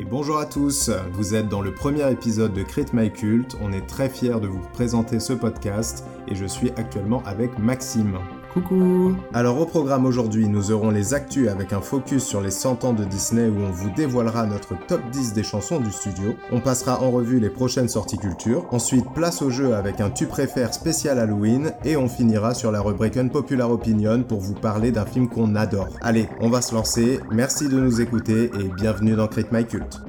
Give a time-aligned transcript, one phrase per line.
[0.00, 3.72] Et bonjour à tous, vous êtes dans le premier épisode de Crit My Cult, on
[3.72, 8.16] est très fiers de vous présenter ce podcast et je suis actuellement avec Maxime.
[8.52, 12.84] Coucou Alors au programme aujourd'hui, nous aurons les actus avec un focus sur les 100
[12.84, 16.34] ans de Disney où on vous dévoilera notre top 10 des chansons du studio.
[16.50, 18.66] On passera en revue les prochaines sorties culture.
[18.70, 22.80] Ensuite, place au jeu avec un tu préfères spécial Halloween et on finira sur la
[22.80, 25.98] rubrique Unpopular Opinion pour vous parler d'un film qu'on adore.
[26.00, 27.20] Allez, on va se lancer.
[27.30, 30.00] Merci de nous écouter et bienvenue dans Crit My Cult.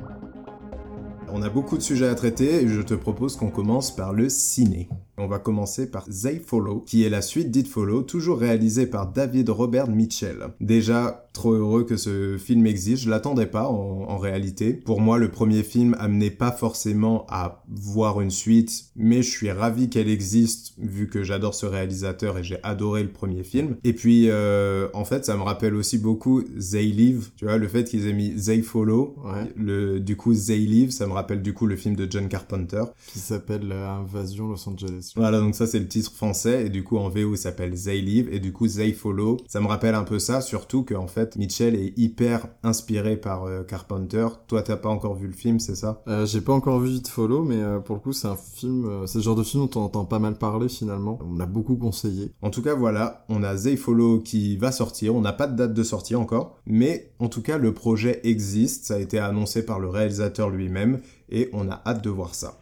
[1.31, 4.29] On a beaucoup de sujets à traiter et je te propose qu'on commence par le
[4.29, 4.89] ciné.
[5.19, 9.11] On va commencer par They Follow, qui est la suite d'It Follow, toujours réalisée par
[9.11, 10.47] David Robert Mitchell.
[10.61, 14.73] Déjà, trop heureux que ce film existe, je l'attendais pas en, réalité.
[14.73, 19.49] Pour moi, le premier film amenait pas forcément à voir une suite, mais je suis
[19.49, 23.77] ravi qu'elle existe, vu que j'adore ce réalisateur et j'ai adoré le premier film.
[23.85, 27.67] Et puis, euh, en fait, ça me rappelle aussi beaucoup They Live, tu vois, le
[27.69, 29.15] fait qu'ils aient mis They Follow,
[29.55, 32.83] le, du coup, They Live, ça me rappelle du coup le film de John Carpenter.
[33.07, 35.08] Qui s'appelle Invasion Los Angeles.
[35.15, 38.01] Voilà, donc ça c'est le titre français, et du coup en VO il s'appelle They
[38.01, 39.37] Live, et du coup They Follow.
[39.47, 43.63] Ça me rappelle un peu ça, surtout qu'en fait Mitchell est hyper inspiré par euh,
[43.63, 44.27] Carpenter.
[44.47, 46.01] Toi t'as pas encore vu le film, c'est ça?
[46.07, 49.05] Euh, J'ai pas encore vu It Follow, mais euh, pour le coup c'est un film,
[49.05, 51.19] c'est le genre de film dont on entend pas mal parler finalement.
[51.23, 52.31] On l'a beaucoup conseillé.
[52.41, 55.55] En tout cas voilà, on a They Follow qui va sortir, on n'a pas de
[55.55, 59.65] date de sortie encore, mais en tout cas le projet existe, ça a été annoncé
[59.65, 62.59] par le réalisateur lui-même, et on a hâte de voir ça.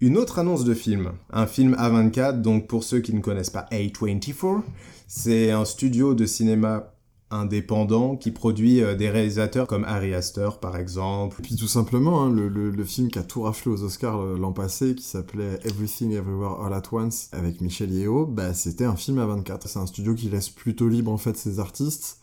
[0.00, 3.66] Une autre annonce de film, un film A24, donc pour ceux qui ne connaissent pas
[3.72, 4.62] A24,
[5.08, 6.92] c'est un studio de cinéma
[7.32, 11.42] indépendant qui produit euh, des réalisateurs comme Harry Astor par exemple.
[11.42, 14.94] Puis tout simplement, hein, le, film qui a tout raflé aux Oscars euh, l'an passé,
[14.94, 19.26] qui s'appelait Everything Everywhere All at Once avec Michel Yeo, bah, c'était un film à
[19.26, 19.68] 24.
[19.68, 22.17] C'est un studio qui laisse plutôt libre en fait ses artistes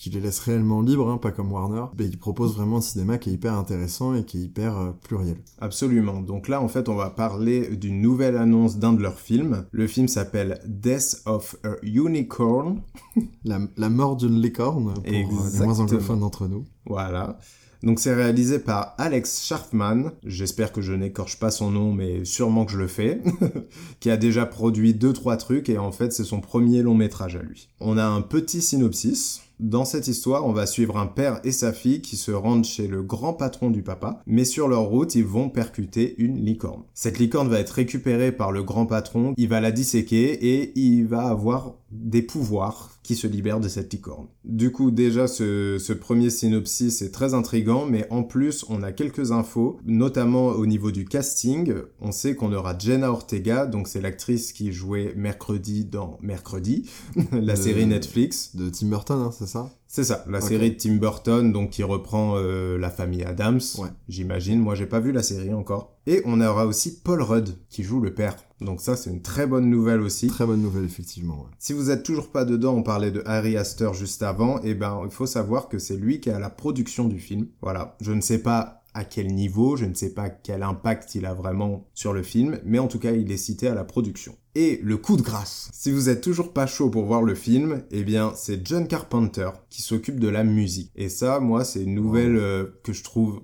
[0.00, 3.18] qui les laisse réellement libres, hein, pas comme Warner, mais il propose vraiment un cinéma
[3.18, 5.36] qui est hyper intéressant et qui est hyper euh, pluriel.
[5.60, 6.22] Absolument.
[6.22, 9.66] Donc là, en fait, on va parler d'une nouvelle annonce d'un de leurs films.
[9.72, 12.80] Le film s'appelle Death of a Unicorn.
[13.44, 16.64] la, mort d'une licorne, pour euh, les moins anglophones d'entre nous.
[16.86, 17.38] Voilà.
[17.82, 22.66] Donc c'est réalisé par Alex Schaffman, j'espère que je n'écorche pas son nom mais sûrement
[22.66, 23.22] que je le fais,
[24.00, 27.42] qui a déjà produit 2-3 trucs et en fait c'est son premier long métrage à
[27.42, 27.70] lui.
[27.80, 31.72] On a un petit synopsis, dans cette histoire, on va suivre un père et sa
[31.72, 35.24] fille qui se rendent chez le grand patron du papa, mais sur leur route, ils
[35.24, 36.82] vont percuter une licorne.
[36.94, 41.06] Cette licorne va être récupérée par le grand patron, il va la disséquer et il
[41.06, 44.28] va avoir des pouvoirs qui se libèrent de cette licorne.
[44.44, 49.32] Du coup, déjà, ce, premier synopsis est très intrigant, mais en plus, on a quelques
[49.32, 51.74] infos, notamment au niveau du casting.
[52.00, 56.88] On sait qu'on aura Jenna Ortega, donc c'est l'actrice qui jouait mercredi dans Mercredi,
[57.32, 58.54] la série Netflix.
[58.54, 59.48] De Tim Burton, hein, c'est
[59.86, 63.60] c'est ça, la série de Tim Burton, donc qui reprend euh, la famille Adams,
[64.08, 64.60] j'imagine.
[64.60, 65.96] Moi, j'ai pas vu la série encore.
[66.06, 68.36] Et on aura aussi Paul Rudd qui joue le père.
[68.60, 70.28] Donc ça, c'est une très bonne nouvelle aussi.
[70.28, 71.46] Très bonne nouvelle, effectivement.
[71.58, 74.58] Si vous êtes toujours pas dedans, on parlait de Harry Astor juste avant.
[74.58, 77.18] Et eh ben, il faut savoir que c'est lui qui est à la production du
[77.18, 77.48] film.
[77.60, 81.26] Voilà, je ne sais pas à quel niveau, je ne sais pas quel impact il
[81.26, 84.34] a vraiment sur le film, mais en tout cas il est cité à la production.
[84.54, 87.82] Et le coup de grâce, si vous êtes toujours pas chaud pour voir le film,
[87.90, 90.90] eh bien c'est John Carpenter qui s'occupe de la musique.
[90.96, 93.42] Et ça, moi, c'est une nouvelle euh, que je trouve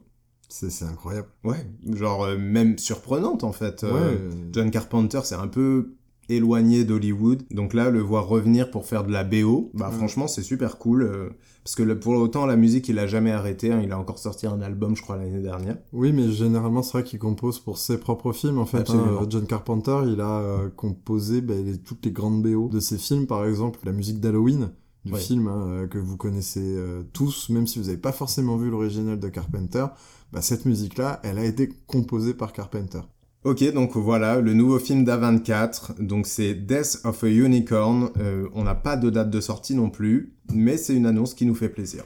[0.49, 1.29] c'est incroyable.
[1.45, 3.85] Ouais, genre euh, même surprenante en fait.
[3.85, 5.96] Euh, John Carpenter, c'est un peu
[6.29, 7.45] éloigné d'Hollywood.
[7.51, 11.03] Donc là, le voir revenir pour faire de la BO, bah franchement, c'est super cool.
[11.03, 11.31] Euh,
[11.65, 13.73] parce que pour autant, la musique, il a jamais arrêté.
[13.73, 13.81] Hein.
[13.83, 15.77] il a encore sorti un album, je crois, l'année dernière.
[15.93, 18.59] Oui, mais généralement, c'est vrai qu'il compose pour ses propres films.
[18.59, 19.27] En fait, hein.
[19.29, 21.55] John Carpenter, il a euh, composé bah,
[21.85, 23.27] toutes les grandes BO de ses films.
[23.27, 24.71] Par exemple, la musique d'Halloween
[25.05, 26.77] du film hein, euh, que vous connaissez
[27.13, 29.87] tous, même si vous n'avez pas forcément vu l'original de Carpenter,
[30.33, 33.01] bah, cette musique-là, elle a été composée par Carpenter.
[33.47, 38.65] Ok, donc voilà, le nouveau film d'A24, donc c'est Death of a Unicorn, euh, on
[38.65, 41.69] n'a pas de date de sortie non plus, mais c'est une annonce qui nous fait
[41.69, 42.03] plaisir.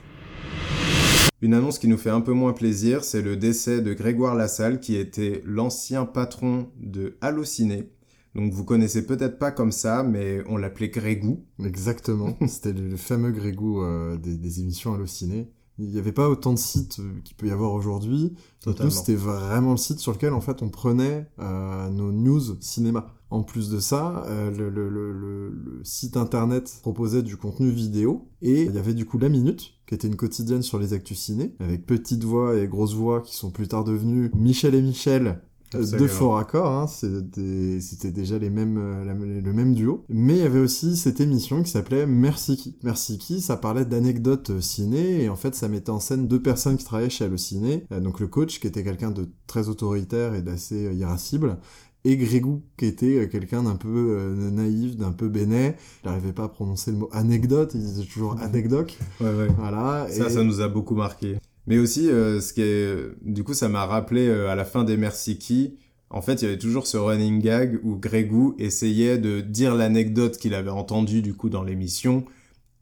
[1.40, 4.80] Une annonce qui nous fait un peu moins plaisir, c'est le décès de Grégoire Lassalle,
[4.80, 7.90] qui était l'ancien patron de Allociné.
[8.34, 11.46] Donc vous connaissez peut-être pas comme ça, mais on l'appelait Grégou.
[11.64, 16.58] Exactement, c'était le fameux Grégou euh, des, émissions Allociné il n'y avait pas autant de
[16.58, 18.34] sites euh, qu'il peut y avoir aujourd'hui.
[18.66, 23.14] Nous, c'était vraiment le site sur lequel, en fait, on prenait euh, nos news cinéma.
[23.30, 28.28] En plus de ça, euh, le, le, le, le, site internet proposait du contenu vidéo
[28.42, 31.16] et il y avait du coup La Minute, qui était une quotidienne sur les actus
[31.16, 35.40] ciné, avec Petite Voix et Grosse Voix qui sont plus tard devenus Michel et Michel
[35.72, 40.04] de fort accord, hein, c'était déjà les mêmes, euh, le même duo.
[40.08, 42.76] Mais il y avait aussi cette émission qui s'appelait Merci qui.
[42.82, 46.76] Merci qui, ça parlait d'anecdotes ciné, et en fait ça mettait en scène deux personnes
[46.76, 47.84] qui travaillaient chez Allociné.
[48.00, 51.58] donc le coach qui était quelqu'un de très autoritaire et d'assez irascible,
[52.04, 55.76] et Grégou, qui était euh, quelqu'un d'un peu euh, naïf, d'un peu bénet.
[56.02, 58.96] Il n'arrivait pas à prononcer le mot anecdote, il disait toujours anecdote.
[59.20, 59.48] ouais, ouais.
[59.58, 60.06] Voilà.
[60.10, 61.36] Ça, ça nous a beaucoup marqué.
[61.66, 64.96] Mais aussi, euh, ce qui est, du coup, ça m'a rappelé à la fin des
[64.96, 65.76] Merci Qui,
[66.10, 70.36] en fait, il y avait toujours ce running gag où Grégou essayait de dire l'anecdote
[70.38, 72.24] qu'il avait entendue, du coup, dans l'émission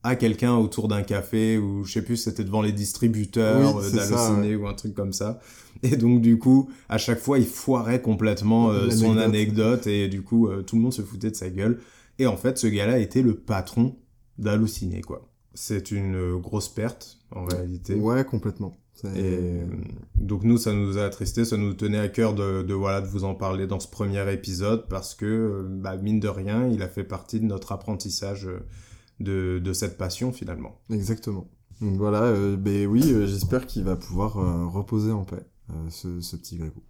[0.04, 4.68] à quelqu'un autour d'un café ou je sais plus c'était devant les distributeurs oui, ou
[4.68, 5.40] un truc comme ça
[5.82, 10.22] et donc, du coup, à chaque fois, il foirait complètement euh, son anecdote et du
[10.22, 11.80] coup, euh, tout le monde se foutait de sa gueule.
[12.18, 13.96] Et en fait, ce gars-là était le patron
[14.38, 15.28] d'Halluciné, quoi.
[15.54, 17.94] C'est une euh, grosse perte, en réalité.
[17.94, 18.74] Ouais, complètement.
[19.16, 19.60] Et
[20.16, 23.06] donc nous, ça nous a attristé, ça nous tenait à cœur de, de, voilà de
[23.06, 26.88] vous en parler dans ce premier épisode parce que bah, mine de rien, il a
[26.88, 28.48] fait partie de notre apprentissage
[29.20, 30.80] de, de cette passion finalement.
[30.90, 31.48] Exactement.
[31.80, 34.34] Donc voilà, ben oui, j'espère qu'il va pouvoir
[34.72, 35.46] reposer en paix.
[35.70, 36.82] Euh, ce, ce, petit Grégou.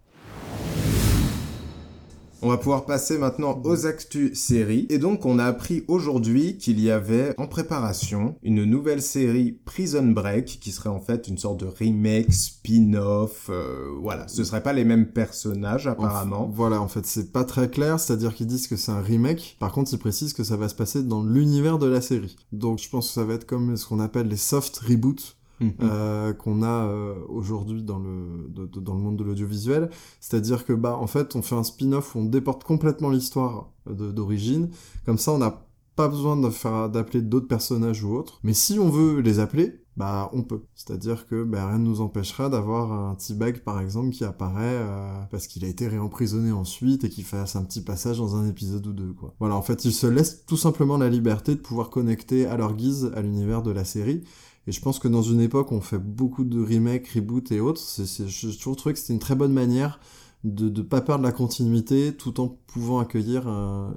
[2.41, 4.87] On va pouvoir passer maintenant aux actus séries.
[4.89, 10.05] Et donc, on a appris aujourd'hui qu'il y avait en préparation une nouvelle série Prison
[10.05, 13.49] Break, qui serait en fait une sorte de remake, spin-off.
[13.49, 16.49] Euh, voilà, ce seraient pas les mêmes personnages apparemment.
[16.53, 19.57] voilà, en fait, c'est pas très clair, c'est-à-dire qu'ils disent que c'est un remake.
[19.59, 22.37] Par contre, ils précisent que ça va se passer dans l'univers de la série.
[22.53, 25.73] Donc, je pense que ça va être comme ce qu'on appelle les soft reboots Mhm.
[25.81, 29.89] Euh, qu'on a euh, aujourd'hui dans le dans le monde de l'audiovisuel,
[30.21, 34.69] c'est-à-dire que bah en fait on fait un spin-off où on déporte complètement l'histoire d'origine,
[35.05, 35.65] comme ça on n'a
[35.95, 39.83] pas besoin de faire d'appeler d'autres personnages ou autres, mais si on veut les appeler,
[39.99, 40.61] bah on peut.
[40.75, 45.11] C'est-à-dire que bah, rien ne nous empêchera d'avoir un T-Bag par exemple qui apparaît euh,
[45.29, 48.87] parce qu'il a été réemprisonné ensuite et qui fasse un petit passage dans un épisode
[48.87, 49.35] ou deux quoi.
[49.41, 52.75] Voilà, en fait, ils se laissent tout simplement la liberté de pouvoir connecter à leur
[52.75, 54.23] guise à l'univers de la série
[54.69, 57.59] et je pense que dans une époque où on fait beaucoup de remakes, reboots et
[57.59, 59.99] autres, c'est, je toujours trouvé que c'était une très bonne manière
[60.43, 63.89] de ne pas perdre la continuité tout en pouvant accueillir euh,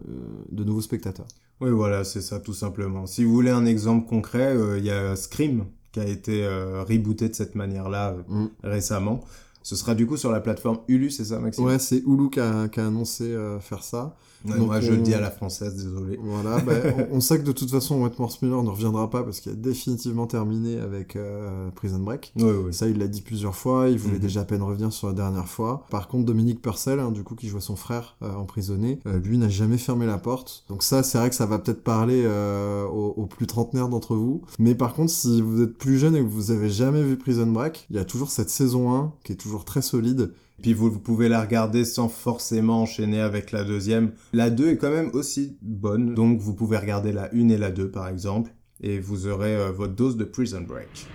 [0.51, 1.27] de nouveaux spectateurs.
[1.61, 3.07] Oui, voilà, c'est ça tout simplement.
[3.07, 6.83] Si vous voulez un exemple concret, euh, il y a Scream qui a été euh,
[6.85, 8.47] rebooté de cette manière-là mm.
[8.65, 9.21] récemment.
[9.63, 11.67] Ce sera du coup sur la plateforme Hulu, c'est ça, Maxime?
[11.67, 15.21] Ouais, c'est Hulu qui a, qui a annoncé faire ça moi, je le dis à
[15.21, 16.19] la française, désolé.
[16.23, 16.73] Voilà, bah,
[17.13, 20.27] on, sait que de toute façon, Wetmore Miller ne reviendra pas parce qu'il a définitivement
[20.27, 22.33] terminé avec euh, Prison Break.
[22.37, 22.75] Oui, oui.
[22.75, 23.89] Ça, il l'a dit plusieurs fois.
[23.89, 24.21] Il voulait mhm.
[24.21, 25.87] déjà à peine revenir sur la dernière fois.
[25.91, 29.39] Par contre, Dominique Purcell, hein, du coup, qui jouait son frère euh, emprisonné, euh, lui
[29.39, 30.65] n'a jamais fermé la porte.
[30.69, 34.43] Donc ça, c'est vrai que ça va peut-être parler aux, aux, plus trentenaires d'entre vous.
[34.59, 37.47] Mais par contre, si vous êtes plus jeune et que vous avez jamais vu Prison
[37.47, 40.99] Break, il y a toujours cette saison 1 qui est toujours très solide puis vous,
[40.99, 44.13] pouvez la regarder sans forcément enchaîner avec la deuxième.
[44.33, 47.71] La 2 est quand même aussi bonne, donc vous pouvez regarder la 1 et la
[47.71, 51.09] 2 par exemple, et vous aurez euh, votre dose de Prison Break.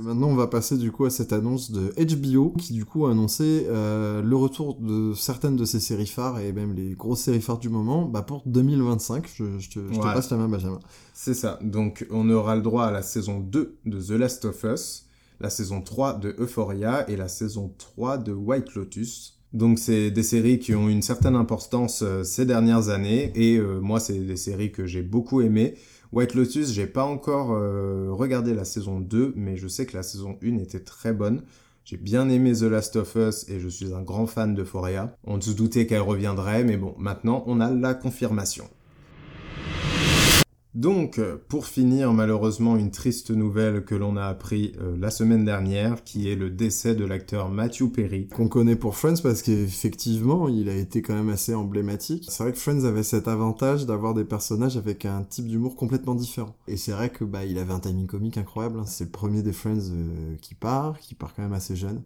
[0.00, 3.10] Maintenant, on va passer du coup à cette annonce de HBO qui du coup a
[3.10, 7.42] annoncé euh, le retour de certaines de ses séries phares et même les grosses séries
[7.42, 9.28] phares du moment bah, pour 2025.
[9.34, 10.78] Je, je, te, je te passe la main, Benjamin.
[11.12, 11.58] C'est ça.
[11.62, 15.09] Donc, on aura le droit à la saison 2 de The Last of Us
[15.40, 19.40] la saison 3 de Euphoria et la saison 3 de White Lotus.
[19.52, 23.80] Donc c'est des séries qui ont une certaine importance euh, ces dernières années et euh,
[23.80, 25.74] moi c'est des séries que j'ai beaucoup aimées.
[26.12, 30.04] White Lotus, j'ai pas encore euh, regardé la saison 2 mais je sais que la
[30.04, 31.42] saison 1 était très bonne.
[31.84, 35.16] J'ai bien aimé The Last of Us et je suis un grand fan d'Euphoria.
[35.24, 38.68] On se doutait qu'elle reviendrait mais bon, maintenant on a la confirmation.
[40.74, 46.04] Donc, pour finir, malheureusement, une triste nouvelle que l'on a appris euh, la semaine dernière,
[46.04, 48.28] qui est le décès de l'acteur Matthew Perry.
[48.28, 52.26] Qu'on connaît pour Friends parce qu'effectivement, il a été quand même assez emblématique.
[52.28, 56.14] C'est vrai que Friends avait cet avantage d'avoir des personnages avec un type d'humour complètement
[56.14, 56.54] différent.
[56.68, 58.78] Et c'est vrai que bah, il avait un timing comique incroyable.
[58.78, 58.86] Hein.
[58.86, 62.00] C'est le premier des Friends euh, qui part, qui part quand même assez jeune.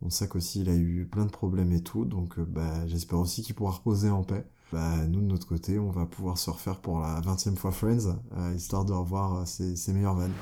[0.00, 3.20] On sait qu'aussi il a eu plein de problèmes et tout, donc euh, bah, j'espère
[3.20, 6.48] aussi qu'il pourra reposer en paix bah, nous de notre côté, on va pouvoir se
[6.48, 10.32] refaire pour la 20e fois Friends, euh, histoire de revoir euh, ses, meilleures vannes.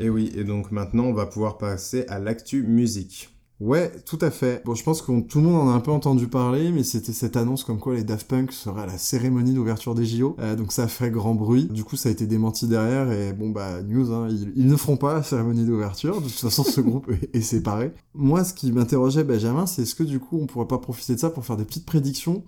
[0.00, 3.35] Et oui, et donc maintenant on va pouvoir passer à l'actu musique.
[3.58, 4.62] Ouais, tout à fait.
[4.66, 7.14] Bon, je pense que tout le monde en a un peu entendu parler, mais c'était
[7.14, 10.36] cette annonce comme quoi les Daft Punk seraient à la cérémonie d'ouverture des JO.
[10.40, 11.64] Euh, donc ça fait grand bruit.
[11.64, 14.98] Du coup, ça a été démenti derrière et bon bah news, hein, ils, ne feront
[14.98, 16.20] pas la cérémonie d'ouverture.
[16.20, 17.92] De toute façon, ce groupe est, séparé.
[18.14, 21.20] Moi, ce qui m'interrogeait Benjamin, c'est est-ce que du coup, on pourrait pas profiter de
[21.20, 22.44] ça pour faire des petites prédictions,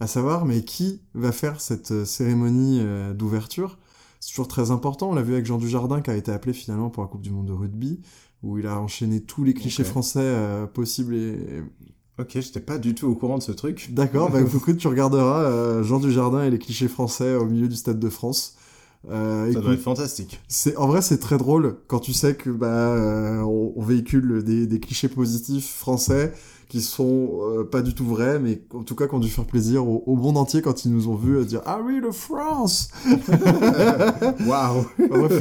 [0.00, 3.78] à savoir, mais qui va faire cette euh, cérémonie euh, d'ouverture?
[4.18, 5.10] C'est toujours très important.
[5.10, 7.30] On l'a vu avec Jean Dujardin qui a été appelé finalement pour la Coupe du
[7.30, 8.00] Monde de rugby
[8.42, 11.62] où il a enchaîné tous les clichés français euh, possibles et
[12.18, 13.90] Ok, j'étais pas du tout au courant de ce truc.
[13.92, 17.76] D'accord, bah écoute, tu regarderas euh, Jean Dujardin et les clichés français au milieu du
[17.76, 18.56] Stade de France.
[19.08, 20.40] Euh, ça doit être fantastique.
[20.48, 24.66] C'est en vrai c'est très drôle quand tu sais que bah euh, on, véhicule des,
[24.66, 26.32] des, clichés positifs français
[26.68, 29.46] qui sont euh, pas du tout vrais, mais en tout cas qui ont dû faire
[29.46, 32.90] plaisir au, monde entier quand ils nous ont vus dire ah oui le France.
[34.46, 34.84] Waouh.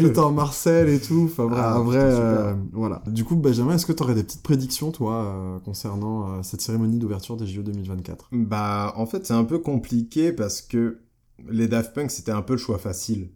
[0.08, 1.24] Était en Marseille et tout.
[1.26, 3.04] Enfin vrai, ah, vrai voilà.
[3.08, 7.36] Du coup Benjamin, est-ce que tu aurais des petites prédictions toi concernant cette cérémonie d'ouverture
[7.36, 11.00] des JO 2024 Bah en fait c'est un peu compliqué parce que
[11.50, 13.30] les Daft Punk c'était un peu le choix facile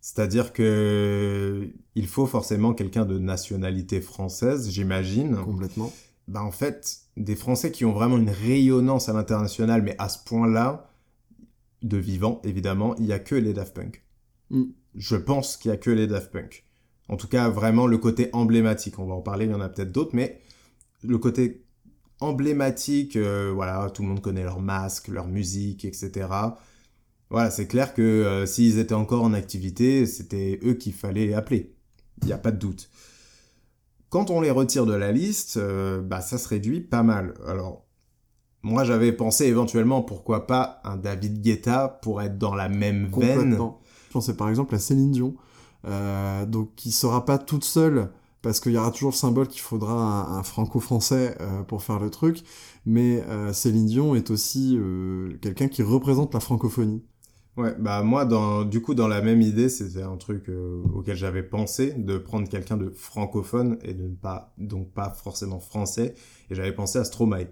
[0.00, 5.36] c'est-à-dire que il faut forcément quelqu'un de nationalité française, j'imagine.
[5.36, 5.92] Complètement.
[6.30, 10.22] Bah en fait, des Français qui ont vraiment une rayonnance à l'international, mais à ce
[10.24, 10.88] point-là,
[11.82, 14.04] de vivant, évidemment, il n'y a que les Daft Punk.
[14.50, 14.66] Mm.
[14.94, 16.64] Je pense qu'il n'y a que les Daft Punk.
[17.08, 19.00] En tout cas, vraiment le côté emblématique.
[19.00, 20.40] On va en parler, il y en a peut-être d'autres, mais
[21.02, 21.64] le côté
[22.20, 26.28] emblématique, euh, voilà, tout le monde connaît leur masque, leur musique, etc.
[27.28, 31.74] Voilà, c'est clair que euh, s'ils étaient encore en activité, c'était eux qu'il fallait appeler.
[32.22, 32.88] Il n'y a pas de doute.
[34.10, 37.34] Quand on les retire de la liste, euh, bah, ça se réduit pas mal.
[37.46, 37.86] Alors,
[38.62, 43.56] moi j'avais pensé éventuellement, pourquoi pas, un David Guetta pour être dans la même veine.
[44.08, 45.36] Je pensais par exemple à Céline Dion,
[45.86, 48.10] euh, donc qui sera pas toute seule
[48.42, 51.36] parce qu'il y aura toujours le symbole qu'il faudra un, franco-français
[51.68, 52.42] pour faire le truc,
[52.86, 54.80] mais Céline Dion est aussi
[55.42, 57.02] quelqu'un qui représente la francophonie.
[57.56, 58.24] Ouais, bah moi,
[58.64, 62.48] du coup, dans la même idée, c'était un truc euh, auquel j'avais pensé, de prendre
[62.48, 66.14] quelqu'un de francophone et de ne pas, donc pas forcément français,
[66.48, 67.48] et j'avais pensé à Stromae.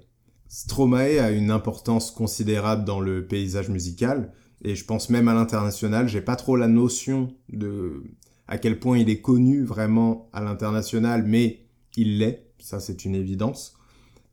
[0.46, 6.08] Stromae a une importance considérable dans le paysage musical, et je pense même à l'international,
[6.08, 8.04] j'ai pas trop la notion de
[8.46, 13.14] à quel point il est connu vraiment à l'international, mais il l'est, ça c'est une
[13.14, 13.74] évidence.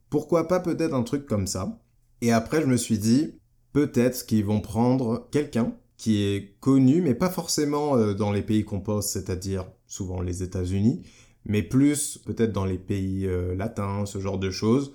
[0.09, 1.81] Pourquoi pas peut-être un truc comme ça.
[2.21, 3.33] Et après, je me suis dit,
[3.75, 8.63] peut-être qu'ils vont prendre quelqu'un qui est connu, mais pas forcément euh, dans les pays
[8.63, 11.01] qu'on pose, c'est-à-dire souvent les États-Unis,
[11.43, 14.93] mais plus peut-être dans les pays euh, latins, ce genre de choses.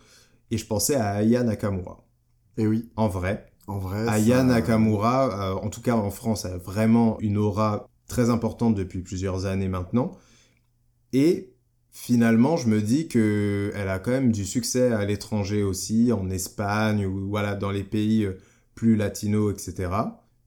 [0.50, 2.06] Et je pensais à Aya Nakamura.
[2.56, 2.88] Et oui.
[2.96, 3.52] En vrai.
[3.66, 4.08] En vrai.
[4.08, 9.02] Aya Nakamura, euh, en tout cas en France, a vraiment une aura très importante depuis
[9.02, 10.12] plusieurs années maintenant.
[11.12, 11.52] Et
[11.90, 16.30] finalement, je me dis que elle a quand même du succès à l'étranger aussi, en
[16.30, 18.26] Espagne ou voilà dans les pays
[18.80, 19.92] plus latino, etc.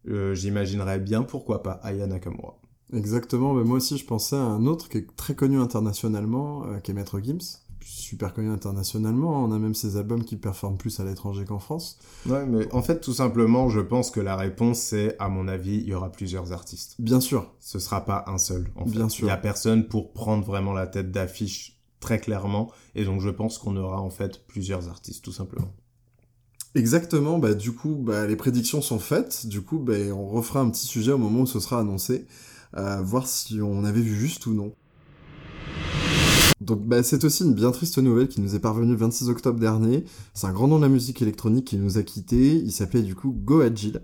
[0.10, 2.60] Euh, j'imaginerais bien, pourquoi pas, Aya Nakamura.
[2.92, 6.80] Exactement, mais moi aussi je pensais à un autre qui est très connu internationalement, euh,
[6.80, 7.60] qui est Maître Gims.
[7.86, 12.00] Super connu internationalement, on a même ses albums qui performent plus à l'étranger qu'en France.
[12.26, 15.76] Ouais, mais en fait, tout simplement, je pense que la réponse c'est, à mon avis,
[15.76, 16.96] il y aura plusieurs artistes.
[16.98, 17.54] Bien sûr.
[17.60, 18.68] Ce sera pas un seul.
[18.76, 19.28] En Bien sûr.
[19.28, 23.30] Il y a personne pour prendre vraiment la tête d'affiche très clairement, et donc je
[23.30, 25.72] pense qu'on aura en fait plusieurs artistes, tout simplement.
[26.76, 30.70] Exactement, bah du coup, bah, les prédictions sont faites, du coup, bah, on refera un
[30.72, 32.26] petit sujet au moment où ce sera annoncé,
[32.78, 34.74] euh, voir si on avait vu juste ou non.
[36.62, 39.60] Donc bah, c'est aussi une bien triste nouvelle qui nous est parvenue le 26 octobre
[39.60, 40.06] dernier.
[40.34, 42.56] C'est un grand nom de la musique électronique qui nous a quittés.
[42.56, 44.02] Il s'appelait du coup Go Agile.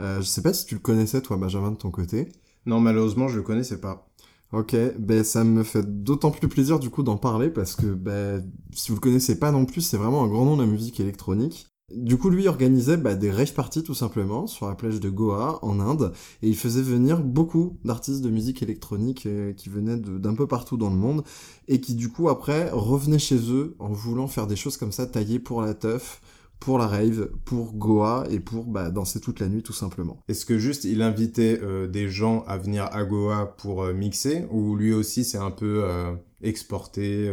[0.00, 2.32] Euh, je sais pas si tu le connaissais toi Benjamin de ton côté.
[2.66, 4.08] Non malheureusement je le connaissais pas.
[4.52, 8.44] Ok, ben ça me fait d'autant plus plaisir du coup d'en parler parce que ben,
[8.72, 10.98] si vous le connaissez pas non plus, c'est vraiment un grand nom de la musique
[10.98, 11.69] électronique.
[11.94, 15.58] Du coup, lui organisait bah, des rave parties tout simplement sur la plage de Goa
[15.62, 20.34] en Inde et il faisait venir beaucoup d'artistes de musique électronique euh, qui venaient d'un
[20.34, 21.24] peu partout dans le monde
[21.66, 25.06] et qui du coup après revenaient chez eux en voulant faire des choses comme ça
[25.06, 26.20] taillées pour la teuf,
[26.60, 30.22] pour la rave, pour Goa et pour bah, danser toute la nuit tout simplement.
[30.28, 34.46] Est-ce que juste il invitait euh, des gens à venir à Goa pour euh, mixer
[34.52, 35.84] ou lui aussi c'est un peu
[36.42, 37.26] exporté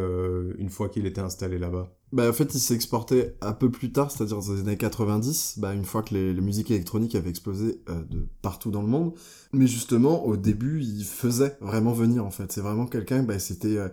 [0.57, 3.91] une fois qu'il était installé là-bas bah, en fait, il s'est exporté un peu plus
[3.91, 7.81] tard, c'est-à-dire dans les années 90, bah, une fois que les, musiques électroniques avaient explosé
[7.89, 9.13] euh, de partout dans le monde.
[9.51, 12.51] Mais justement, au début, il faisait vraiment venir, en fait.
[12.51, 13.89] C'est vraiment quelqu'un, bah, c'était, euh,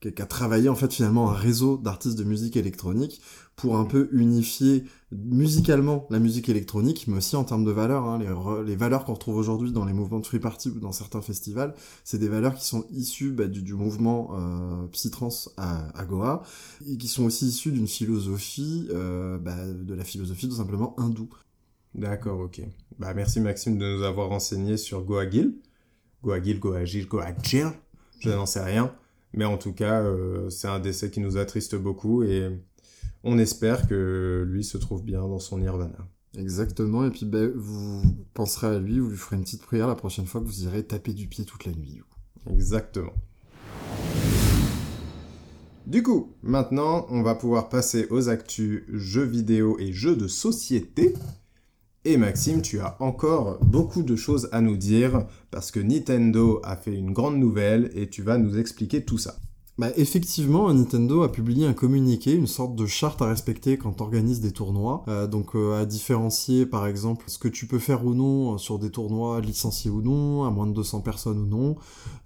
[0.00, 3.22] qui a travaillé, en fait, finalement, un réseau d'artistes de musique électronique
[3.56, 8.04] pour un peu unifier musicalement la musique électronique, mais aussi en termes de valeurs.
[8.04, 8.18] Hein,
[8.64, 11.74] les, valeurs qu'on retrouve aujourd'hui dans les mouvements de free party ou dans certains festivals,
[12.02, 16.42] c'est des valeurs qui sont issues bah, du, mouvement euh, psytrance à, à, Goa,
[16.88, 21.30] et qui sont aussi issues d'une philosophie, euh, bah, de la philosophie tout simplement hindoue.
[21.94, 22.60] D'accord, ok.
[22.98, 25.54] Bah, merci Maxime de nous avoir renseigné sur Goa Gil.
[26.22, 27.32] Goa Gil, Goa Goa
[28.20, 28.92] je n'en sais rien.
[29.32, 32.50] Mais en tout cas, euh, c'est un décès qui nous attriste beaucoup et
[33.24, 35.96] on espère que lui se trouve bien dans son nirvana.
[36.36, 38.02] Exactement, et puis ben, vous
[38.34, 40.84] penserez à lui, vous lui ferez une petite prière la prochaine fois que vous irez
[40.84, 42.00] taper du pied toute la nuit.
[42.50, 43.12] Exactement.
[45.86, 51.14] Du coup, maintenant, on va pouvoir passer aux actus jeux vidéo et jeux de société.
[52.06, 56.76] Et Maxime, tu as encore beaucoup de choses à nous dire parce que Nintendo a
[56.76, 59.36] fait une grande nouvelle et tu vas nous expliquer tout ça.
[59.76, 64.02] Bah, effectivement, Nintendo a publié un communiqué, une sorte de charte à respecter quand tu
[64.04, 65.04] organises des tournois.
[65.08, 68.78] Euh, donc euh, à différencier par exemple ce que tu peux faire ou non sur
[68.78, 71.76] des tournois licenciés ou non, à moins de 200 personnes ou non.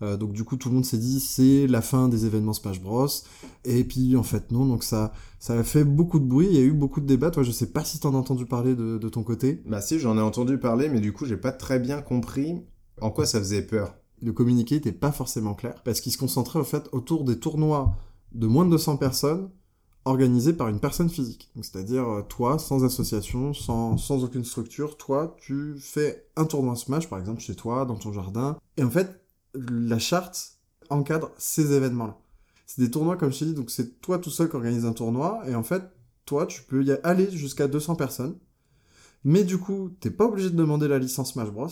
[0.03, 2.83] Euh, donc du coup tout le monde s'est dit c'est la fin des événements Smash
[2.83, 3.09] Bros.
[3.65, 6.59] Et puis en fait non, donc ça, ça a fait beaucoup de bruit, il y
[6.59, 7.31] a eu beaucoup de débats.
[7.31, 9.63] Toi je sais pas si t'en as entendu parler de, de ton côté.
[9.65, 12.61] Bah si j'en ai entendu parler mais du coup j'ai pas très bien compris
[13.01, 16.59] en quoi ça faisait peur le communiqué n'était pas forcément clair, parce qu'il se concentrait
[16.59, 17.97] en fait autour des tournois
[18.33, 19.51] de moins de 200 personnes
[20.05, 21.51] organisés par une personne physique.
[21.57, 27.09] C'est-à-dire euh, toi, sans association, sans, sans aucune structure, toi, tu fais un tournoi Smash,
[27.09, 28.57] par exemple, chez toi, dans ton jardin.
[28.77, 29.21] Et en fait,
[29.55, 30.59] la charte
[30.91, 32.17] encadre ces événements-là.
[32.67, 34.93] C'est des tournois, comme je t'ai dit, donc c'est toi tout seul qui organise un
[34.93, 35.83] tournoi, et en fait,
[36.25, 38.37] toi, tu peux y aller jusqu'à 200 personnes.
[39.25, 41.69] Mais du coup, t'es pas obligé de demander la licence Smash Bros.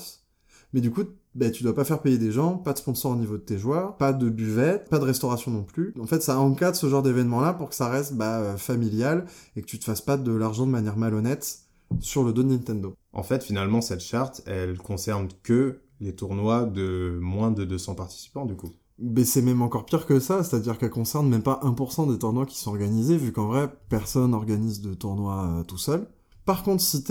[0.76, 1.04] Mais du coup,
[1.35, 3.56] ben, tu dois pas faire payer des gens, pas de sponsor au niveau de tes
[3.56, 5.95] joueurs, pas de buvette, pas de restauration non plus.
[5.99, 9.25] En fait, ça encadre ce genre d'événement-là pour que ça reste bah, euh, familial
[9.56, 11.61] et que tu te fasses pas de l'argent de manière malhonnête
[12.00, 12.92] sur le dos de Nintendo.
[13.14, 18.45] En fait, finalement, cette charte, elle concerne que les tournois de moins de 200 participants,
[18.45, 18.68] du coup.
[18.99, 22.45] Mais c'est même encore pire que ça, c'est-à-dire qu'elle concerne même pas 1% des tournois
[22.45, 26.06] qui sont organisés, vu qu'en vrai, personne organise de tournois euh, tout seul.
[26.45, 27.02] Par contre, si,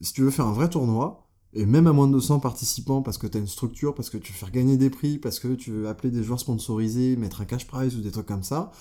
[0.00, 1.23] si tu veux faire un vrai tournoi,
[1.54, 4.18] et même à moins de 200 participants, parce que tu as une structure, parce que
[4.18, 7.40] tu veux faire gagner des prix, parce que tu veux appeler des joueurs sponsorisés, mettre
[7.40, 8.72] un cash prize ou des trucs comme ça,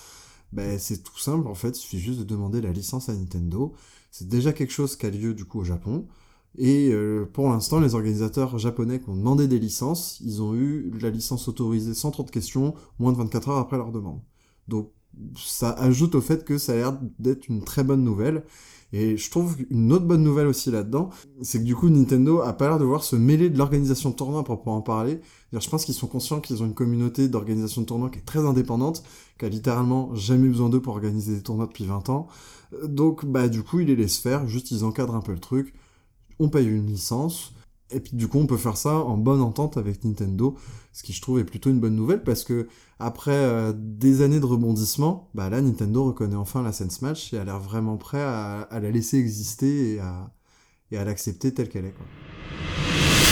[0.51, 3.73] ben c'est tout simple en fait, il suffit juste de demander la licence à Nintendo.
[4.11, 6.07] C'est déjà quelque chose qui a lieu du coup au Japon.
[6.57, 10.91] Et euh, pour l'instant, les organisateurs japonais qui ont demandé des licences, ils ont eu
[10.99, 14.21] la licence autorisée sans trop de questions, moins de 24 heures après leur demande.
[14.67, 14.91] Donc
[15.35, 18.43] ça ajoute au fait que ça a l'air d'être une très bonne nouvelle.
[18.95, 21.09] Et je trouve une autre bonne nouvelle aussi là-dedans,
[21.41, 24.15] c'est que du coup Nintendo a pas l'air de vouloir se mêler de l'organisation de
[24.15, 25.19] tournois pour en parler.
[25.51, 28.45] Je pense qu'ils sont conscients qu'ils ont une communauté d'organisation de tournois qui est très
[28.45, 29.03] indépendante,
[29.39, 32.27] qui a littéralement jamais besoin d'eux pour organiser des tournois depuis 20 ans.
[32.83, 35.73] Donc bah du coup ils les laissent faire, juste ils encadrent un peu le truc.
[36.37, 37.55] On paye une licence,
[37.93, 40.55] et puis du coup, on peut faire ça en bonne entente avec Nintendo,
[40.91, 42.67] ce qui je trouve est plutôt une bonne nouvelle parce que
[42.99, 47.37] après euh, des années de rebondissement, bah là Nintendo reconnaît enfin la scène Smash et
[47.37, 51.95] a l'air vraiment prêt à, la laisser exister et à, l'accepter telle qu'elle est.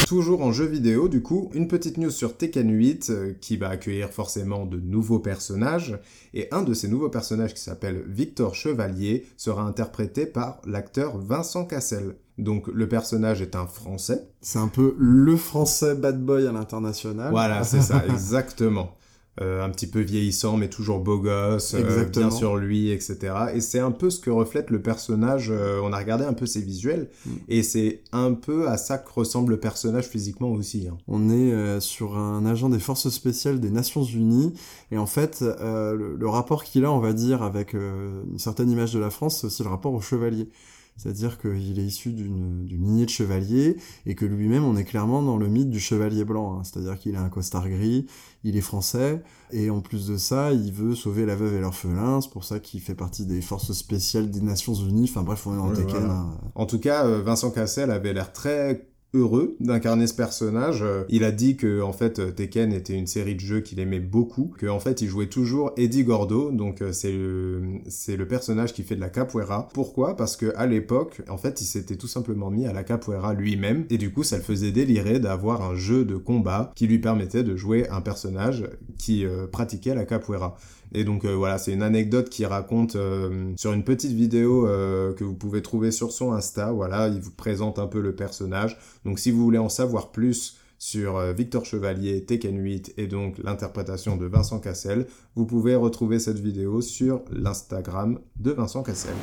[0.07, 3.69] Toujours en jeu vidéo, du coup, une petite news sur Tekken 8 euh, qui va
[3.69, 5.97] accueillir forcément de nouveaux personnages.
[6.33, 11.63] Et un de ces nouveaux personnages qui s'appelle Victor Chevalier sera interprété par l'acteur Vincent
[11.63, 12.17] Cassel.
[12.41, 14.27] Donc le personnage est un français.
[14.41, 17.31] C'est un peu le français bad boy à l'international.
[17.31, 18.95] Voilà, c'est ça, exactement.
[19.39, 23.33] Euh, un petit peu vieillissant mais toujours beau gosse, euh, bien sur lui, etc.
[23.53, 25.49] Et c'est un peu ce que reflète le personnage.
[25.51, 27.31] Euh, on a regardé un peu ses visuels mm.
[27.47, 30.89] et c'est un peu à ça que ressemble le personnage physiquement aussi.
[30.89, 30.97] Hein.
[31.07, 34.53] On est sur un agent des forces spéciales des Nations Unies
[34.91, 38.93] et en fait le, le, rapport qu'il a, on va dire, avec une certaine image
[38.93, 40.49] de la France, c'est aussi le rapport au chevalier.
[40.97, 45.37] C'est-à-dire qu'il est issu d'une lignée de chevaliers et que lui-même, on est clairement dans
[45.37, 46.59] le mythe du chevalier blanc.
[46.59, 46.63] Hein.
[46.63, 48.05] C'est-à-dire qu'il a un costard gris,
[48.43, 52.21] il est français et en plus de ça, il veut sauver la veuve et l'orphelin.
[52.21, 55.09] C'est pour ça qu'il fait partie des forces spéciales des Nations Unies.
[55.09, 56.03] Enfin bref, on est en Tekken.
[56.03, 56.37] Hein.
[56.55, 60.81] En tout cas, euh, Vincent Cassel avait l'air très heureux d'incarner ce personnage.
[60.83, 63.79] Euh, il a dit que en fait euh, Tekken était une série de jeux qu'il
[63.79, 68.15] aimait beaucoup, que en fait il jouait toujours Eddie Gordo, donc euh, c'est le c'est
[68.15, 69.67] le personnage qui fait de la capoeira.
[69.73, 70.15] Pourquoi?
[70.15, 73.85] Parce que à l'époque, en fait, il s'était tout simplement mis à la capoeira lui-même
[73.89, 77.43] et du coup, ça le faisait délirer d'avoir un jeu de combat qui lui permettait
[77.43, 78.63] de jouer un personnage
[78.97, 80.55] qui pratiquait la capoeira.
[80.93, 85.13] Et donc euh, voilà, c'est une anecdote qui raconte euh, sur une petite vidéo euh,
[85.13, 86.71] que vous pouvez trouver sur son Insta.
[86.71, 88.77] Voilà, il vous présente un peu le personnage.
[89.05, 94.17] Donc si vous voulez en savoir plus sur Victor Chevalier, Tekken 8 et donc l'interprétation
[94.17, 99.13] de Vincent Cassel, vous pouvez retrouver cette vidéo sur l'Instagram de Vincent Cassel.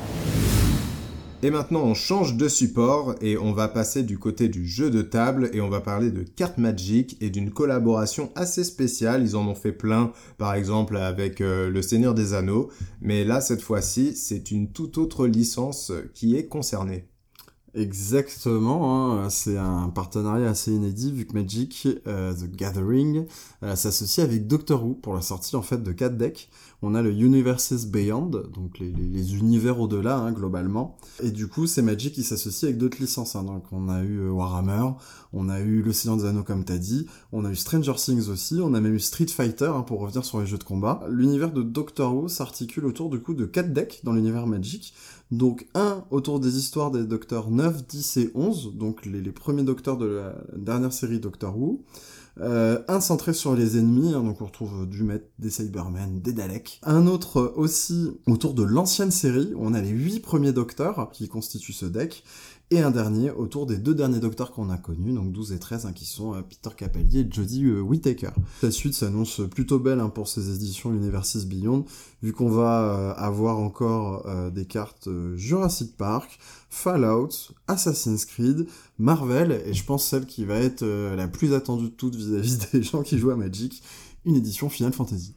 [1.41, 5.01] Et maintenant, on change de support et on va passer du côté du jeu de
[5.01, 9.23] table et on va parler de cartes Magic et d'une collaboration assez spéciale.
[9.23, 12.69] Ils en ont fait plein, par exemple avec euh, Le Seigneur des Anneaux.
[12.99, 17.07] Mais là, cette fois-ci, c'est une toute autre licence qui est concernée.
[17.75, 19.29] Exactement, hein.
[19.29, 23.25] c'est un partenariat assez inédit vu que Magic euh, The Gathering
[23.63, 26.49] euh, s'associe avec Doctor Who pour la sortie en fait de 4 decks.
[26.81, 30.97] On a le Universes Beyond, donc les, univers au-delà hein, globalement.
[31.21, 33.35] Et du coup, c'est Magic qui s'associe avec d'autres licences.
[33.35, 33.43] Hein.
[33.43, 34.91] Donc on a eu euh, Warhammer,
[35.33, 38.59] on a eu l'Océan des Anneaux comme t'as dit, on a eu Stranger Things aussi,
[38.61, 41.03] on a même eu Street Fighter pour revenir sur les jeux de combat.
[41.09, 44.93] L'univers de Doctor Who s'articule autour du coup de 4 decks dans l'univers Magic.
[45.31, 49.97] Donc un autour des histoires des docteurs 9, 10 et 11, donc les, premiers docteurs
[49.97, 51.83] de la dernière série Doctor Who.
[52.41, 56.33] Euh, un centré sur les ennemis, hein, donc on retrouve du Met, des Cybermen, des
[56.33, 56.79] Daleks.
[56.83, 61.27] Un autre aussi autour de l'ancienne série, où on a les 8 premiers docteurs qui
[61.27, 62.23] constituent ce deck
[62.71, 65.87] et un dernier autour des deux derniers docteurs qu'on a connus, donc 12 et 13,
[65.87, 68.29] hein, qui sont euh, Peter Capaldi et Jodie euh, Whittaker.
[68.61, 71.85] La suite s'annonce plutôt belle hein, pour ces éditions Universes Beyond,
[72.21, 77.29] vu qu'on va euh, avoir encore des cartes Jurassic Park, Fallout,
[77.67, 82.15] Assassin's Creed, Marvel, et je pense celle qui va être la plus attendue de toutes
[82.15, 83.81] vis-à-vis -vis des gens qui jouent à Magic,
[84.25, 85.35] une édition Final Fantasy.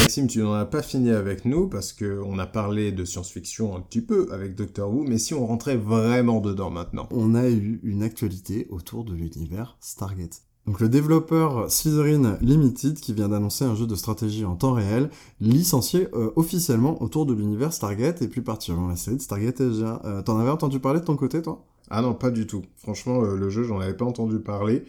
[0.00, 3.80] Maxime, tu n'en as pas fini avec nous parce qu'on a parlé de science-fiction un
[3.80, 7.80] petit peu avec Doctor Who, mais si on rentrait vraiment dedans maintenant On a eu
[7.82, 10.42] une actualité autour de l'univers Stargate.
[10.66, 15.10] Donc le développeur Slytherin Limited, qui vient d'annoncer un jeu de stratégie en temps réel,
[15.40, 20.00] licencié euh, officiellement autour de l'univers Stargate, et plus particulièrement la série de Stargate SG1.
[20.04, 21.64] Euh, T'en avais entendu parler de ton côté, toi?
[21.88, 22.62] Ah non, pas du tout.
[22.76, 24.84] Franchement, euh, le jeu, j'en avais pas entendu parler.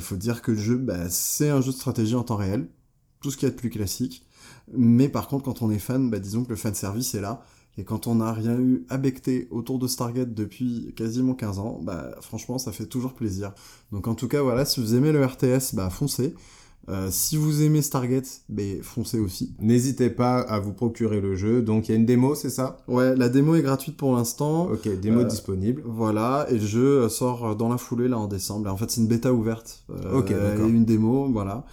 [0.00, 2.68] faut dire que le jeu, bah, c'est un jeu de stratégie en temps réel,
[3.24, 4.22] tout ce qu'il y a de plus classique.
[4.70, 7.42] Mais par contre, quand on est fan, bah, disons que le fan service est là.
[7.78, 11.80] Et quand on n'a rien eu à becter autour de Stargate depuis quasiment 15 ans,
[11.82, 13.52] bah franchement ça fait toujours plaisir.
[13.90, 16.34] Donc en tout cas voilà, si vous aimez le RTS, bah foncez.
[16.88, 19.54] Euh, si vous aimez Stargate, bah, foncez aussi.
[19.58, 21.62] N'hésitez pas à vous procurer le jeu.
[21.62, 22.76] Donc il y a une démo, c'est ça?
[22.86, 24.68] Ouais, la démo est gratuite pour l'instant.
[24.70, 25.82] Ok, démo euh, disponible.
[25.86, 28.70] Voilà, et le jeu sort dans la foulée là en décembre.
[28.70, 29.82] En fait, c'est une bêta ouverte.
[29.90, 30.68] Euh, ok, d'accord.
[30.68, 31.64] une démo, voilà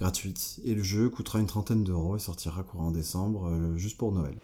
[0.00, 0.60] gratuite.
[0.64, 4.34] Et le jeu coûtera une trentaine d'euros et sortira courant décembre, euh, juste pour Noël.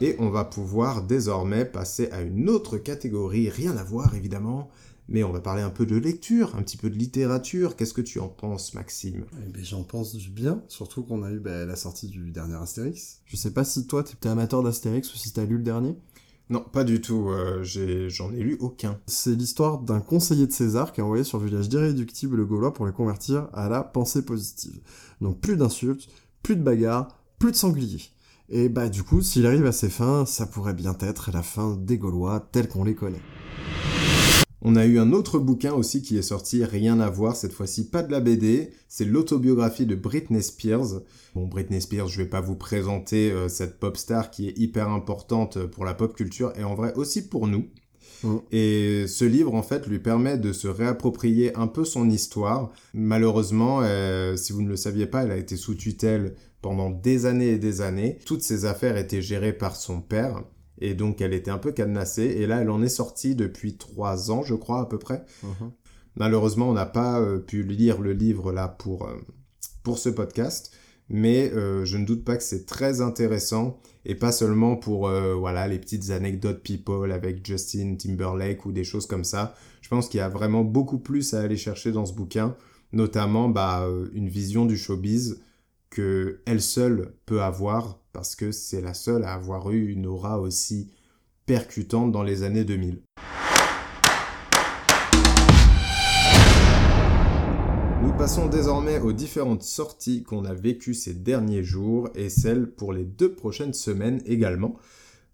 [0.00, 4.68] Et on va pouvoir désormais passer à une autre catégorie, rien à voir évidemment,
[5.08, 7.76] mais on va parler un peu de lecture, un petit peu de littérature.
[7.76, 9.24] Qu'est-ce que tu en penses, Maxime?
[9.46, 12.56] Eh ben, J'en pense du bien, surtout qu'on a eu ben, la sortie du dernier
[12.56, 13.20] Astérix.
[13.24, 15.62] Je sais pas si toi, tu es amateur d'Astérix ou si tu as lu le
[15.62, 15.96] dernier?
[16.48, 17.28] Non, pas du tout.
[17.30, 17.64] Euh,
[18.08, 18.98] j'en ai, lu aucun.
[19.06, 22.86] C'est l'histoire d'un conseiller de César qui a envoyé sur le village d'irréductible gaulois pour
[22.86, 24.78] les convertir à la pensée positive.
[25.20, 26.08] Donc plus d'insultes,
[26.42, 28.02] plus de bagarres, plus de sangliers.
[28.48, 31.76] Et bah du coup, s'il arrive à ses fins, ça pourrait bien être la fin
[31.76, 33.22] des Gaulois tels qu'on les connaît.
[34.62, 37.90] On a eu un autre bouquin aussi qui est sorti, rien à voir, cette fois-ci
[37.90, 41.02] pas de la BD, c'est l'autobiographie de Britney Spears.
[41.34, 44.88] Bon, Britney Spears, je vais pas vous présenter euh, cette pop star qui est hyper
[44.88, 47.66] importante pour la pop culture et en vrai aussi pour nous.
[48.22, 48.36] Mm.
[48.52, 52.72] Et ce livre, en fait, lui permet de se réapproprier un peu son histoire.
[52.94, 57.26] Malheureusement, euh, si vous ne le saviez pas, elle a été sous tutelle pendant des
[57.26, 58.18] années et des années.
[58.24, 60.42] Toutes ses affaires étaient gérées par son père.
[60.78, 62.24] Et donc, elle était un peu cadenassée.
[62.24, 65.24] Et là, elle en est sortie depuis trois ans, je crois, à peu près.
[65.42, 65.72] Mhm.
[66.16, 69.16] Malheureusement, on n'a pas euh, pu lire le livre là pour, euh,
[69.82, 70.72] pour ce podcast.
[71.08, 73.78] Mais euh, je ne doute pas que c'est très intéressant.
[74.04, 79.04] Et pas seulement pour voilà, les petites anecdotes people avec Justin Timberlake ou des choses
[79.04, 79.56] comme ça.
[79.82, 82.54] Je pense qu'il y a vraiment beaucoup plus à aller chercher dans ce bouquin.
[82.92, 83.84] Notamment bah,
[84.14, 85.40] une vision du showbiz
[85.98, 90.90] elle seule peut avoir parce que c'est la seule à avoir eu une aura aussi
[91.46, 93.02] percutante dans les années 2000.
[98.02, 102.92] Nous passons désormais aux différentes sorties qu'on a vécues ces derniers jours et celles pour
[102.92, 104.76] les deux prochaines semaines également.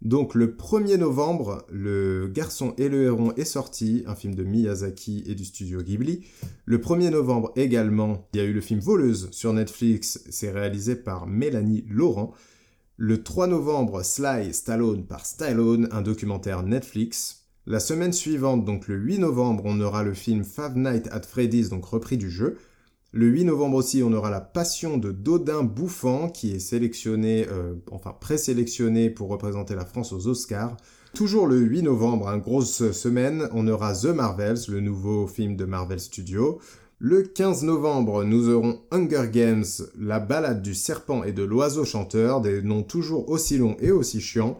[0.03, 5.23] Donc le 1er novembre, Le Garçon et le Héron est sorti, un film de Miyazaki
[5.27, 6.25] et du studio Ghibli.
[6.65, 10.97] Le 1er novembre également, il y a eu le film Voleuse sur Netflix, c'est réalisé
[10.97, 12.33] par Mélanie Laurent.
[12.97, 17.45] Le 3 novembre, Sly Stallone par Stallone, un documentaire Netflix.
[17.65, 21.69] La semaine suivante, donc le 8 novembre, on aura le film Five Nights at Freddy's,
[21.69, 22.57] donc repris du jeu.
[23.15, 27.75] Le 8 novembre aussi, on aura La Passion de Dodin Bouffant, qui est sélectionné, euh,
[27.91, 30.75] enfin présélectionné pour représenter la France aux Oscars.
[31.13, 35.65] Toujours le 8 novembre, une grosse semaine, on aura The Marvels, le nouveau film de
[35.65, 36.57] Marvel Studios.
[36.97, 42.41] Le 15 novembre, nous aurons Hunger Games, la balade du serpent et de l'oiseau chanteur,
[42.41, 44.57] des noms toujours aussi longs et aussi chiants.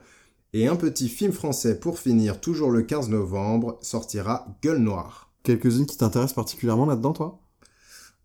[0.53, 5.31] Et un petit film français pour finir, toujours le 15 novembre, sortira Gueule Noire.
[5.41, 7.42] Quelques-unes qui t'intéressent particulièrement là-dedans, toi?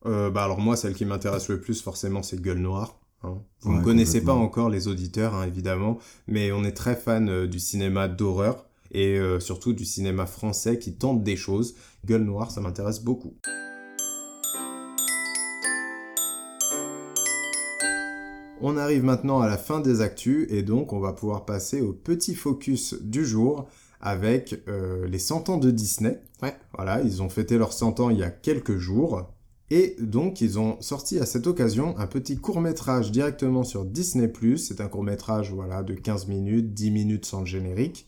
[0.07, 2.99] Euh, Bah alors moi, celle qui m'intéresse le plus, forcément, c'est Gueule Noire.
[3.23, 3.39] Hein.
[3.63, 7.47] Vous ne connaissez pas encore les auditeurs, hein, évidemment, mais on est très fan euh,
[7.49, 11.75] du cinéma d'horreur et euh, surtout du cinéma français qui tente des choses.
[12.07, 13.35] Gueule noire, ça m'intéresse beaucoup.
[18.61, 21.93] On arrive maintenant à la fin des actus et donc on va pouvoir passer au
[21.93, 23.69] petit focus du jour
[24.01, 26.21] avec les 100 ans de Disney.
[26.43, 26.57] Ouais.
[26.75, 29.29] Voilà, ils ont fêté leurs 100 ans il y a quelques jours.
[29.71, 34.33] Et donc, ils ont sorti à cette occasion un petit court-métrage directement sur Disney+.
[34.57, 38.07] C'est un court-métrage, voilà, de 15 minutes, 10 minutes sans le générique.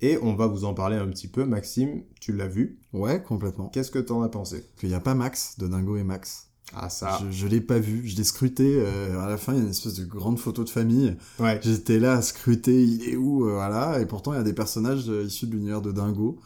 [0.00, 1.44] Et on va vous en parler un petit peu.
[1.44, 2.80] Maxime, tu l'as vu?
[2.92, 3.68] Ouais, complètement.
[3.68, 4.64] Qu'est-ce que t'en as pensé?
[4.78, 6.48] Qu'il n'y a pas Max de Dingo et Max.
[6.74, 7.20] Ah ça.
[7.30, 8.76] Je, l'ai pas vu, je l'ai scruté.
[8.78, 11.16] Euh, à la fin, il y a une espèce de grande photo de famille.
[11.38, 11.60] Ouais.
[11.62, 14.00] J'étais là à scruter, il est où, euh, voilà.
[14.00, 16.40] Et pourtant, il y a des personnages euh, issus de l'univers de Dingo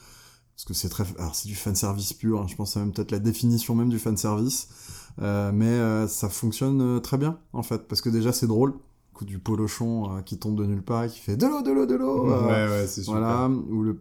[0.56, 2.46] parce que c'est très alors c'est du fan service pur hein.
[2.48, 4.68] je pense c'est même peut-être la définition même du fan service
[5.22, 7.88] euh, mais euh, ça fonctionne euh, très bien en fait.
[7.88, 8.74] Parce que déjà c'est drôle
[9.24, 11.94] du polochon euh, qui tombe de nulle part, qui fait de l'eau, de l'eau, de
[11.94, 12.26] l'eau.
[12.26, 13.04] ouais, ouais, c'est.
[13.04, 13.98] Voilà, ou le,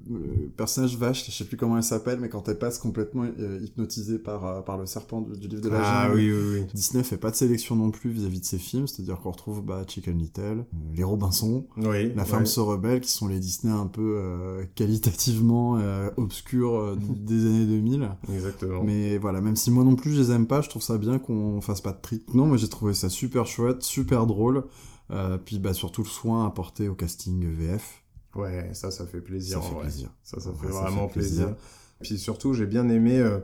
[0.57, 4.19] personnage vache, je sais plus comment elle s'appelle, mais quand elle passe complètement euh, hypnotisée
[4.19, 6.65] par, euh, par le serpent du, livre de la ah, oui, oui, oui.
[6.73, 9.83] Disney fait pas de sélection non plus vis-à-vis de ses films, c'est-à-dire qu'on retrouve bah,
[9.87, 14.65] Chicken Little, les Robinson, oui, La femme se rebelle, qui sont les Disney un peu
[14.75, 15.79] qualitativement
[16.17, 18.09] obscurs des années 2000.
[18.33, 18.83] Exactement.
[18.83, 21.19] Mais voilà, même si moi non plus je les aime pas, je trouve ça bien
[21.19, 22.23] qu'on fasse pas de tri.
[22.33, 24.63] Non, moi j'ai trouvé ça super chouette, super drôle.
[25.11, 28.03] Euh, puis bah, surtout le soin apporté au casting VF.
[28.35, 29.61] Ouais, ça, ça fait plaisir.
[29.61, 30.09] Ça fait plaisir.
[30.23, 31.55] Ça, ça fait vraiment plaisir.
[32.01, 33.39] Puis surtout, j'ai bien aimé euh,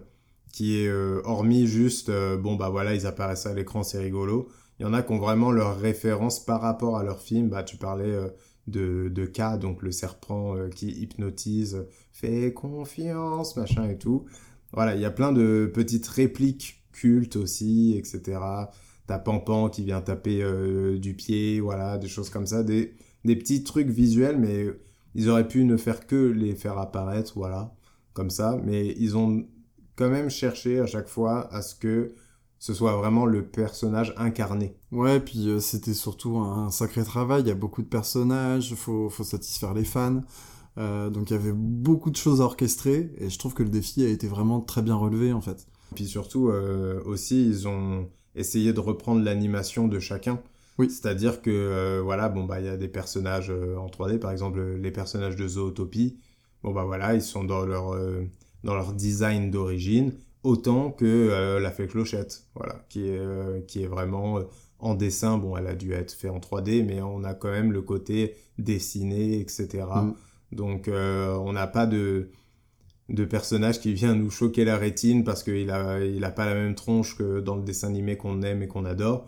[0.52, 4.50] qui est euh, hormis juste, bon bah voilà, ils apparaissent à l'écran, c'est rigolo.
[4.80, 7.50] Il y en a qui ont vraiment leur référence par rapport à leur film.
[7.50, 8.17] Bah, tu parlais
[8.67, 14.26] de, de K, donc le serpent qui hypnotise, fait confiance, machin et tout.
[14.74, 18.39] Voilà, il y a plein de petites répliques cultes aussi, etc
[19.12, 22.93] t'as Pampan qui vient taper euh, du pied, voilà, des choses comme ça, des,
[23.26, 24.67] des petits trucs visuels, mais
[25.15, 27.76] ils auraient pu ne faire que les faire apparaître, voilà,
[28.13, 29.45] comme ça, mais ils ont
[29.97, 32.15] quand même cherché à chaque fois à ce que
[32.58, 34.78] ce soit vraiment le personnage incarné.
[34.93, 39.10] Ouais, puis euh, c'était surtout un, sacré travail, il y a beaucoup de personnages, faut,
[39.10, 40.21] faut satisfaire les fans.
[40.78, 43.67] Euh, donc il y avait beaucoup de choses à orchestrer et je trouve que le
[43.69, 45.67] défi a été vraiment très bien relevé en fait.
[45.95, 46.50] Puis surtout
[47.06, 50.41] aussi ils ont essayer de reprendre l'animation de chacun.
[50.77, 50.89] Oui.
[50.89, 54.31] C'est-à-dire que euh, voilà, bon bah il y a des personnages euh, en 3D, par
[54.31, 56.17] exemple les personnages de Zootopie.
[56.63, 58.23] Bon bah voilà, ils sont dans leur euh,
[58.63, 60.13] dans leur design d'origine
[60.43, 64.39] autant que la fée clochette, voilà, qui est qui est vraiment
[64.79, 65.37] en dessin.
[65.37, 68.35] Bon, elle a dû être faite en 3D, mais on a quand même le côté
[68.57, 69.67] dessiné, etc.
[69.83, 70.13] Mm.
[70.51, 72.31] Donc on n'a pas de
[73.12, 76.56] de personnage qui vient nous choquer la rétine parce qu'il a, il a pas la
[76.56, 79.28] même tronche que dans le dessin animé qu'on aime et qu'on adore.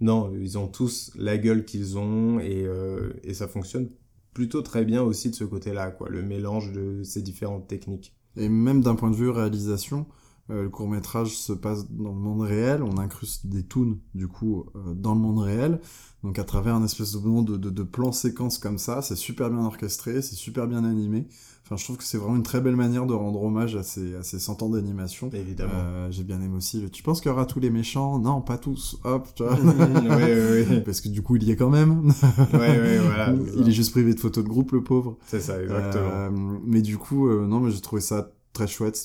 [0.00, 3.90] Non, ils ont tous la gueule qu'ils ont et, euh, et ça fonctionne
[4.32, 8.14] plutôt très bien aussi de ce côté-là, quoi, le mélange de ces différentes techniques.
[8.36, 10.06] Et même d'un point de vue réalisation,
[10.50, 14.28] euh, le court métrage se passe dans le monde réel, on incruste des toons du
[14.28, 15.80] coup euh, dans le monde réel,
[16.22, 19.64] donc à travers un espèce de, de, de, plan séquence comme ça, c'est super bien
[19.64, 21.26] orchestré, c'est super bien animé.
[21.70, 24.16] Enfin, je trouve que c'est vraiment une très belle manière de rendre hommage à ces,
[24.16, 25.30] à ces 100 ans d'animation.
[25.32, 25.70] Évidemment.
[25.72, 26.84] Euh, j'ai bien aimé aussi.
[26.90, 28.18] Tu penses qu'il y aura tous les méchants?
[28.18, 28.98] Non, pas tous.
[29.04, 29.56] Hop, tu vois.
[29.56, 32.08] oui, oui, Parce que du coup, il y est quand même.
[32.08, 32.12] oui,
[32.52, 33.32] oui, voilà.
[33.56, 35.16] il est juste privé de photos de groupe, le pauvre.
[35.28, 36.30] C'est ça, exactement.
[36.64, 38.96] mais du coup, non, mais j'ai trouvé ça très chouette.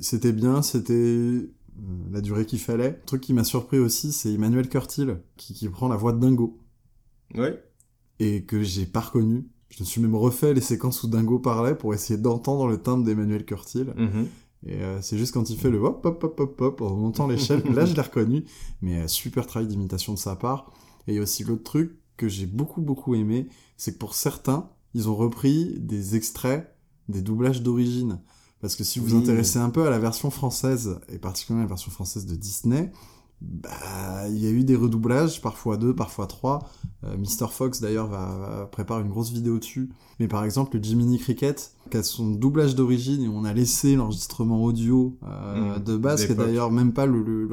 [0.00, 1.52] C'était bien, c'était euh,
[2.10, 2.90] la durée qu'il fallait.
[2.90, 6.18] Le truc qui m'a surpris aussi, c'est Emmanuel Curtil, qui, qui, prend la voix de
[6.18, 6.58] Dingo.
[7.34, 7.48] Oui.
[8.20, 9.46] Et que j'ai pas reconnu.
[9.74, 13.04] Je me suis même refait les séquences où Dingo parlait pour essayer d'entendre le timbre
[13.04, 13.86] d'Emmanuel Curtil.
[13.96, 14.26] Mm-hmm.
[14.66, 17.26] Et euh, c'est juste quand il fait le hop hop hop hop hop en montant
[17.26, 18.44] l'échelle, là je l'ai reconnu.
[18.82, 20.72] Mais euh, super travail d'imitation de sa part.
[21.08, 24.14] Et il y a aussi l'autre truc que j'ai beaucoup beaucoup aimé, c'est que pour
[24.14, 26.72] certains, ils ont repris des extraits
[27.08, 28.20] des doublages d'origine.
[28.60, 31.68] Parce que si vous vous intéressez un peu à la version française, et particulièrement la
[31.68, 32.92] version française de Disney,
[33.46, 36.70] bah, il y a eu des redoublages, parfois deux, parfois trois.
[37.04, 37.48] Euh, Mr.
[37.50, 39.90] Fox d'ailleurs va, préparer une grosse vidéo dessus.
[40.18, 43.96] Mais par exemple, le Jiminy Cricket, qui a son doublage d'origine et on a laissé
[43.96, 47.48] l'enregistrement audio euh, mmh, de base, qui est d'ailleurs même pas le,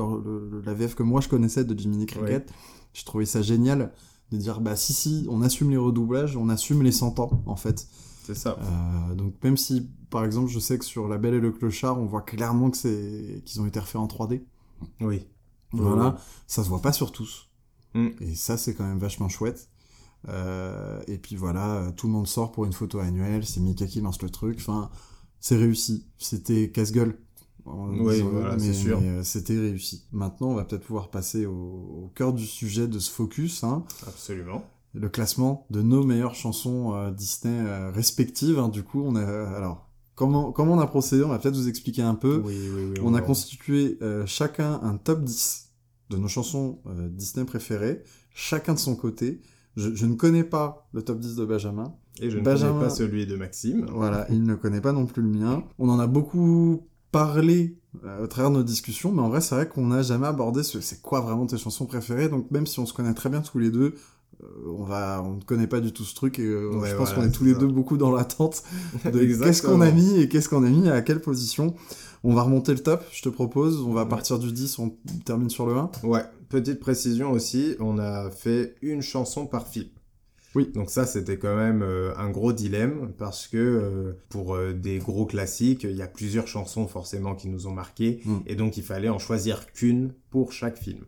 [0.65, 2.51] la VF que moi je connaissais de Jiminy Cricket.
[2.93, 3.91] Je trouvais ça génial
[4.31, 7.55] de dire bah si si, on assume les redoublages, on assume les 100 ans en
[7.55, 7.87] fait.
[8.23, 8.57] C'est ça.
[8.59, 11.99] Euh, donc même si, par exemple, je sais que sur La Belle et le Clochard,
[11.99, 14.41] on voit clairement que c'est qu'ils ont été refaits en 3D.
[15.01, 15.25] Oui.
[15.73, 17.49] Voilà, ça se voit pas sur tous.
[17.93, 18.09] Mm.
[18.21, 19.69] Et ça, c'est quand même vachement chouette.
[20.27, 24.01] Euh, et puis voilà, tout le monde sort pour une photo annuelle, c'est Mika qui
[24.01, 24.57] lance le truc.
[24.59, 24.89] Enfin,
[25.39, 26.07] c'est réussi.
[26.17, 27.19] C'était casse-gueule.
[27.65, 28.99] Oui, voilà, c'est sûr.
[28.99, 30.05] Mais c'était réussi.
[30.11, 33.63] Maintenant, on va peut-être pouvoir passer au, au, cœur du sujet de ce focus.
[33.63, 33.83] Hein.
[34.07, 38.59] Absolument le classement de nos meilleures chansons euh, Disney euh, respectives.
[38.59, 38.69] Hein.
[38.69, 39.23] Du coup, on a
[39.55, 39.87] alors
[40.21, 41.23] comment comment on a procédé?
[41.23, 42.43] On va peut-être vous expliquer un peu.
[42.45, 45.71] Oui, oui, oui, on, a constitué euh, chacun un top 10
[46.11, 46.79] de nos chansons
[47.09, 48.03] Disney préférées,
[48.33, 49.41] chacun de son côté.
[49.77, 51.95] Je, ne connais pas le top 10 de Benjamin.
[52.19, 53.87] Et je ne connais pas celui de Maxime.
[53.89, 55.63] Voilà, il ne connaît pas non plus le mien.
[55.79, 57.79] On en a beaucoup parlé
[58.21, 60.81] au travers de nos discussions, mais en vrai, c'est vrai qu'on n'a jamais abordé ce
[60.81, 62.29] c'est quoi vraiment tes chansons préférées?
[62.29, 63.97] Donc même si on se connaît très bien tous les deux, euh,
[64.65, 67.23] on va, on ne connaît pas du tout ce truc et euh, je pense qu'on
[67.23, 68.63] est tous les deux beaucoup dans l'attente
[69.05, 71.75] de qu'est-ce qu'on a mis et qu'est-ce qu'on a mis à quelle position.
[72.23, 73.81] On va remonter le top, je te propose.
[73.81, 75.91] On va partir du 10, on termine sur le 1.
[76.03, 79.89] Ouais, petite précision aussi, on a fait une chanson par film.
[80.53, 80.69] Oui.
[80.73, 85.85] Donc ça, c'était quand même euh, un gros dilemme parce que pour des gros classiques,
[85.85, 88.37] il y a plusieurs chansons forcément qui nous ont marqué mm.
[88.47, 91.05] et donc il fallait en choisir qu'une pour chaque film.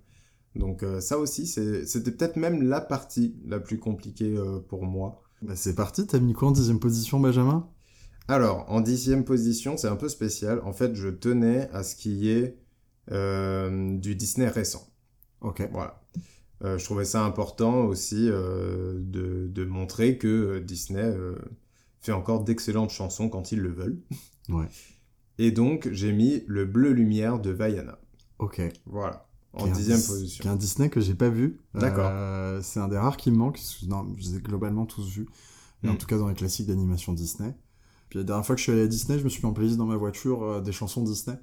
[0.55, 5.23] Donc euh, ça aussi, c'était peut-être même la partie la plus compliquée euh, pour moi.
[5.41, 7.67] Bah c'est parti, t'as mis quoi en dixième position, Benjamin?
[8.27, 10.61] Alors, en dixième position, c'est un peu spécial.
[10.63, 12.57] En fait, je tenais à ce qu'il y ait
[13.11, 14.87] euh, du Disney récent.
[15.41, 15.67] Ok.
[15.73, 16.01] Voilà.
[16.61, 21.13] je trouvais ça important aussi de, de, montrer que Disney
[21.99, 23.99] fait encore d'excellentes chansons quand ils le veulent.
[24.47, 24.67] Ouais.
[25.37, 27.99] Et donc, j'ai mis le Bleu Lumière de Vaiana.
[28.39, 28.61] Ok.
[28.85, 29.27] Voilà.
[29.53, 30.41] En dixième position.
[30.41, 31.59] Qui est un Disney que j'ai pas vu.
[31.75, 32.09] D'accord.
[32.09, 33.59] Euh, c'est un des rares qui me manque.
[33.87, 35.27] Non, je les ai globalement tous vus.
[35.83, 35.97] Mais en hmm.
[35.97, 37.53] tout cas dans les classiques d'animation Disney.
[38.09, 39.53] Puis la dernière fois que je suis allé à Disney, je me suis mis en
[39.53, 41.37] playlist dans ma voiture euh, des chansons Disney.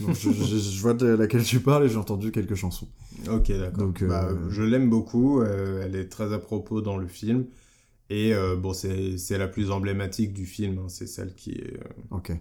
[0.00, 2.88] Donc je, je, vois de laquelle tu parles et j'ai entendu quelques chansons.
[3.28, 3.78] Ok, d'accord.
[3.78, 5.42] Donc bah, euh, je l'aime beaucoup.
[5.42, 7.44] Elle est très à propos dans le film.
[8.08, 10.78] Et bon, c'est la plus emblématique du film.
[10.78, 10.88] Hein.
[10.88, 11.78] C'est celle qui est.
[12.10, 12.32] ok.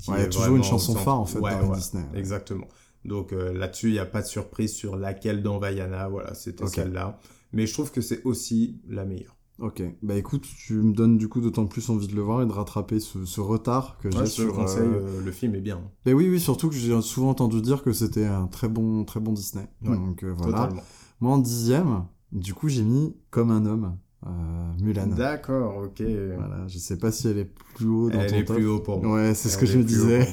[0.00, 2.04] Qui ouais, il y a toujours une chanson phare en fait dans Disney.
[2.14, 2.66] Exactement.
[3.04, 6.08] Donc euh, là-dessus, il n'y a pas de surprise sur laquelle dans Vaiana.
[6.08, 7.18] Voilà, c'était celle-là.
[7.52, 9.36] Mais je trouve que c'est aussi la meilleure.
[9.60, 12.46] Ok, bah écoute, tu me donnes du coup d'autant plus envie de le voir et
[12.46, 14.46] de rattraper ce, retard que j'ai sur.
[14.46, 15.80] Je conseille, euh, le film est bien.
[16.06, 19.20] Mais oui, oui, surtout que j'ai souvent entendu dire que c'était un très bon, très
[19.20, 19.68] bon Disney.
[19.82, 20.62] Donc euh, voilà.
[20.62, 20.82] Totalement.
[21.20, 23.96] Moi en dixième, du coup j'ai mis comme un homme.
[24.26, 24.30] Euh,
[24.80, 25.06] Mulan.
[25.06, 26.00] D'accord, ok.
[26.00, 29.02] Voilà, je sais pas si elle est plus haut dans elle est plus haut pour
[29.02, 29.16] moi.
[29.16, 30.26] Ouais, c'est ce que je me disais.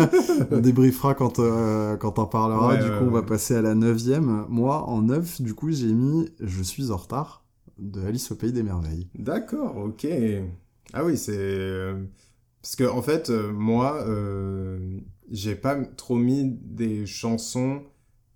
[0.50, 2.76] on débriefera quand euh, quand on parlera.
[2.76, 4.46] du coup, on va passer à la neuvième.
[4.48, 7.44] Moi, en neuf, du coup, j'ai mis Je suis en retard
[7.78, 9.08] de Alice au pays des merveilles.
[9.18, 10.06] D'accord, ok.
[10.92, 12.04] Ah oui, c'est euh,
[12.62, 14.06] parce que en fait, moi,
[15.30, 17.82] j'ai pas trop mis des chansons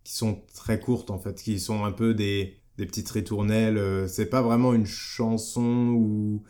[0.05, 3.77] qui sont très courtes en fait, qui sont un peu des des petites ritournelles.
[3.77, 6.43] Euh, c'est pas vraiment une chanson où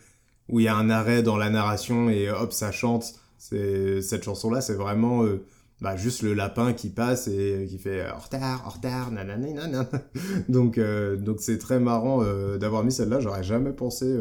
[0.47, 3.13] où il y a un arrêt dans la narration et hop ça chante.
[3.37, 5.45] Cette chanson là, c'est vraiment euh,
[5.79, 9.87] bah, juste le lapin qui passe et qui fait en retard, en retard, nanana.
[10.49, 12.23] donc euh, donc c'est très marrant
[12.57, 13.19] d'avoir mis celle-là.
[13.19, 14.17] J'aurais jamais pensé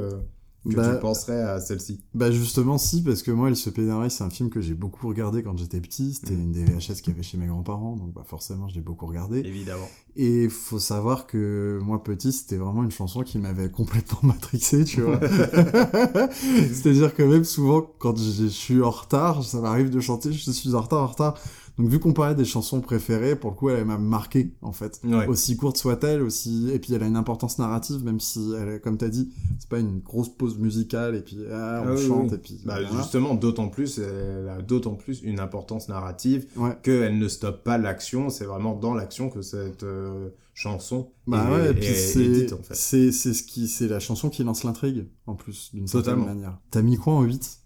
[0.69, 4.11] que bah, tu penserais à celle-ci Bah justement si, parce que moi, Il se pénarait,
[4.11, 6.15] c'est un film que j'ai beaucoup regardé quand j'étais petit.
[6.15, 6.41] C'était mm.
[6.41, 9.07] une des VHS qu'il y avait chez mes grands-parents, donc bah, forcément, je l'ai beaucoup
[9.07, 9.41] regardé.
[9.41, 9.89] Évidemment.
[10.17, 15.03] Et faut savoir que moi, petit, c'était vraiment une chanson qui m'avait complètement matrixé, tu
[15.03, 15.21] vois.
[16.33, 20.75] C'est-à-dire que même souvent, quand je suis en retard, ça m'arrive de chanter, je suis
[20.75, 21.35] en retard, en retard.
[21.79, 25.01] Donc vu qu'on parlait des chansons préférées, pour le coup, elle m'a marqué en fait.
[25.29, 28.99] Aussi courte soit-elle, aussi et puis elle a une importance narrative, même si elle, comme
[28.99, 32.39] t'as dit, c'est pas une grosse pause musicale et puis ah, on ah chante et
[32.39, 32.61] puis.
[32.65, 36.47] Bah, justement, d'autant plus, elle a d'autant plus une importance narrative
[36.83, 38.29] qu'elle ne stoppe pas l'action.
[38.29, 42.75] C'est vraiment dans l'action que cette euh, chanson bah est, ouais, c'est en fait.
[42.75, 46.59] C'est ce qui, c'est la chanson qui lance l'intrigue en plus d'une certaine manière.
[46.73, 47.61] T'as mis quoi en 8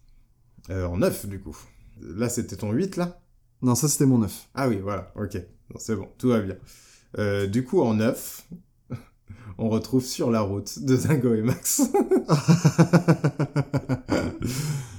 [0.69, 1.57] euh, En 9 du coup.
[2.03, 3.22] Là, c'était ton 8 là?
[3.63, 4.49] Non, ça c'était mon 9.
[4.55, 5.39] Ah oui, voilà, ok.
[5.77, 6.57] C'est bon, tout va bien.
[7.19, 8.49] Euh, du coup, en 9,
[9.59, 11.83] on retrouve Sur la route de Zingo et Max.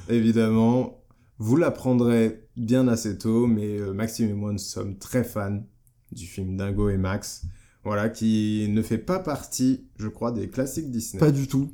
[0.09, 1.03] Évidemment,
[1.39, 5.63] vous l'apprendrez bien assez tôt, mais euh, Maxime et moi, nous sommes très fans
[6.11, 7.45] du film Dingo et Max.
[7.83, 11.19] Voilà, qui ne fait pas partie, je crois, des classiques Disney.
[11.19, 11.69] Pas du tout,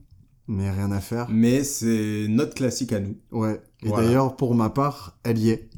[0.48, 1.28] mais rien à faire.
[1.30, 3.16] Mais c'est notre classique à nous.
[3.32, 5.69] Ouais, et d'ailleurs, pour ma part, elle y est.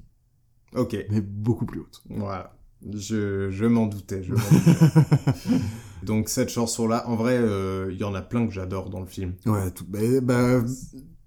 [0.76, 0.98] Ok.
[1.10, 2.04] Mais beaucoup plus haute.
[2.10, 2.56] Voilà.
[2.94, 4.34] Je, je m'en doutais, je
[6.04, 9.06] Donc cette chanson-là, en vrai, il euh, y en a plein que j'adore dans le
[9.06, 9.34] film.
[9.46, 10.64] Ouais, tout, bah, bah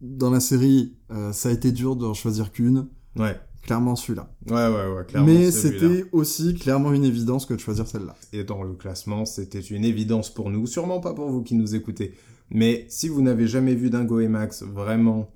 [0.00, 2.88] dans la série, euh, ça a été dur d'en choisir qu'une.
[3.16, 3.38] Ouais.
[3.62, 4.30] Clairement celui-là.
[4.48, 5.26] Ouais, ouais, ouais, clairement.
[5.26, 8.14] Mais c'était aussi clairement une évidence que de choisir celle-là.
[8.33, 11.74] Et dans le classement, c'était une évidence pour nous, sûrement pas pour vous qui nous
[11.74, 12.14] écoutez.
[12.50, 15.30] Mais si vous n'avez jamais vu Dingo et Max, vraiment,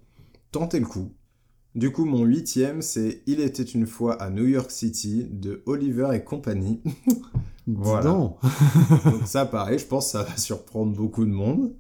[0.50, 1.10] tentez le coup
[1.78, 6.08] Du coup, mon huitième, c'est Il était une fois à New York City de Oliver
[6.12, 6.80] et compagnie.
[7.68, 8.10] voilà.
[9.04, 11.72] Donc ça, pareil, je pense que ça va surprendre beaucoup de monde.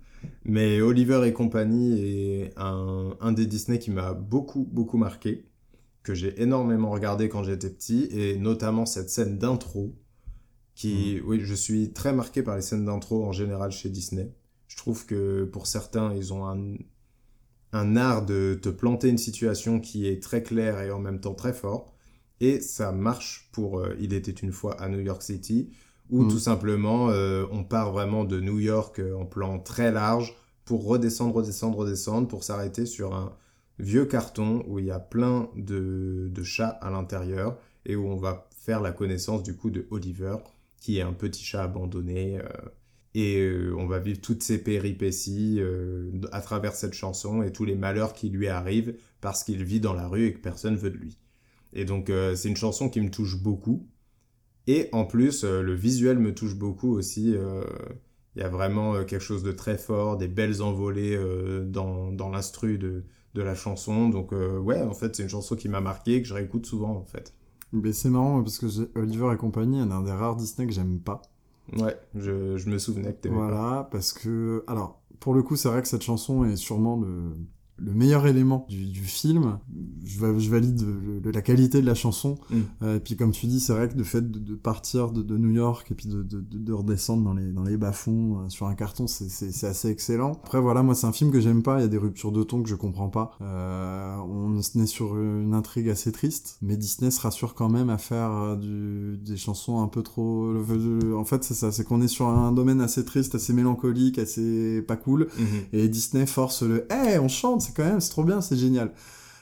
[0.44, 5.48] Mais Oliver et compagnie est un, un des Disney qui m'a beaucoup, beaucoup marqué,
[6.04, 9.96] que j'ai énormément regardé quand j'étais petit, et notamment cette scène d'intro,
[10.76, 11.28] qui, mm.
[11.28, 14.32] oui, je suis très marqué par les scènes d'intro en général chez Disney.
[14.68, 16.76] Je trouve que pour certains, ils ont un,
[17.72, 21.34] un art de te planter une situation qui est très claire et en même temps
[21.34, 21.94] très fort.
[22.40, 25.70] Et ça marche pour euh, Il était une fois à New York City,
[26.10, 26.28] où mm.
[26.28, 30.86] tout simplement euh, on part vraiment de New York euh, en plan très large pour
[30.86, 33.34] redescendre, redescendre, redescendre, pour s'arrêter sur un
[33.78, 38.16] vieux carton où il y a plein de, de chats à l'intérieur et où on
[38.16, 40.36] va faire la connaissance du coup de Oliver,
[40.80, 42.40] qui est un petit chat abandonné
[43.18, 47.64] et euh, on va vivre toutes ces péripéties euh, à travers cette chanson et tous
[47.64, 50.90] les malheurs qui lui arrivent parce qu'il vit dans la rue et que personne veut
[50.90, 51.18] de lui.
[51.72, 53.88] Et donc euh, c'est une chanson qui me touche beaucoup.
[54.68, 57.34] Et en plus, le visuel me touche beaucoup aussi.
[58.36, 61.18] Il y a vraiment quelque chose de très fort, des belles envolées
[61.64, 64.10] dans, dans l'instru de, de la chanson.
[64.10, 67.04] Donc ouais, en fait, c'est une chanson qui m'a marqué, que je réécoute souvent en
[67.06, 67.32] fait.
[67.72, 68.66] Mais c'est marrant parce que
[68.98, 71.22] Oliver et compagnie, un des rares Disney que j'aime pas.
[71.76, 74.64] Ouais, je, je me souvenais que t'aimais Voilà, parce que...
[74.66, 77.34] Alors, pour le coup, c'est vrai que cette chanson est sûrement le,
[77.78, 79.58] le meilleur élément du, du film.
[80.04, 80.84] Je, je valide
[81.24, 82.38] la qualité de la chanson.
[82.50, 82.56] Mm.
[82.82, 85.22] Euh, et puis comme tu dis, c'est vrai que le fait de, de partir de,
[85.22, 88.66] de, New York et puis de, de, redescendre dans les, dans les bas-fonds euh, sur
[88.66, 90.32] un carton, c'est assez excellent.
[90.44, 92.42] Après voilà, moi c'est un film que j'aime pas, il y a des ruptures de
[92.42, 93.32] ton que je comprends pas.
[93.40, 97.98] Euh, on est sur une intrigue assez triste, mais Disney se rassure quand même à
[97.98, 100.52] faire euh, du, des chansons un peu trop...
[101.16, 104.82] En fait c'est ça, c'est qu'on est sur un domaine assez triste, assez mélancolique, assez
[104.82, 105.28] pas cool.
[105.38, 105.44] Mm-hmm.
[105.74, 108.92] Et Disney force le «Hey, on chante!» C'est quand même, c'est trop bien, c'est génial.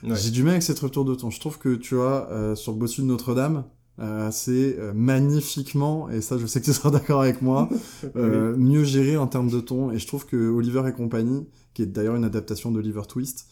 [0.03, 1.31] J'ai du mal avec cette retour de ton.
[1.31, 3.65] Je trouve que, tu vois, euh, sur le bossu de Notre-Dame,
[3.99, 7.69] euh, c'est euh, magnifiquement, et ça je sais que tu seras d'accord avec moi,
[8.15, 9.91] mieux géré en termes de ton.
[9.91, 13.49] Et je trouve que Oliver et compagnie, qui est d'ailleurs une adaptation d'Oliver Twist,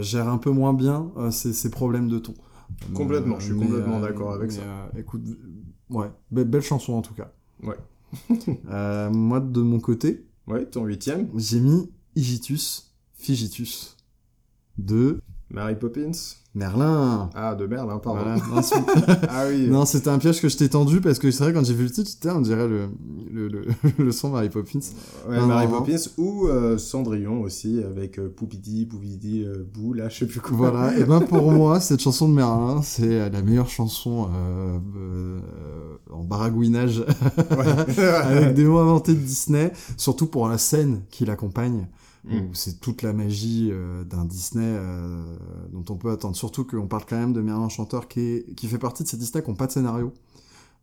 [0.00, 2.34] gère un peu moins bien ces, problèmes de ton.
[2.94, 4.62] Complètement, je suis complètement d'accord avec ça.
[4.96, 5.22] écoute,
[5.90, 7.32] ouais, belle chanson en tout cas.
[7.62, 7.76] Ouais.
[9.10, 12.87] moi de mon côté, ouais, ton huitième, j'ai mis Igitus
[13.18, 13.96] Figitus
[14.78, 16.12] de Mary Poppins
[16.54, 18.20] Merlin Ah, de Merlin, pardon.
[19.28, 19.68] ah oui.
[19.68, 21.84] Non, c'était un piège que je t'ai tendu parce que c'est vrai, quand j'ai vu
[21.84, 22.88] le titre, on dirait le,
[23.32, 23.66] le, le,
[23.98, 24.80] le son Mary Poppins.
[25.28, 30.18] Ouais, Mary Poppins ou euh, Cendrillon aussi avec euh, Poupidi, Poupidi, euh, Bou, là, je
[30.18, 30.56] sais plus quoi.
[30.56, 34.28] Voilà, et ben pour moi, cette chanson de Merlin, c'est la meilleure chanson
[36.10, 37.04] en baragouinage
[37.48, 41.86] avec des mots inventés de Disney, surtout pour la scène qui l'accompagne.
[42.28, 42.50] Mm.
[42.52, 45.36] c'est toute la magie euh, d'un Disney euh,
[45.72, 46.36] dont on peut attendre.
[46.36, 49.42] Surtout qu'on parle quand même de Merlin Chanteur qui, qui fait partie de ces Disney
[49.42, 50.12] qui n'ont pas de scénario.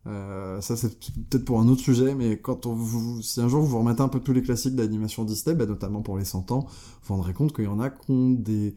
[0.06, 3.62] Euh, ça c'est peut-être pour un autre sujet, mais quand on vous, si un jour
[3.62, 6.60] vous remettez un peu tous les classiques d'animation Disney, bah, notamment pour les 100 ans,
[6.60, 6.68] vous
[7.04, 8.76] vous rendrez compte qu'il y en a qui ont des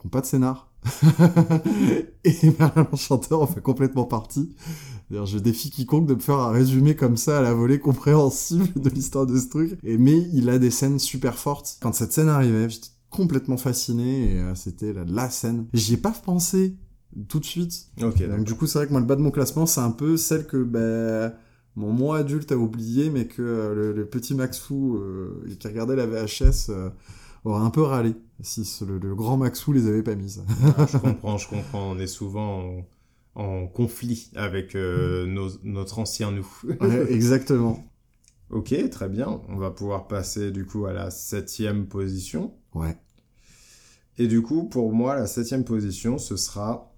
[0.00, 0.70] qui pas de scénar.
[2.24, 4.54] et Merlin Chanteur en fait complètement partie.
[5.10, 8.68] D'ailleurs, je défie quiconque de me faire un résumé comme ça à la volée compréhensible
[8.76, 9.78] de l'histoire de ce truc.
[9.82, 11.78] Et, mais il a des scènes super fortes.
[11.80, 15.66] Quand cette scène arrivait, j'étais complètement fasciné et euh, c'était la, la, scène.
[15.72, 16.76] J'y ai pas pensé
[17.28, 17.88] tout de suite.
[18.02, 18.26] Ok.
[18.28, 20.16] Donc du coup, c'est vrai que moi le bas de mon classement, c'est un peu
[20.16, 21.32] celle que ben
[21.76, 26.06] mon moi adulte a oublié, mais que euh, le, petit Maxou euh, qui regardait la
[26.06, 26.70] VHS
[27.44, 30.42] aurait un peu râlé si le, grand Maxou les avait pas mises.
[30.78, 31.90] Ah, je comprends, je comprends.
[31.92, 32.84] On est souvent
[33.34, 35.26] en conflit avec euh,
[35.64, 36.46] notre ancien nous.
[37.08, 37.84] exactement.
[38.50, 39.42] Ok, très bien.
[39.48, 42.54] On va pouvoir passer du coup à la septième position.
[42.74, 42.96] Ouais.
[44.18, 46.90] Et du coup, pour moi, la septième position, ce sera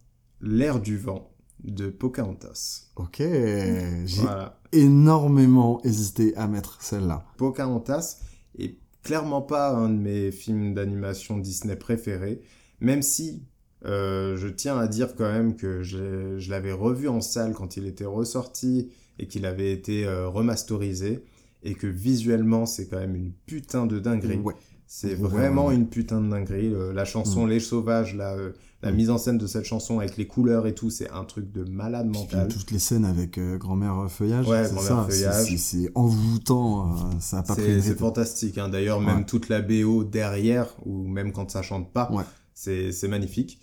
[0.42, 1.30] L'air du vent
[1.64, 2.90] de Pocahontas.
[2.96, 4.28] Ok, j'ai
[4.72, 7.24] énormément hésité à mettre celle-là.
[7.38, 8.20] Pocahontas
[8.58, 12.42] est clairement pas un de mes films d'animation Disney préférés,
[12.80, 13.44] même si
[13.84, 17.86] euh, je tiens à dire quand même que je l'avais revu en salle quand il
[17.86, 21.24] était ressorti et qu'il avait été euh, remasterisé
[21.62, 24.40] et que visuellement c'est quand même une putain de dinguerie.
[24.88, 26.72] C'est vraiment une putain de dinguerie.
[26.94, 27.48] la chanson mm.
[27.50, 28.52] Les Sauvages, la, euh,
[28.82, 28.94] la mm.
[28.94, 31.64] mise en scène de cette chanson avec les couleurs et tout, c'est un truc de
[31.64, 32.46] malade mental.
[32.48, 35.56] toutes les scènes avec Grand-mère Feuillage, ouais, Grand-mère Feuillage.
[35.56, 38.58] C'est envoûtant, ça a pas C'est fantastique.
[38.58, 38.68] Hein.
[38.68, 42.10] D'ailleurs, même toute la BO derrière, ou même quand ça chante pas,
[42.56, 43.60] c'est magnifique.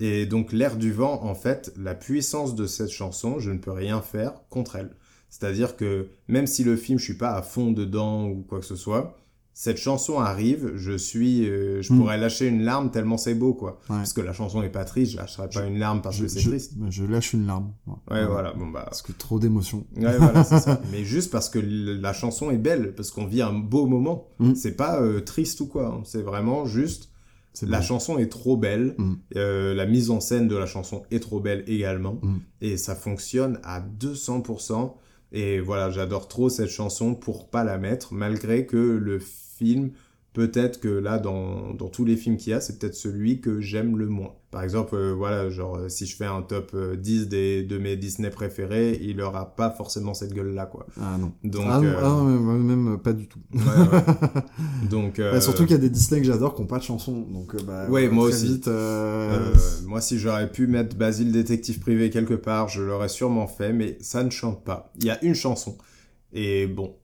[0.00, 3.70] Et donc l'air du vent, en fait, la puissance de cette chanson, je ne peux
[3.70, 4.90] rien faire contre elle.
[5.30, 8.66] C'est-à-dire que même si le film, je suis pas à fond dedans ou quoi que
[8.66, 9.16] ce soit,
[9.56, 11.98] cette chanson arrive, je suis, euh, je Mm.
[11.98, 13.78] pourrais lâcher une larme tellement c'est beau, quoi.
[13.88, 13.96] Ouais.
[13.98, 16.28] Parce que la chanson est pas triste, je lâcherais pas une larme parce je, que
[16.28, 16.72] c'est triste.
[16.90, 17.72] je lâche une larme.
[18.10, 18.82] Ouais, voilà, bon bah.
[18.84, 19.86] Parce que trop d'émotions.
[19.96, 20.82] Ouais, voilà, c'est ça.
[20.90, 24.26] Mais juste parce que la chanson est belle, parce qu'on vit un beau moment.
[24.40, 24.54] Mm.
[24.56, 26.02] C'est pas euh, triste ou quoi, hein.
[26.04, 27.10] c'est vraiment juste.
[27.62, 29.14] La chanson est trop belle, Mm.
[29.36, 32.36] euh, la mise en scène de la chanson est trop belle également, Mm.
[32.62, 34.96] et ça fonctionne à 200%.
[35.32, 39.92] Et voilà, j'adore trop cette chanson pour pas la mettre, malgré que le film,
[40.34, 43.60] peut-être que là, dans, dans tous les films qu'il y a, c'est peut-être celui que
[43.62, 44.34] j'aime le moins.
[44.50, 47.76] Par exemple, euh, voilà, genre, euh, si je fais un top euh, 10 des, de
[47.78, 50.86] mes Disney préférés, il aura pas forcément cette gueule-là, quoi.
[51.00, 51.32] Ah non.
[51.42, 52.22] Donc, ah, non, euh, ah
[52.56, 53.40] même, pas du tout.
[53.52, 54.42] ouais, ouais.
[54.90, 56.84] Donc, Bah, euh, surtout qu'il y a des Disney que j'adore qui n'ont pas de
[56.84, 57.12] chanson.
[57.22, 58.46] Donc, euh, bah, Ouais, euh, moi aussi.
[58.46, 59.54] Vite, euh, Euh,
[59.86, 63.96] moi, si j'aurais pu mettre Basile détective privé quelque part, je l'aurais sûrement fait, mais
[64.00, 64.92] ça ne chante pas.
[65.00, 65.76] Il y a une chanson.
[66.32, 66.94] Et bon,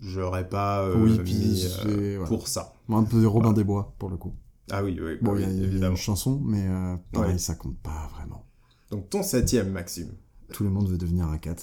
[0.00, 2.72] j'aurais pas euh, Oui, mis euh, pour ça.
[2.88, 4.34] Moi, un peu de Robin des Bois, pour le coup.
[4.70, 5.90] Ah oui, oui, Bon, bah il y a- oui, il y, a évidemment.
[5.92, 7.38] une chanson, mais euh, pareil, Ouais.
[7.38, 8.44] ça compte pas vraiment.
[8.90, 10.12] Donc ton septième, Maxime.
[10.52, 11.56] Tout le monde veut devenir un cat.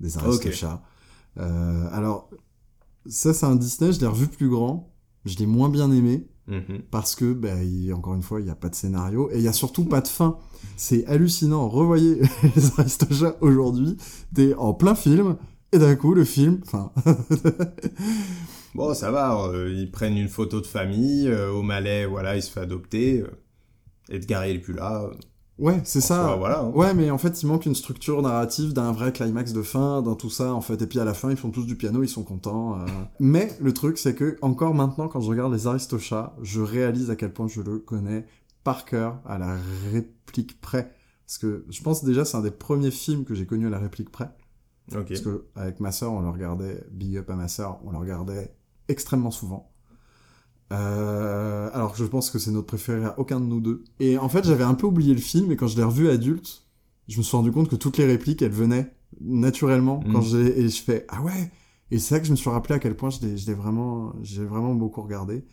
[0.00, 0.16] Des.
[0.18, 0.82] Aristochats.
[1.38, 2.30] Euh, alors,
[3.06, 4.92] ça, c'est un Disney, je l'ai revu plus grand.
[5.24, 6.26] Je l'ai moins bien aimé.
[6.48, 6.82] Mhm.
[6.90, 9.42] parce que, bah, il- encore une fois, il n'y a pas de scénario et il
[9.42, 10.36] n'y a surtout pas de fin.
[10.76, 11.68] C'est hallucinant.
[11.68, 12.20] Revoyez
[12.56, 13.96] les Aristochats aujourd'hui,
[14.34, 15.36] t'es en plein film
[15.70, 16.90] et d'un coup, le film, enfin,
[18.74, 22.42] Bon, ça va, euh, ils prennent une photo de famille, euh, au Malais, voilà, il
[22.42, 23.20] se fait adopter.
[23.22, 23.30] euh,
[24.08, 25.10] Edgar, il est plus là.
[25.58, 26.24] ouais, c'est ça.
[26.24, 26.60] soi, voilà.
[26.60, 26.70] hein.
[26.74, 30.14] Ouais, mais en fait, il manque une structure narrative d'un vrai climax de fin, dans
[30.14, 30.80] tout ça, en fait.
[30.82, 32.78] Et puis à la fin, ils font tous du piano, ils sont contents.
[32.80, 32.86] euh.
[33.20, 37.16] Mais le truc, c'est que, encore maintenant, quand je regarde les Aristochats, je réalise à
[37.16, 38.24] quel point je le connais
[38.64, 39.56] par cœur, à la
[39.92, 40.92] réplique près.
[41.26, 43.78] Parce que je pense déjà, c'est un des premiers films que j'ai connu à la
[43.78, 44.30] réplique près.
[45.14, 47.98] Parce que avec ma sœur, on le regardait, big up à ma sœur, on le
[47.98, 48.56] regardait
[48.90, 49.70] extrêmement souvent.
[50.72, 53.84] Euh, alors je pense que c'est notre préféré à aucun de nous deux.
[53.98, 56.64] Et en fait, j'avais un peu oublié le film, et quand je l'ai revu adulte,
[57.08, 60.12] je me suis rendu compte que toutes les répliques, elles venaient naturellement Mm.
[60.12, 61.50] quand j'ai et je fais ah ouais.
[61.90, 63.54] Et c'est là que je me suis rappelé à quel point je l'ai je l'ai
[63.54, 65.44] vraiment, j'ai vraiment beaucoup regardé.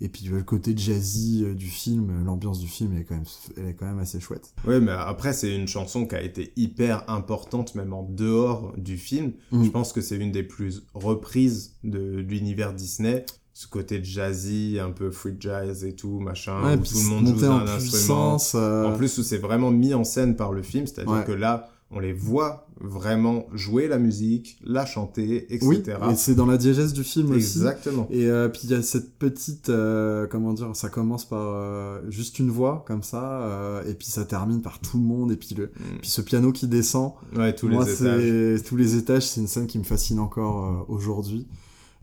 [0.00, 3.16] Et puis le côté jazzy euh, du film, euh, l'ambiance du film, elle est quand
[3.16, 3.24] même,
[3.56, 4.52] elle est quand même assez chouette.
[4.66, 8.96] Ouais, mais après, c'est une chanson qui a été hyper importante, même en dehors du
[8.96, 9.32] film.
[9.50, 9.64] Mm.
[9.64, 13.24] Je pense que c'est une des plus reprises de l'univers Disney.
[13.54, 17.26] Ce côté jazzy, un peu free jazz et tout, machin, ouais, où tout le monde
[17.26, 18.36] joue d'un en instrument.
[18.54, 21.24] euh, En plus, où c'est vraiment mis en scène par le film, c'est-à-dire Ouais.
[21.24, 25.66] que là, on les voit vraiment jouer la musique, la chanter, etc.
[25.66, 27.58] Oui, et c'est dans la diégèse du film aussi.
[27.58, 28.06] Exactement.
[28.10, 32.00] Et euh, puis il y a cette petite, euh, comment dire, ça commence par euh,
[32.08, 35.36] juste une voix comme ça, euh, et puis ça termine par tout le monde, et
[35.36, 35.98] puis le, Mm.
[36.00, 37.12] puis ce piano qui descend.
[37.36, 38.22] Ouais, tous Moi, les étages.
[38.58, 41.46] c'est tous les étages, c'est une scène qui me fascine encore euh, aujourd'hui.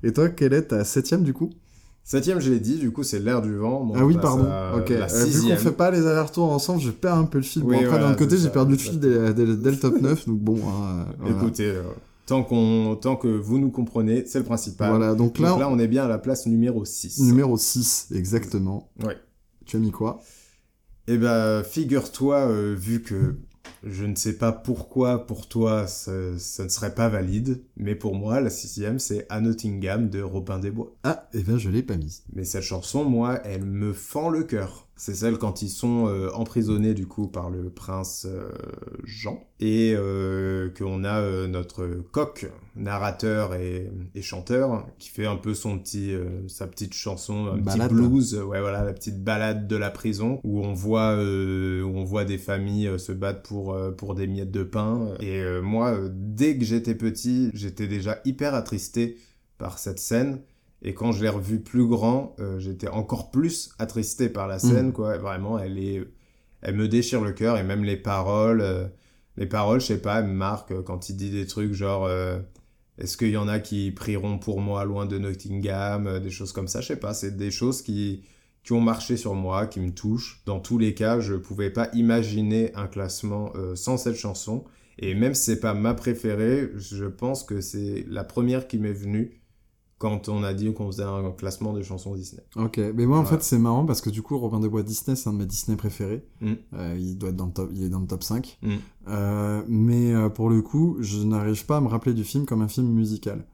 [0.04, 1.52] Et toi, quelle est ta septième du coup?
[2.08, 3.84] Septième, je l'ai dit, du coup, c'est l'air du vent.
[3.84, 4.46] Bon, Ah oui, passe pardon.
[4.48, 4.90] à Ok.
[4.90, 7.64] La Euh, vu qu'on fait pas les allers-retours ensemble, je perds un peu le fil.
[7.64, 10.00] Oui, bon, après, voilà, d'un côté, j'ai perdu le fil dès, dès- dès le top
[10.00, 10.58] 9, donc bon.
[10.70, 11.36] hein, voilà.
[11.36, 11.82] Écoutez, euh,
[12.28, 14.92] tant, qu'on, tant que vous nous comprenez, c'est le principal.
[14.92, 17.22] Voilà, donc là, Donc là, on est bien à la place numéro 6.
[17.22, 18.92] numéro 6, exactement.
[19.04, 19.18] Ouais.
[19.66, 20.22] Tu as mis quoi?
[21.08, 23.36] Eh ben, figure-toi, euh, vu que
[23.84, 28.16] je ne sais pas pourquoi pour toi ça, ça ne serait pas valide, mais pour
[28.16, 30.96] moi, la sixième, c'est À Nottingham de Robin des Bois.
[31.04, 32.24] Ah, eh ben, je l'ai pas mise.
[32.34, 34.85] Mais cette chanson, moi, elle me fend le cœur.
[34.98, 38.50] C'est celle quand ils sont euh, emprisonnés, du coup, par le prince euh,
[39.04, 39.44] Jean.
[39.60, 45.80] Et euh, qu'on a notre coq, narrateur et, et chanteur, qui fait un peu son
[45.80, 46.14] petit,
[46.48, 47.90] sa petite chanson, un Balade.
[47.90, 48.36] petit blues.
[48.36, 52.38] Ouais, voilà, la petite balade de la prison, où on voit, où on voit des
[52.38, 55.14] familles se battre pour, pour des miettes de pain.
[55.20, 59.18] Et moi, dès que j'étais petit, j'étais déjà hyper attristé
[59.58, 60.40] par cette scène.
[60.88, 64.94] Et quand je l'ai revu plus grand, euh, j'étais encore plus attristé par la scène,
[64.94, 65.18] quoi.
[65.18, 66.08] Vraiment, elle est,
[66.62, 68.88] elle me déchire le cœur et même les paroles, euh,
[69.36, 72.06] les paroles, je sais pas, elles me marquent euh, quand il dit des trucs genre,
[72.06, 72.40] euh,
[73.00, 76.68] est-ce qu'il y en a qui prieront pour moi loin de Nottingham, des choses comme
[76.68, 77.16] ça, je sais pas.
[77.16, 78.24] C'est des choses qui,
[78.64, 80.44] qui ont marché sur moi, qui me touchent.
[80.46, 84.64] Dans tous les cas, je pouvais pas imaginer un classement sans cette chanson.
[84.98, 88.94] Et même si c'est pas ma préférée, je pense que c'est la première qui m'est
[88.94, 89.42] venue
[89.98, 92.44] quand on a dit qu'on faisait un classement de chansons Disney.
[92.58, 93.38] Ok, mais moi en Voilà.
[93.38, 95.46] fait c'est marrant parce que du coup Robin des Bois Disney c'est un de mes
[95.46, 96.26] Disney préférés.
[96.42, 96.54] Mm.
[96.74, 98.58] Euh, il doit être dans le top, il est dans le top 5.
[98.62, 98.70] Mm.
[99.08, 102.62] Euh, mais euh, pour le coup, je n'arrive pas à me rappeler du film comme
[102.62, 103.46] un film musical.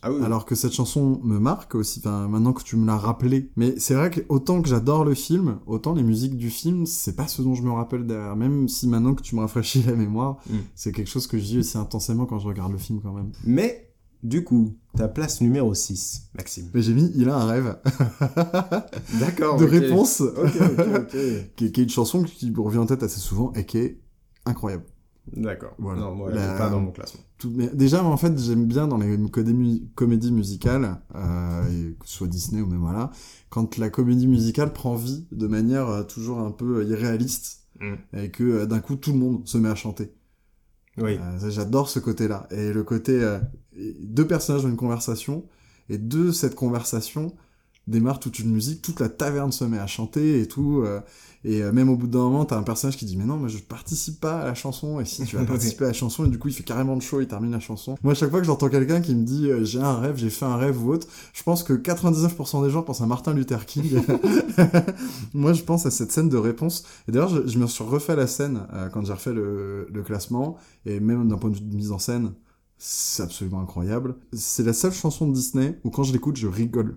[0.00, 0.22] Ah oui.
[0.22, 3.50] Alors que cette chanson me marque aussi, enfin maintenant que tu me l'as rappelé.
[3.56, 7.16] Mais c'est vrai que autant que j'adore le film, autant les musiques du film, c'est
[7.16, 8.36] pas ce dont je me rappelle derrière.
[8.36, 10.56] Même si maintenant que tu me rafraîchis la mémoire, Mm.
[10.76, 13.32] c'est quelque chose que je vis aussi intensément quand je regarde le film quand même.
[13.44, 13.87] Mais
[14.24, 16.70] Du coup, ta place numéro 6, Maxime.
[16.74, 17.76] Mais j'ai mis Il a un rêve.
[19.20, 19.58] D'accord.
[19.58, 20.20] de réponse.
[20.20, 21.10] Ok, ok, ok.
[21.56, 23.78] qui, est, qui est une chanson qui me revient en tête assez souvent et qui
[23.78, 24.00] est
[24.44, 24.84] incroyable.
[25.36, 25.74] D'accord.
[25.78, 26.00] Voilà.
[26.00, 27.20] Non, moi, elle La- est pas dans mon classement.
[27.36, 29.16] Tout- mais déjà, en fait, j'aime bien dans les
[29.94, 33.10] comédies, musicales, euh, que ce soit Disney ou même voilà,
[33.50, 37.94] quand la comédie musicale prend vie de manière euh, toujours un peu irréaliste Mm.
[38.18, 40.12] et que euh, d'un coup tout le monde se met à chanter.
[41.00, 42.46] Euh, J'adore ce côté-là.
[42.50, 43.38] Et le côté euh,
[44.00, 45.44] deux personnages ont une conversation
[45.88, 47.34] et de cette conversation
[47.88, 50.82] démarre toute une musique, toute la taverne se met à chanter et tout.
[50.84, 51.00] euh,
[51.44, 53.48] et euh, même au bout d'un moment, t'as un personnage qui dit mais non, mais
[53.48, 55.00] je participe pas à la chanson.
[55.00, 57.00] Et si tu vas participer à la chanson, et du coup il fait carrément le
[57.00, 57.96] show, il termine la chanson.
[58.02, 60.30] Moi, à chaque fois que j'entends quelqu'un qui me dit euh, j'ai un rêve, j'ai
[60.30, 63.64] fait un rêve ou autre, je pense que 99% des gens pensent à Martin Luther
[63.66, 64.00] King.
[65.34, 66.84] Moi, je pense à cette scène de réponse.
[67.08, 70.02] Et d'ailleurs, je, je me suis refait la scène euh, quand j'ai refait le, le
[70.02, 72.32] classement, et même d'un point de vue de mise en scène,
[72.78, 74.16] c'est absolument incroyable.
[74.32, 76.96] C'est la seule chanson de Disney où quand je l'écoute, je rigole.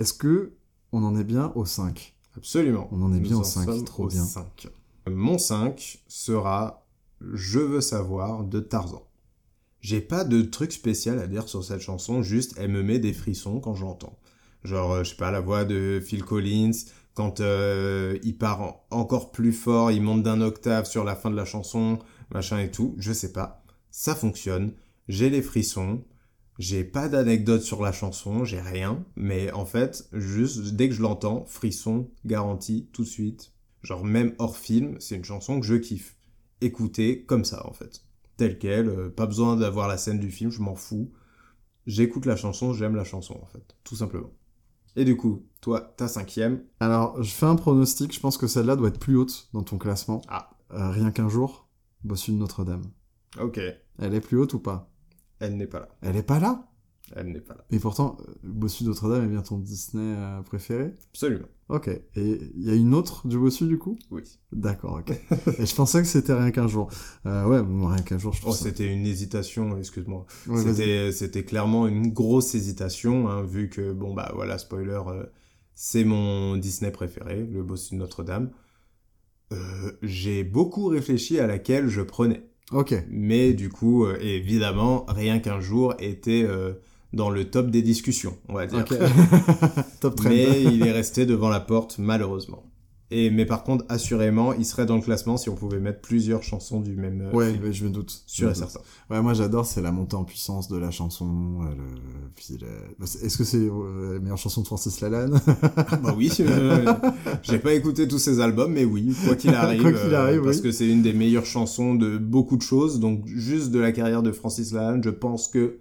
[0.00, 0.54] Est-ce que
[0.92, 2.88] on en est bien au 5 Absolument.
[2.90, 4.24] On en est bien au 5, sommes trop au bien.
[4.24, 4.68] 5.
[5.08, 6.86] Mon 5 sera
[7.20, 9.06] Je veux savoir de Tarzan.
[9.80, 13.12] J'ai pas de truc spécial à dire sur cette chanson, juste elle me met des
[13.12, 14.18] frissons quand je l'entends.
[14.64, 16.72] Genre, euh, je sais pas, la voix de Phil Collins,
[17.14, 21.30] quand euh, il part en- encore plus fort, il monte d'un octave sur la fin
[21.30, 21.98] de la chanson,
[22.32, 23.64] machin et tout, je sais pas.
[23.90, 24.72] Ça fonctionne,
[25.08, 26.04] j'ai les frissons,
[26.60, 31.00] j'ai pas d'anecdote sur la chanson, j'ai rien, mais en fait, juste dès que je
[31.00, 33.54] l'entends, frisson, garanti, tout de suite.
[33.82, 36.18] Genre même hors film, c'est une chanson que je kiffe.
[36.60, 38.02] Écouter comme ça en fait.
[38.36, 41.10] Telle qu'elle, euh, pas besoin d'avoir la scène du film, je m'en fous.
[41.86, 44.30] J'écoute la chanson, j'aime la chanson en fait, tout simplement.
[44.96, 48.76] Et du coup, toi, ta cinquième, Alors, je fais un pronostic, je pense que celle-là
[48.76, 50.20] doit être plus haute dans ton classement.
[50.28, 50.50] Ah.
[50.72, 51.70] Euh, rien qu'un jour,
[52.04, 52.84] Bossu de Notre-Dame.
[53.40, 53.58] ok,
[53.98, 54.89] Elle est plus haute ou pas?
[55.40, 55.88] Elle n'est pas là.
[56.02, 56.66] Elle est pas là?
[57.16, 57.64] Elle n'est pas là.
[57.70, 60.94] Et pourtant, euh, Bossu Notre-Dame est bien ton Disney euh, préféré?
[61.12, 61.48] Absolument.
[61.68, 61.88] Ok.
[61.88, 63.98] Et il y a une autre du Bossu du coup?
[64.12, 64.22] Oui.
[64.52, 65.10] D'accord, ok.
[65.58, 66.88] Et je pensais que c'était rien qu'un jour.
[67.26, 68.64] Euh, ouais, bon, rien qu'un jour, je Oh, trouve ça.
[68.64, 70.24] c'était une hésitation, excuse-moi.
[70.46, 71.12] Ouais, vas-y.
[71.12, 75.26] c'était, clairement une grosse hésitation, hein, vu que, bon, bah voilà, spoiler, euh,
[75.74, 78.50] c'est mon Disney préféré, le boss de Notre-Dame.
[79.52, 82.48] Euh, j'ai beaucoup réfléchi à laquelle je prenais.
[82.72, 82.94] Ok.
[83.10, 86.72] Mais du coup, euh, évidemment, rien qu'un jour était euh,
[87.12, 88.80] dans le top des discussions, on va dire.
[88.80, 88.96] Ok.
[90.00, 90.28] Top trend.
[90.28, 92.62] Mais il est resté devant la porte, malheureusement.
[93.12, 96.44] Et, mais par contre, assurément, il serait dans le classement si on pouvait mettre plusieurs
[96.44, 97.64] chansons du même euh, Ouais, film.
[97.64, 98.22] ouais, je me doute.
[98.26, 98.78] Sûr et certain.
[99.10, 101.26] Ouais, moi j'adore, c'est la montée en puissance de la chanson.
[101.62, 102.66] euh, le- puis le-
[103.00, 105.40] bah, Est-ce que c'est euh, la meilleure chanson de Francis Lalanne?
[106.02, 106.94] Bah oui, euh,
[107.42, 110.58] j'ai pas écouté tous ses albums, mais oui, quoi qu'il arrive, Quoi qu'il arrive, parce
[110.58, 110.62] oui.
[110.62, 114.22] que c'est une des meilleures chansons de beaucoup de choses, donc juste de la carrière
[114.22, 115.78] de Francis Lalanne, je pense que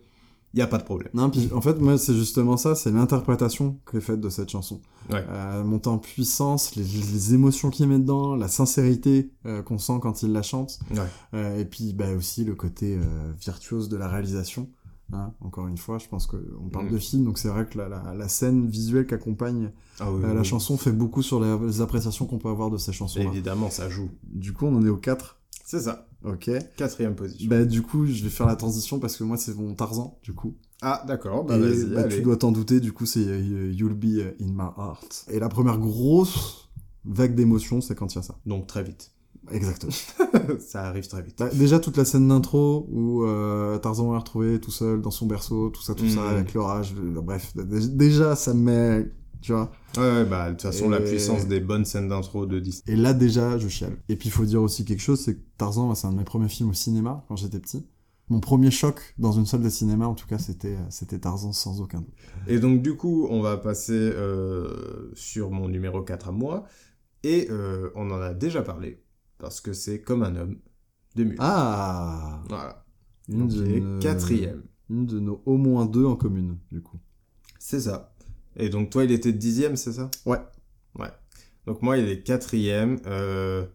[0.54, 1.10] y a pas de problème.
[1.14, 4.50] Non, puis en fait, moi c'est justement ça, c'est l'interprétation qui est faite de cette
[4.50, 4.82] chanson.
[5.12, 5.26] Ouais.
[5.30, 10.00] Euh, montée en puissance, les, les émotions qu'il met dedans, la sincérité euh, qu'on sent
[10.02, 10.98] quand il la chante, Ouais.
[11.34, 14.70] Euh, et puis bah, aussi le côté euh, virtuose de la réalisation.
[15.12, 16.92] Hein, encore une fois, je pense qu'on parle Mm.
[16.92, 20.22] de film, donc c'est vrai que la, la, la scène visuelle qui accompagne Ah oui,
[20.24, 22.92] euh, la oui, chanson fait beaucoup sur les, les appréciations qu'on peut avoir de ces
[22.94, 23.26] chansons-là.
[23.26, 24.10] Évidemment, ça joue.
[24.24, 25.39] Du coup, on en est au 4.
[25.70, 26.08] C'est ça.
[26.26, 26.50] Ok.
[26.78, 27.48] Quatrième position.
[27.48, 30.34] Bah, du coup, je vais faire la transition parce que moi, c'est mon Tarzan, du
[30.34, 30.56] coup.
[30.82, 34.34] Ah, d'accord, bah vas-y, bah, tu dois t'en douter, du coup, c'est euh, You'll Be
[34.42, 35.26] in My Heart.
[35.30, 36.70] Et la première grosse
[37.06, 38.36] vague d'émotion, c'est quand il y a ça.
[38.48, 39.12] Donc très vite.
[39.52, 39.92] Exactement.
[40.60, 41.36] ça arrive très vite.
[41.38, 45.28] Bah, déjà, toute la scène d'intro où euh, Tarzan est retrouvé tout seul dans son
[45.28, 46.28] berceau, tout ça, tout ça, Mhm.
[46.30, 47.54] avec l'orage, bref.
[47.56, 49.12] dé- Déjà, ça me met.
[49.42, 52.60] Tu vois Ouais, ouais, bah de toute façon, la puissance des bonnes scènes d'intro de
[52.60, 52.84] Disney.
[52.94, 53.98] Et là, déjà, je chiale.
[54.10, 56.18] Et puis, il faut dire aussi quelque chose c'est que Tarzan, moi, c'est un de
[56.18, 57.86] mes premiers films au cinéma quand j'étais petit.
[58.30, 61.52] Mon premier choc dans une salle de cinéma, en tout cas, c'était euh, c'était Tarzan
[61.52, 62.14] sans aucun doute.
[62.48, 66.66] Et donc du coup, on va passer euh, sur mon numéro 4 à moi.
[67.24, 69.04] Et euh, on en a déjà parlé,
[69.40, 70.60] parce que c'est comme un homme
[71.16, 71.38] de Mulan.
[71.40, 72.86] Ah Voilà.
[73.28, 74.64] Une Donc, de quatrième.
[74.90, 77.00] Une de nos au moins deux en commune, du coup.
[77.58, 78.09] C'est ça.
[78.60, 80.10] Et donc toi, il était dixième, c'est ça?
[80.26, 80.40] Ouais.
[80.98, 81.10] Ouais.
[81.66, 83.00] Donc moi, il est quatrième.
[83.08, 83.66] Euh,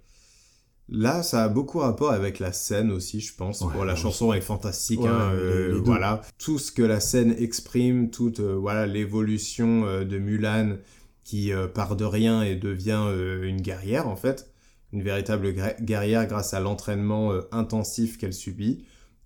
[0.88, 3.62] Là, ça a beaucoup rapport avec la scène aussi, je pense.
[3.62, 6.20] Ouais, Bon, la chanson est fantastique, Ouais, hein, euh, voilà.
[6.38, 10.76] Tout ce que la scène exprime, toute euh, voilà l'évolution euh, de Mulan
[11.24, 13.08] qui part de rien et devient
[13.42, 14.52] une guerrière en fait,
[14.92, 18.84] une véritable guerrière grâce à l'entraînement intensif qu'elle subit.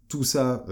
[0.08, 0.64] Tout ça,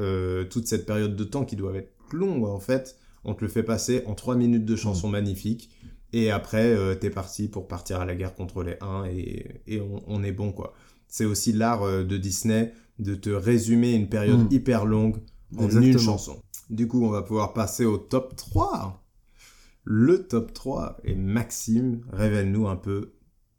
[0.51, 2.97] toute cette période de temps qui doit être longue en fait,
[3.27, 5.71] on te le fait passer en trois minutes de chanson magnifique.
[6.13, 9.81] Et après, euh, t'es parti pour partir à la guerre contre les Huns et, et
[9.81, 10.73] on, on est bon, quoi.
[11.09, 14.55] C'est aussi l'art euh, de Disney de te résumer une période Mm.
[14.55, 15.19] hyper longue
[15.59, 15.93] en Exactement.
[15.93, 16.41] une chanson.
[16.71, 19.05] Du coup, on va pouvoir passer au top 3.
[19.85, 20.97] Le top 3.
[21.05, 23.13] Et Maxime, révèle-nous un peu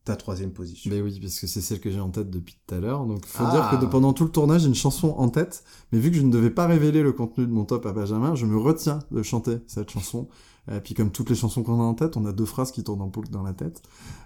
[0.08, 0.90] ta troisième position.
[0.90, 3.06] Mais oui, parce que c'est celle que j'ai en tête depuis tout à l'heure.
[3.06, 5.66] Donc, faut dire que pendant tout le tournage, j'ai une chanson en tête.
[5.92, 8.34] Mais vu que je ne devais pas révéler le contenu de mon top à Benjamin,
[8.34, 10.30] je me retiens de chanter cette chanson.
[10.72, 12.84] Et puis comme toutes les chansons qu'on a en tête, on a deux phrases qui
[12.84, 13.82] tournent en boucle dans la tête.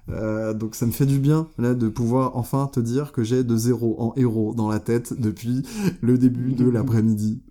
[0.10, 3.44] Euh, donc ça me fait du bien là de pouvoir enfin te dire que j'ai
[3.44, 5.62] de zéro en héros dans la tête depuis
[6.02, 7.44] le début de l'après-midi.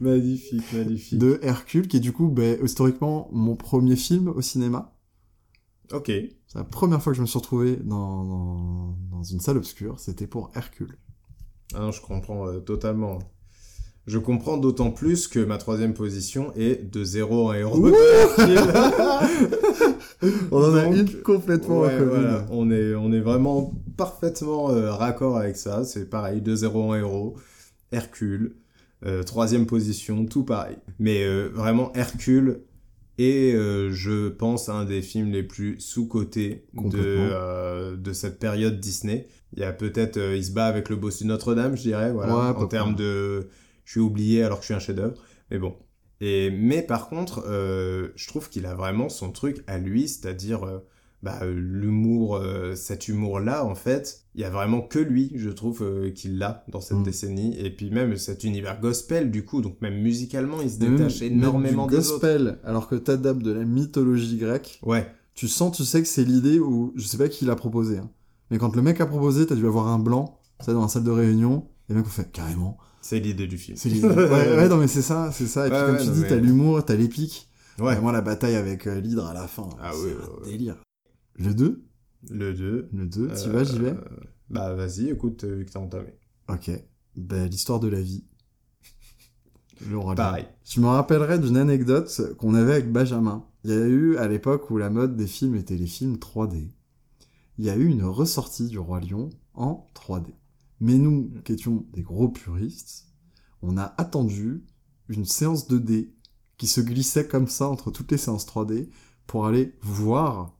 [0.00, 1.18] magnifique, magnifique.
[1.18, 4.94] De Hercule, qui est du coup ben, historiquement mon premier film au cinéma.
[5.92, 6.10] Ok.
[6.50, 10.26] C'est la première fois que je me suis retrouvé dans, dans, une salle obscure, c'était
[10.26, 10.98] pour Hercule.
[11.74, 13.20] Ah non, je comprends euh, totalement.
[14.08, 17.86] Je comprends d'autant plus que ma troisième position est de 0 en héros.
[20.50, 21.82] on en a une complètement
[22.50, 25.84] on, est, on est vraiment parfaitement euh, raccord avec ça.
[25.84, 27.36] C'est pareil, de 0 en héros.
[27.92, 28.56] Hercule,
[29.06, 30.78] euh, troisième position, tout pareil.
[30.98, 32.62] Mais vraiment, Hercule,
[33.20, 38.80] et euh, je pense un des films les plus sous-cotés de, euh, de cette période
[38.80, 39.28] Disney.
[39.52, 42.12] Il y a peut-être, euh, il se bat avec le boss de Notre-Dame, je dirais,
[42.12, 43.50] voilà, en termes de,
[43.84, 45.22] je suis oublié alors que je suis un chef-d'œuvre.
[45.50, 45.76] Mais bon.
[46.22, 50.80] Et mais par contre, je trouve qu'il a vraiment son truc à lui, c'est-à-dire
[51.22, 55.50] bah, euh, l'humour, euh, cet humour-là, en fait, il y a vraiment que lui, je
[55.50, 57.02] trouve, euh, qu'il l'a dans cette mm.
[57.02, 57.58] décennie.
[57.58, 61.86] Et puis même cet univers gospel, du coup, donc même musicalement, il se détache énormément
[61.86, 64.80] du gospel, alors que t'adaptes de la mythologie grecque.
[64.82, 65.06] Ouais.
[65.34, 68.10] Tu sens, tu sais que c'est l'idée où, je sais pas qui l'a proposé, hein.
[68.50, 71.04] mais quand le mec a proposé, t'as dû avoir un blanc, ça dans la salle
[71.04, 72.78] de réunion, et le mec on fait carrément.
[73.00, 73.76] C'est l'idée du film.
[73.78, 74.08] C'est l'idée.
[74.08, 75.66] ouais, ouais, non mais c'est ça, c'est ça.
[75.66, 77.48] Et puis comme tu dis, t'as l'humour, t'as l'épique.
[77.78, 77.94] Ouais.
[77.94, 79.68] Vraiment la bataille avec l'hydre à la fin.
[79.80, 80.10] Ah oui,
[80.44, 80.76] délire.
[81.40, 81.82] Le 2
[82.28, 82.88] Le 2.
[82.92, 84.04] Le 2, tu vas, j'y vais euh,
[84.50, 86.12] Bah vas-y, écoute, vu que t'as entamé.
[86.48, 86.70] Ok.
[87.16, 88.24] Bah, l'histoire de la vie.
[89.88, 90.46] Le roi Pareil.
[90.64, 93.46] Je me rappellerai d'une anecdote qu'on avait avec Benjamin.
[93.64, 96.72] Il y a eu, à l'époque où la mode des films était les films 3D,
[97.56, 100.26] il y a eu une ressortie du Roi Lion en 3D.
[100.80, 103.06] Mais nous, qui étions des gros puristes,
[103.62, 104.64] on a attendu
[105.08, 106.10] une séance 2D
[106.58, 108.90] qui se glissait comme ça entre toutes les séances 3D
[109.26, 110.59] pour aller voir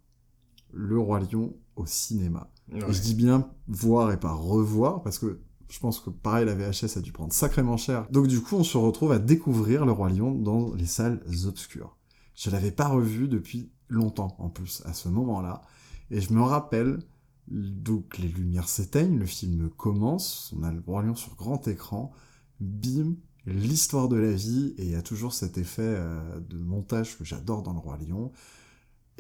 [0.73, 2.51] le Roi Lion au cinéma.
[2.73, 6.55] Et je dis bien voir et pas revoir, parce que je pense que pareil, la
[6.55, 8.07] VHS a dû prendre sacrément cher.
[8.11, 11.97] Donc du coup, on se retrouve à découvrir le Roi Lion dans les salles obscures.
[12.35, 15.63] Je l'avais pas revu depuis longtemps, en plus, à ce moment-là.
[16.11, 17.01] Et je me rappelle,
[17.49, 22.13] donc les lumières s'éteignent, le film commence, on a le Roi Lion sur grand écran,
[22.61, 23.15] bim,
[23.47, 27.25] l'histoire de la vie, et il y a toujours cet effet euh, de montage que
[27.25, 28.33] j'adore dans le Roi Lion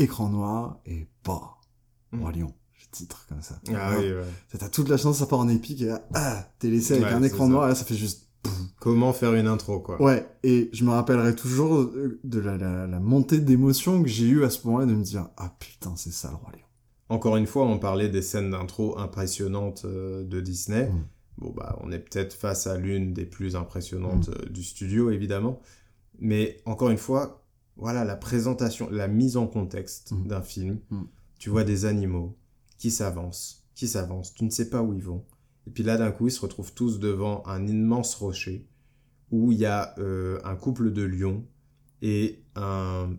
[0.00, 1.60] écran noir et pas
[2.12, 2.20] mmh.
[2.20, 2.54] Roi Lion.
[2.80, 3.60] Le titre comme ça.
[3.74, 4.24] Ah oui, ouais.
[4.58, 7.22] T'as toute la chance, ça part en épique et là, ah, t'es laissé avec un
[7.22, 8.26] écran noir et là, ça fait juste.
[8.80, 10.00] Comment faire une intro, quoi?
[10.00, 14.44] Ouais, et je me rappellerai toujours euh, de la, la, montée d'émotion que j'ai eue
[14.44, 16.64] à ce moment-là de me dire Ah putain, c'est ça le Roi Lion.
[17.10, 20.88] Encore une fois, on parlait des scènes d'intro impressionnantes euh, de Disney.
[20.88, 21.04] Mmh.
[21.36, 24.34] Bon, bah, on est peut-être face à l'une des plus impressionnantes mmh.
[24.42, 25.60] euh, du studio, évidemment.
[26.18, 27.39] Mais encore une fois,
[27.80, 30.26] voilà la présentation, la mise en contexte mmh.
[30.26, 30.78] d'un film.
[30.90, 31.02] Mmh.
[31.38, 32.36] Tu vois des animaux
[32.78, 35.24] qui s'avancent, qui s'avancent, tu ne sais pas où ils vont.
[35.66, 38.66] Et puis là, d'un coup, ils se retrouvent tous devant un immense rocher
[39.30, 41.44] où il y a euh, un couple de lions
[42.02, 43.10] et un,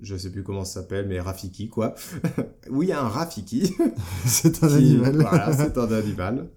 [0.00, 1.94] je sais plus comment ça s'appelle, mais Rafiki, quoi.
[2.70, 3.74] oui, il y a un Rafiki.
[4.26, 5.16] c'est un animal.
[5.16, 6.50] voilà, c'est un animal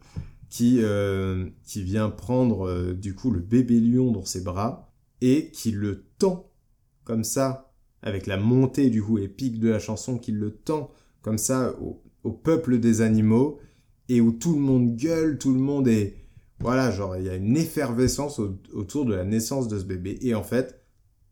[0.49, 4.91] qui, euh, qui vient prendre, euh, du coup, le bébé lion dans ses bras
[5.21, 6.48] et qui le tend
[7.09, 10.91] comme ça, avec la montée du coup épique de la chanson qui le tend
[11.23, 13.57] comme ça au, peuple des animaux,
[14.09, 16.17] et où tout le monde gueule, tout le monde est...
[16.59, 18.39] Voilà, genre, il y a une effervescence
[18.73, 20.19] autour de la naissance de ce bébé.
[20.21, 20.83] Et en fait,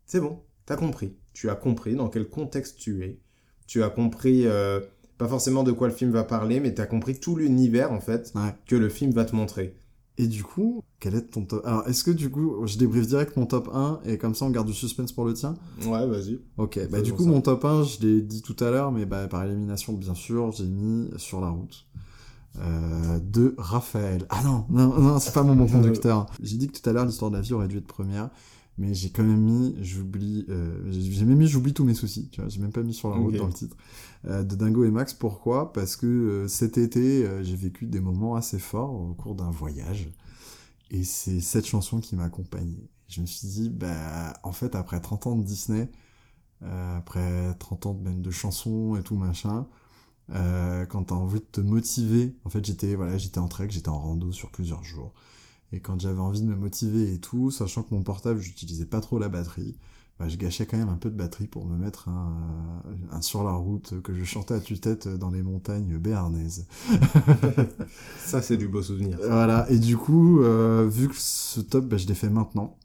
[0.07, 1.15] c'est bon, t'as compris.
[1.33, 3.19] Tu as compris dans quel contexte tu es.
[3.67, 4.79] Tu as compris, euh,
[5.19, 8.33] pas forcément de quoi le film va parler, mais t'as compris tout l'univers, en fait,
[8.65, 9.75] que le film va te montrer.
[10.19, 13.37] Et du coup, quel est ton top Alors, est-ce que du coup, je débriefe direct
[13.37, 15.53] mon top 1 et comme ça on garde du suspense pour le tien?
[15.85, 16.39] Ouais, vas-y.
[16.57, 19.27] Ok, bah du coup, mon top 1, je l'ai dit tout à l'heure, mais bah,
[19.27, 21.85] par élimination, bien sûr, j'ai mis sur la route.
[22.59, 24.25] Euh, de Raphaël.
[24.29, 26.25] Ah non, non, non, c'est pas mon bon conducteur.
[26.41, 28.31] j'ai dit que tout à l'heure, l'histoire de la vie aurait dû être première
[28.77, 32.41] mais j'ai quand même mis, j'oublie, euh, j'ai même mis j'oublie tous mes soucis, tu
[32.41, 33.75] vois, j'ai même pas mis sur la route dans le titre,
[34.25, 35.73] de Dingo et Max, pourquoi?
[35.73, 39.51] Parce que euh, cet été, euh, j'ai vécu des moments assez forts au cours d'un
[39.51, 40.09] voyage,
[40.91, 42.89] et c'est cette chanson qui m'a accompagné.
[43.07, 45.89] Je me suis dit, bah, en fait, après 30 ans de Disney,
[46.61, 49.67] après 30 ans même de chansons et tout machin,
[50.29, 54.31] quand t'as envie de te motiver, en fait, j'étais, voilà, en trek, j'étais en rando
[54.31, 55.13] sur plusieurs jours,
[55.73, 59.01] Et quand j'avais envie de me motiver et tout, sachant que mon portable, j'utilisais pas
[59.01, 59.77] trop la batterie,
[60.19, 63.43] bah, je gâchais quand même un peu de batterie pour me mettre un, un sur
[63.43, 66.67] la route que je chantais à tue-tête dans les montagnes béarnaises.
[68.17, 69.19] Ça, c'est du beau souvenir.
[69.21, 72.79] Voilà, et du coup, euh, vu que ce top, bah, je l'ai fait maintenant,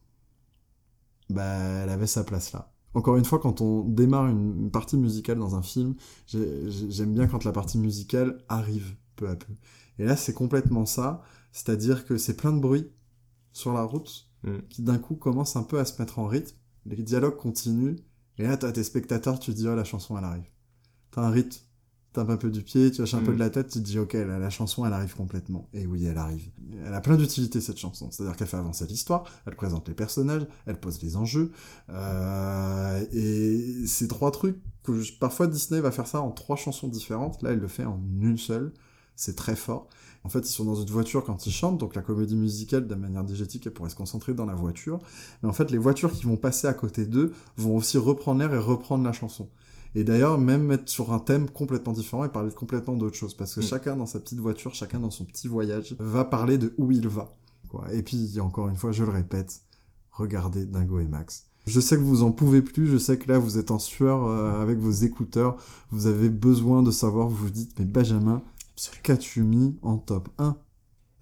[1.31, 1.43] bah,
[1.83, 2.71] elle avait sa place là.
[2.95, 5.95] Encore une fois, quand on démarre une, partie musicale dans un film,
[6.27, 9.55] j'aime bien quand la partie musicale arrive peu à peu.
[9.99, 11.23] Et là, c'est complètement ça,
[11.53, 12.91] c'est-à-dire que c'est plein de bruit
[13.53, 14.59] sur la route mm.
[14.69, 16.57] qui d'un coup commence un peu à se mettre en rythme
[16.87, 17.97] les dialogues continuent,
[18.39, 20.51] et là, t'as tes spectateurs, tu te dis, oh, la chanson, elle arrive.
[21.11, 21.61] T'as un rythme,
[22.13, 23.35] tapes un peu du pied, tu lâches un peu mm.
[23.35, 25.69] de la tête, tu te dis, ok, la chanson, elle arrive complètement.
[25.73, 26.51] Et oui, elle arrive.
[26.85, 28.11] Elle a plein d'utilité, cette chanson.
[28.11, 31.53] C'est-à-dire qu'elle fait avancer l'histoire, elle présente les personnages, elle pose les enjeux.
[31.91, 37.43] Euh, et ces trois trucs, que parfois Disney va faire ça en trois chansons différentes.
[37.43, 38.73] Là, elle le fait en une seule.
[39.15, 39.89] C'est très fort.
[40.25, 42.95] En fait, ils sont dans une voiture quand ils chantent, donc la comédie musicale, de
[42.95, 45.01] manière digétique, elle pourrait se concentrer dans la voiture.
[45.43, 48.55] Mais en fait, les voitures qui vont passer à côté d'eux vont aussi reprendre l'air
[48.55, 49.49] et reprendre la chanson.
[49.95, 53.35] Et d'ailleurs, même mettre sur un thème complètement différent et parler complètement d'autre chose.
[53.35, 53.65] Parce que mm.
[53.65, 57.09] chacun dans sa petite voiture, chacun dans son petit voyage, va parler de où il
[57.09, 57.35] va.
[57.69, 57.93] Quoi.
[57.93, 59.63] Et puis, encore une fois, je le répète,
[60.13, 61.47] regardez Dingo et Max.
[61.67, 64.27] Je sais que vous en pouvez plus, je sais que là vous êtes en sueur
[64.27, 65.57] euh, avec vos écouteurs,
[65.93, 68.43] vous avez besoin de savoir, vous vous dites, mais Benjamin,
[69.03, 70.57] Qu'as-tu mis en top 1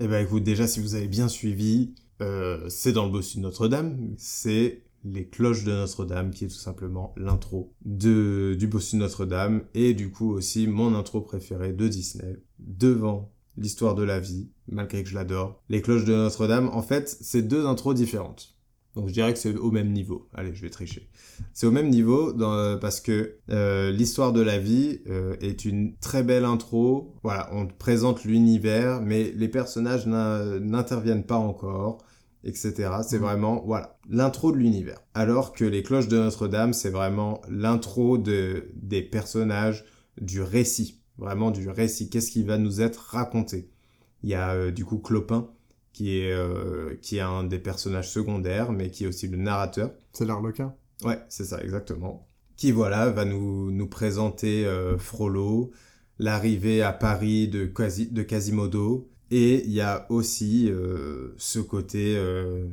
[0.00, 3.42] Eh ben écoute, déjà si vous avez bien suivi, euh, c'est dans le bossu de
[3.42, 9.62] Notre-Dame, c'est les cloches de Notre-Dame qui est tout simplement l'intro du bossu de Notre-Dame
[9.74, 15.02] et du coup aussi mon intro préférée de Disney devant l'histoire de la vie, malgré
[15.02, 15.62] que je l'adore.
[15.68, 18.56] Les cloches de Notre-Dame, en fait, c'est deux intros différentes.
[18.94, 20.28] Donc je dirais que c'est au même niveau.
[20.34, 21.08] Allez, je vais tricher.
[21.52, 25.96] C'est au même niveau dans, parce que euh, l'histoire de la vie euh, est une
[25.96, 27.14] très belle intro.
[27.22, 31.98] Voilà, on te présente l'univers, mais les personnages n'interviennent pas encore,
[32.44, 32.90] etc.
[33.02, 33.22] C'est mmh.
[33.22, 35.00] vraiment, voilà, l'intro de l'univers.
[35.14, 39.84] Alors que les cloches de Notre-Dame, c'est vraiment l'intro de, des personnages,
[40.20, 41.00] du récit.
[41.18, 42.08] Vraiment du récit.
[42.08, 43.70] Qu'est-ce qui va nous être raconté?
[44.22, 45.50] Il y a euh, du coup Clopin
[45.92, 49.90] qui est, euh, qui est un des personnages secondaires, mais qui est aussi le narrateur.
[50.12, 50.74] C'est l'Arlequin
[51.04, 52.28] Ouais, c'est ça, exactement.
[52.56, 55.70] Qui, voilà, va nous, nous présenter euh, Frollo,
[56.18, 57.66] l'arrivée à Paris de,
[58.22, 62.20] Quasimodo, et il y a aussi euh, ce côté,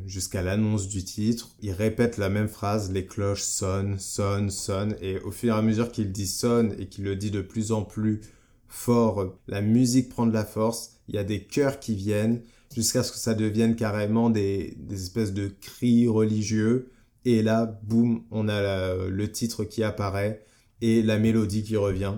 [0.06, 5.20] jusqu'à l'annonce du titre, il répète la même phrase, les cloches sonnent, sonnent, sonnent, et
[5.20, 7.84] au fur et à mesure qu'il dit sonne et qu'il le dit de plus en
[7.84, 8.22] plus
[8.68, 12.42] fort, la musique prend de la force, il y a des chœurs qui viennent,
[12.74, 16.92] jusqu'à ce que ça devienne carrément des, espèces de cris religieux.
[17.30, 20.46] Et là, boum, on a le titre qui apparaît
[20.80, 22.14] et la mélodie qui revient.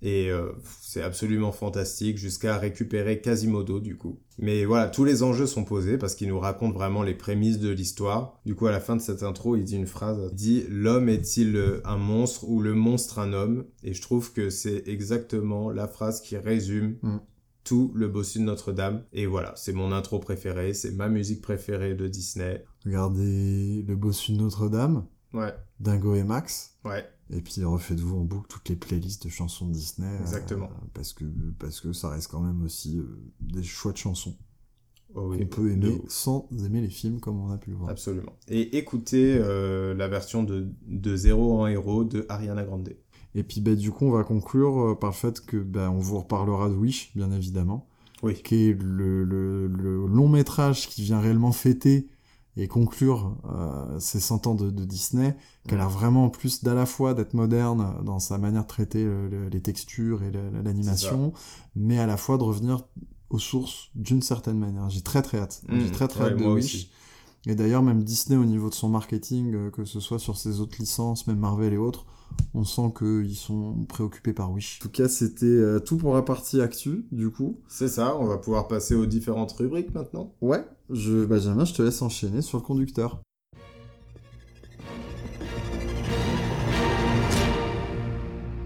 [0.00, 4.20] Et euh, c'est absolument fantastique jusqu'à récupérer Quasimodo du coup.
[4.38, 7.70] Mais voilà, tous les enjeux sont posés parce qu'il nous raconte vraiment les prémices de
[7.70, 8.38] l'histoire.
[8.46, 10.20] Du coup, à la fin de cette intro, il dit une phrase.
[10.30, 13.64] Il dit L'homme est-il un monstre ou le monstre un homme?
[13.82, 17.18] Et je trouve que c'est exactement la phrase qui résume mm
[17.64, 19.04] tout le bossu de Notre-Dame.
[19.12, 22.64] Et voilà, c'est mon intro préférée, c'est ma musique préférée de Disney.
[22.84, 25.06] Regardez le bossu de Notre-Dame.
[25.32, 25.54] Ouais.
[25.80, 26.78] Dingo et Max.
[26.84, 27.04] Ouais.
[27.30, 30.06] Et puis refaites-vous en boucle toutes les playlists de chansons de Disney.
[30.06, 30.70] Euh, Exactement.
[30.92, 31.24] parce, que,
[31.58, 34.36] parce que ça reste quand même aussi euh, des choix de chansons.
[35.16, 37.90] Oh oui, qu'on peut aimer sans aimer les films comme on a pu le voir.
[37.90, 38.32] Absolument.
[38.48, 42.90] Et écoutez euh, la version de, de Zéro en héros de Ariana Grande.
[43.36, 46.18] Et puis bah, du coup, on va conclure par le fait que bah, on vous
[46.18, 47.88] reparlera de Wish, bien évidemment.
[48.22, 48.34] Oui.
[48.42, 52.08] Qui est le, le, le long métrage qui vient réellement fêter
[52.56, 55.36] et conclure euh, ces 100 ans de, de Disney,
[55.66, 58.68] qui a l'air vraiment en plus d'à la fois d'être moderne dans sa manière de
[58.68, 59.06] traiter
[59.50, 61.32] les textures et l'animation,
[61.74, 62.84] mais à la fois de revenir
[63.30, 64.88] aux sources d'une certaine manière.
[64.90, 65.62] J'ai très très hâte.
[65.68, 65.90] J'ai mmh.
[65.90, 66.90] très très hâte de Wish.
[67.46, 70.60] Et d'ailleurs, même Disney, au niveau de son marketing, euh, que ce soit sur ses
[70.60, 72.06] autres licences, même Marvel et autres,
[72.54, 74.78] on sent qu'ils sont préoccupés par Wish.
[74.80, 77.58] En tout cas, c'était euh, tout pour la partie actu, du coup.
[77.68, 80.32] C'est ça, on va pouvoir passer aux différentes rubriques maintenant.
[80.40, 83.20] Ouais, je, Benjamin, je te laisse enchaîner sur le conducteur.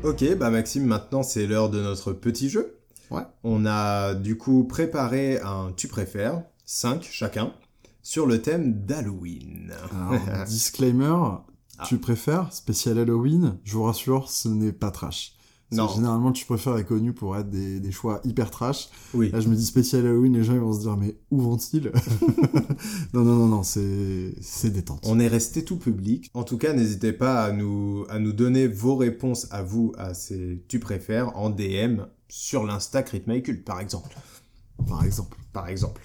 [0.04, 2.78] Ok, bah Maxime, maintenant c'est l'heure de notre petit jeu.
[3.10, 3.22] Ouais.
[3.42, 7.52] On a du coup préparé un tu préfères, 5 chacun,
[8.02, 9.72] sur le thème d'Halloween.
[10.46, 11.14] disclaimer,
[11.78, 11.84] ah.
[11.84, 15.37] Tu préfères spécial Halloween Je vous rassure, ce n'est pas trash.
[15.70, 15.88] Non.
[15.88, 18.88] Généralement, tu préfères est connu pour être des, des, choix hyper trash.
[19.12, 19.30] Oui.
[19.30, 21.92] Là, je me dis spécial Halloween, les gens ils vont se dire mais où vont-ils?
[23.12, 25.04] Non, non, non, non, c'est c'est détente.
[25.06, 26.30] On est resté tout public.
[26.32, 30.14] En tout cas, n'hésitez pas à nous à nous donner vos réponses à vous à
[30.14, 33.24] ces tu préfères en DM sur l'Insta Crit
[33.64, 34.16] par exemple.
[34.86, 35.36] Par exemple.
[35.52, 36.02] Par exemple.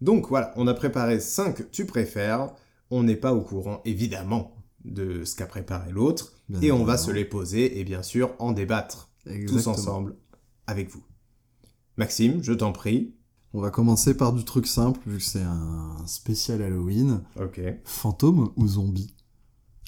[0.00, 2.50] Donc voilà, on a préparé 5 tu préfères.
[2.90, 4.54] On n'est pas au courant, évidemment,
[4.84, 6.32] de ce qu'a préparé l'autre.
[6.60, 9.10] Et on va se les poser et bien sûr en débattre
[9.46, 10.16] tous ensemble
[10.66, 11.04] avec vous.
[11.96, 13.14] Maxime, je t'en prie.
[13.54, 17.22] On va commencer par du truc simple, vu que c'est un spécial Halloween.
[17.38, 17.60] Ok.
[17.84, 19.14] Fantôme ou zombie?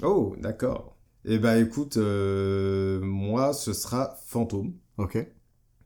[0.03, 0.99] Oh, d'accord.
[1.25, 4.75] Eh ben écoute, euh, moi ce sera fantôme.
[4.99, 5.27] Ok.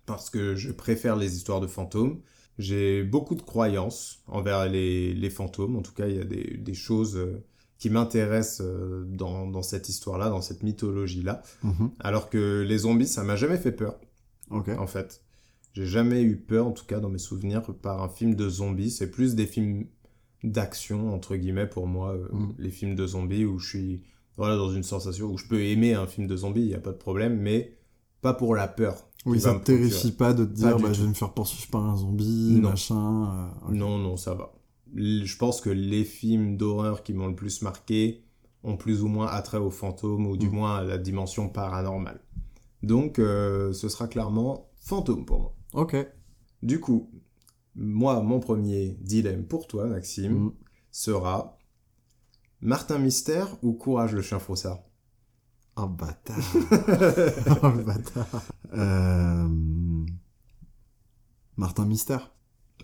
[0.07, 2.21] Parce que je préfère les histoires de fantômes.
[2.59, 5.77] J'ai beaucoup de croyances envers les, fantômes.
[5.77, 7.45] En tout cas, il y a des, choses euh,
[7.79, 11.43] qui m'intéressent euh, dans, cette histoire-là, dans cette mythologie-là.
[11.63, 11.91] Mhm.
[12.01, 13.99] Alors que les zombies, ça m'a jamais fait peur.
[14.51, 15.23] En fait.
[15.75, 18.91] J'ai jamais eu peur, en tout cas dans mes souvenirs, par un film de zombies.
[18.91, 19.85] C'est plus des films
[20.43, 22.55] d'action, entre guillemets, pour moi, euh, mm.
[22.59, 24.03] les films de zombies, où je suis
[24.37, 26.81] voilà, dans une sensation où je peux aimer un film de zombies, il n'y a
[26.81, 27.77] pas de problème, mais
[28.23, 29.09] pas pour la peur.
[29.27, 31.69] Oui, ça ne te terrifie pas de te dire, bah, je vais me faire poursuivre
[31.71, 33.51] par un zombie, machin.
[33.69, 34.53] Euh, non, non, ça va.
[34.95, 38.25] Je pense que les films d'horreur qui m'ont le plus marqué
[38.63, 40.53] ont plus ou moins attrait aux fantômes, ou du mm.
[40.53, 42.21] moins à la dimension paranormale.
[42.83, 45.57] Donc, euh, ce sera clairement fantôme pour moi.
[45.75, 45.97] Ok.
[46.63, 47.11] Du coup,
[47.75, 50.53] moi, mon premier dilemme pour toi, Maxime, mm.
[50.91, 51.59] sera
[52.61, 54.81] Martin Mystère ou Courage le chien frossard?
[55.77, 56.37] Oh bâtard
[57.63, 59.49] Oh bâtard euh,
[61.57, 62.33] Martin Mystère.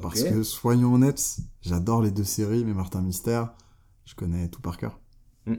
[0.01, 3.55] Parce que, soyons honnêtes, j'adore les deux séries, mais Martin Mystère,
[4.05, 5.01] je connais tout par cœur.
[5.47, 5.55] Mm.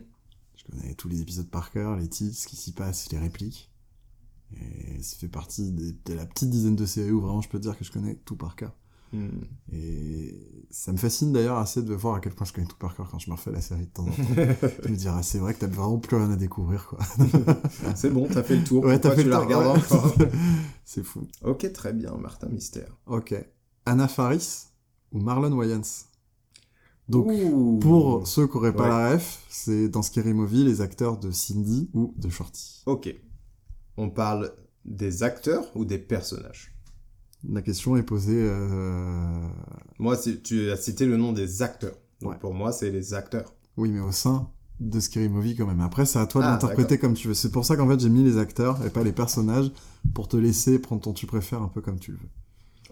[0.56, 3.72] Je connais tous les épisodes par cœur, les titres, ce qui s'y passe, les répliques.
[4.54, 7.78] Et ça fait partie de la petite dizaine de séries où vraiment je peux dire
[7.78, 8.76] que je connais tout par cœur.
[9.14, 9.30] Hmm.
[9.72, 10.36] Et
[10.72, 13.10] ça me fascine d'ailleurs assez de voir à quel point je connais tout par cœur
[13.10, 14.14] quand je me refais la série de temps en temps.
[14.84, 17.00] je me dire, ah, c'est vrai que t'as vraiment plus rien à découvrir, quoi.
[17.96, 18.84] c'est bon, t'as fait le tour.
[18.84, 20.16] Ouais, t'as fait tu le tour.
[20.86, 21.28] c'est fou.
[21.44, 22.98] Ok, très bien, Martin Mystère.
[23.06, 23.36] Ok.
[23.86, 24.68] Anna Faris
[25.12, 25.82] ou Marlon Wayans
[27.08, 27.30] donc,
[27.82, 31.88] pour ceux qui n'auraient pas la ref, c'est dans Scary Movie les acteurs de Cindy
[31.94, 32.82] ou de Shorty.
[32.88, 33.16] Ok
[33.98, 34.52] on parle
[34.84, 36.74] des acteurs ou des personnages?
[37.48, 38.42] La question est posée.
[38.42, 39.48] Euh...
[40.00, 41.96] Moi, tu as cité le nom des acteurs.
[42.22, 43.54] Donc pour moi, c'est les acteurs.
[43.78, 45.82] Oui, mais au sein de Scary Movie quand même.
[45.82, 47.34] Après, c'est à toi ah, d'interpréter comme tu veux.
[47.34, 49.72] C'est pour ça qu'en fait, j'ai mis les acteurs et pas les personnages
[50.14, 52.30] pour te laisser prendre ton tu préfères un peu comme tu le veux.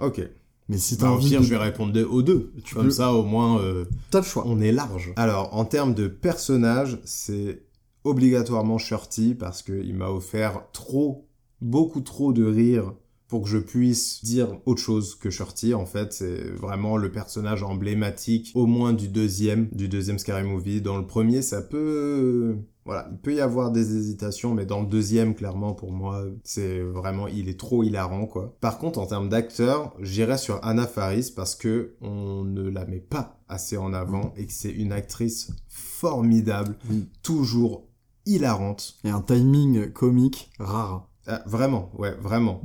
[0.05, 0.21] Ok.
[0.69, 1.41] Mais si bah, t'as envie, de...
[1.41, 2.53] je vais répondre aux deux.
[2.63, 4.43] Tu comme ça, au moins, euh, t'as le choix.
[4.47, 5.13] On est large.
[5.15, 7.63] Alors, en termes de personnages, c'est
[8.03, 11.27] obligatoirement Shorty parce qu'il m'a offert trop,
[11.61, 12.93] beaucoup trop de rire
[13.33, 15.73] pour que je puisse dire autre chose que Shorty.
[15.73, 20.81] En fait, c'est vraiment le personnage emblématique, au moins du deuxième, du deuxième Scary Movie.
[20.81, 22.57] Dans le premier, ça peut...
[22.85, 26.83] Voilà, il peut y avoir des hésitations, mais dans le deuxième, clairement, pour moi, c'est
[26.83, 28.55] vraiment, il est trop hilarant, quoi.
[28.61, 32.99] Par contre, en termes d'acteur, j'irais sur Anna Faris parce que on ne la met
[32.99, 36.75] pas assez en avant et que c'est une actrice formidable,
[37.23, 37.87] toujours
[38.27, 38.99] hilarante.
[39.03, 41.09] Et un timing comique rare.
[41.25, 42.61] Ah, vraiment, ouais, vraiment.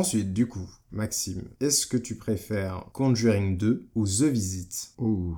[0.00, 4.94] Ensuite, du coup, Maxime, est-ce que tu préfères Conjuring 2 ou The Visit?
[4.96, 5.36] Ouh,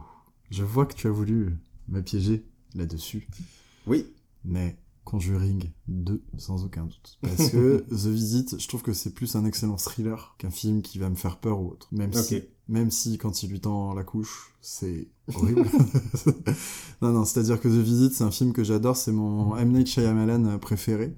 [0.51, 1.59] je vois que tu as voulu
[1.89, 2.47] me piéger
[2.77, 3.27] là-dessus.
[3.89, 4.07] Oui.
[4.45, 7.19] Mais Conjuring 2, sans aucun doute.
[7.23, 11.01] Parce que The Visit, je trouve que c'est plus un excellent thriller qu'un film qui
[11.01, 11.89] va me faire peur ou autre.
[11.91, 15.67] Même si, même si quand il lui tend la couche, c'est horrible.
[17.03, 19.73] non, non, c'est-à-dire que The Visit, c'est un film que j'adore, c'est mon M.
[19.73, 21.17] Night Shyamalan préféré.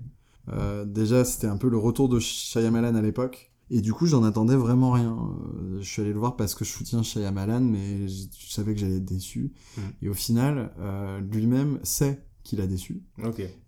[0.49, 3.53] Euh, déjà, c'était un peu le retour de Shyamalan à l'époque.
[3.71, 5.17] Et du coup, j'en attendais vraiment rien.
[5.17, 8.81] Euh, je suis allé le voir parce que je soutiens Shyamalan, mais je, savais que
[8.81, 9.53] j'allais être déçu.
[9.77, 9.81] Mm.
[10.03, 13.03] Et au final, euh, lui-même sait qu'il a déçu.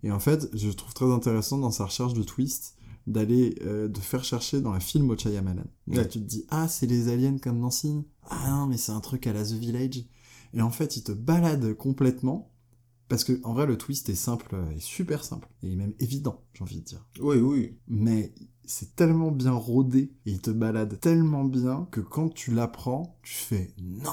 [0.03, 2.75] Et en fait, je trouve très intéressant dans sa recherche de twist
[3.07, 5.63] d'aller de faire chercher dans la film au Shyamalan.
[5.87, 8.03] Là, tu te dis ah c'est les aliens comme Signe.
[8.29, 10.03] Ah non mais c'est un truc à la The Village.
[10.53, 12.51] Et en fait, il te balade complètement
[13.07, 16.63] parce que en vrai le twist est simple, est super simple et même évident, j'ai
[16.63, 17.05] envie de dire.
[17.19, 17.77] Oui oui.
[17.87, 18.33] Mais
[18.65, 23.33] c'est tellement bien rodé et il te balade tellement bien que quand tu l'apprends, tu
[23.33, 24.11] fais non.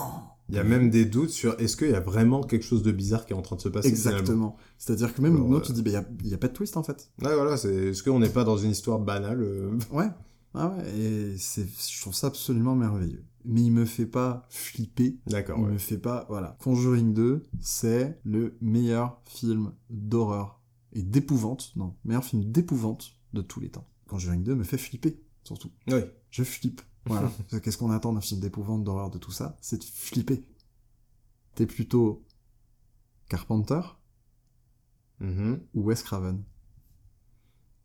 [0.51, 2.93] Il y a même des doutes sur est-ce qu'il y a vraiment quelque chose de
[2.93, 3.89] bizarre qui est en train de se passer.
[3.89, 4.57] Exactement.
[4.77, 7.11] C'est-à-dire que même nous, tu dis, il n'y a, pas de twist en fait.
[7.23, 10.09] Ouais, voilà, c'est est-ce qu'on n'est pas dans une histoire banale euh Ouais.
[10.53, 13.25] Ah ouais, et c'est, je trouve ça absolument merveilleux.
[13.45, 15.19] Mais il me fait pas flipper.
[15.27, 15.59] D'accord.
[15.59, 16.57] Il me fait pas, voilà.
[16.61, 20.61] Conjuring 2, c'est le meilleur film d'horreur
[20.93, 23.87] et d'épouvante, non, meilleur film d'épouvante de tous les temps.
[24.07, 25.71] Conjuring 2 me fait flipper, surtout.
[25.89, 26.01] Oui.
[26.31, 26.81] Je flippe.
[27.07, 27.31] Voilà.
[27.63, 29.57] Qu'est-ce qu'on attend d'un film d'épouvante, d'horreur, de tout ça?
[29.61, 30.47] C'est de flipper.
[31.55, 32.25] T'es plutôt
[33.29, 33.81] Carpenter
[35.21, 35.59] mm-hmm.
[35.75, 36.43] ou Wes Craven?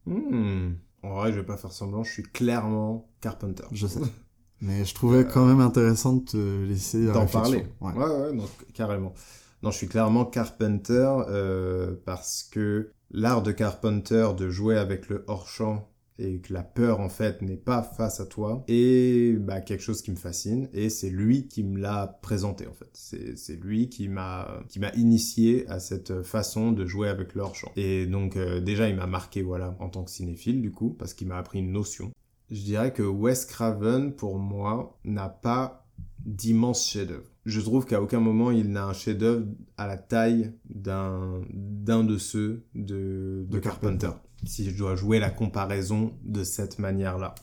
[0.06, 0.74] Hmm.
[1.04, 3.66] En vrai, je vais pas faire semblant, je suis clairement Carpenter.
[3.72, 4.02] Je sais.
[4.62, 7.66] Mais je trouvais quand même intéressant de te laisser d'en parler.
[7.80, 9.14] Ouais, ouais, ouais carrément.
[9.62, 15.26] Non, je suis clairement Carpenter euh, parce que l'art de Carpenter de jouer avec le
[15.28, 19.82] hors-champ et que la peur en fait n'est pas face à toi et bah, quelque
[19.82, 22.90] chose qui me fascine et c'est lui qui me l'a présenté en fait.
[22.94, 27.72] C'est lui qui m'a qui m'a initié à cette façon de jouer avec le hors-champ.
[27.78, 31.14] Et donc euh, déjà il m'a marqué voilà en tant que cinéphile du coup parce
[31.14, 32.12] qu'il m'a appris une notion
[32.50, 35.86] je dirais que Wes Craven pour moi n'a pas
[36.26, 37.30] d'immenses chefs-d'œuvre.
[37.46, 39.46] Je trouve qu'à aucun moment il n'a un chef-d'œuvre
[39.78, 44.12] à la taille d'un d'un de ceux de, de Carpenter.
[44.46, 47.36] Si je dois jouer la comparaison de cette manière-là.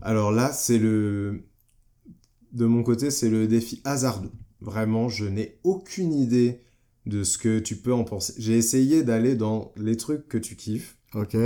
[0.00, 1.44] Alors là, c'est le
[2.52, 4.32] de mon côté, c'est le défi hasardeux.
[4.60, 6.60] Vraiment, je n'ai aucune idée
[7.06, 8.34] de ce que tu peux en penser.
[8.38, 10.98] J'ai essayé d'aller dans les trucs que tu kiffes.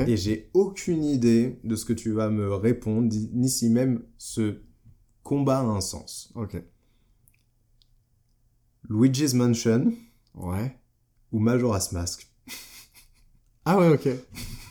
[0.07, 4.63] Et j'ai aucune idée de ce que tu vas me répondre, ni si même ce
[5.23, 6.31] combat a un sens.
[6.35, 6.63] Ok.
[8.89, 9.93] Luigi's Mansion.
[10.35, 10.79] Ouais.
[11.33, 12.31] Ou Majora's Mask.
[13.65, 14.09] ah ouais, ok.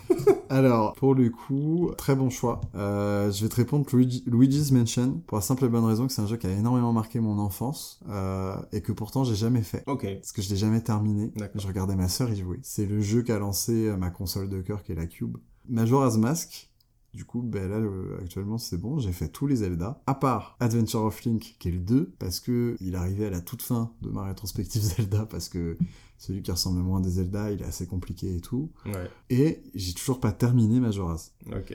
[0.49, 2.61] Alors, pour le coup, très bon choix.
[2.75, 6.21] Euh, je vais te répondre Luigi's Mansion pour la simple et bonne raison que c'est
[6.21, 9.83] un jeu qui a énormément marqué mon enfance euh, et que pourtant j'ai jamais fait.
[9.87, 10.05] Ok.
[10.15, 11.31] Parce que je l'ai jamais terminé.
[11.55, 12.59] Je regardais ma sœur y jouer.
[12.61, 15.37] C'est le jeu qui a lancé ma console de cœur qui est la Cube.
[15.67, 16.69] Majora's Mask,
[17.15, 17.81] du coup, ben là,
[18.21, 21.71] actuellement, c'est bon, j'ai fait tous les Zelda, à part Adventure of Link, qui est
[21.71, 25.47] le 2, parce que il arrivait à la toute fin de ma rétrospective Zelda, parce
[25.47, 25.77] que
[26.17, 28.71] celui qui ressemble le moins des Zelda, il est assez compliqué et tout.
[28.85, 29.09] Ouais.
[29.29, 31.33] Et j'ai toujours pas terminé Majora's.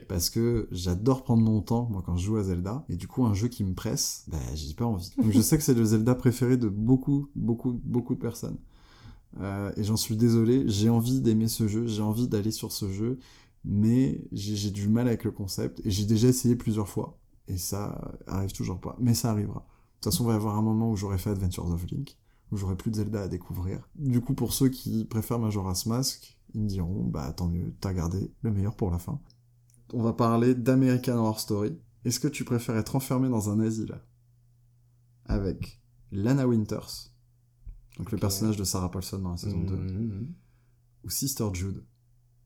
[0.09, 3.25] Parce que j'adore prendre mon temps, moi, quand je joue à Zelda, et du coup,
[3.25, 5.11] un jeu qui me presse, ben, j'ai pas envie.
[5.17, 8.59] Donc je sais que c'est le Zelda préféré de beaucoup, beaucoup, beaucoup de personnes.
[9.41, 12.91] Euh, et j'en suis désolé, j'ai envie d'aimer ce jeu, j'ai envie d'aller sur ce
[12.91, 13.19] jeu,
[13.65, 18.19] mais j'ai du mal avec le concept et j'ai déjà essayé plusieurs fois et ça
[18.27, 18.97] arrive toujours pas.
[19.01, 19.61] Mais ça arrivera.
[19.61, 22.17] De toute façon, il va y avoir un moment où j'aurai fait Adventures of Link,
[22.53, 23.87] où j'aurai plus de Zelda à découvrir.
[23.97, 27.93] Du coup, pour ceux qui préfèrent Majora's Mask, ils me diront, bah tant mieux, t'as
[27.93, 29.21] gardé le meilleur pour la fin.
[29.93, 31.79] On va parler d'American Horror Story.
[32.05, 34.01] Est-ce que tu préfères être enfermé dans un asile
[35.27, 35.83] avec
[36.13, 37.13] Lana Winters,
[37.99, 40.27] donc le personnage de Sarah Paulson dans la saison 2, mm-hmm.
[41.05, 41.85] ou Sister Jude?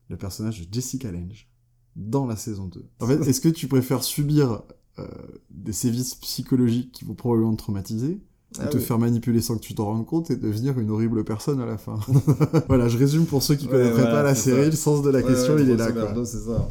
[0.09, 1.49] Le personnage de Jessica Lange
[1.95, 2.85] dans la saison 2.
[2.99, 4.63] En fait, est-ce que tu préfères subir
[4.99, 5.07] euh,
[5.49, 8.21] des sévices psychologiques qui vont probablement te traumatiser
[8.59, 11.59] ah te faire manipuler sans que tu t'en rendes compte et devenir une horrible personne
[11.59, 11.99] à la fin?
[12.67, 15.21] voilà, je résume pour ceux qui ne connaîtraient pas la série, le sens de la
[15.21, 15.91] question, il est là.
[15.91, 16.25] Quoi.
[16.25, 16.69] ça.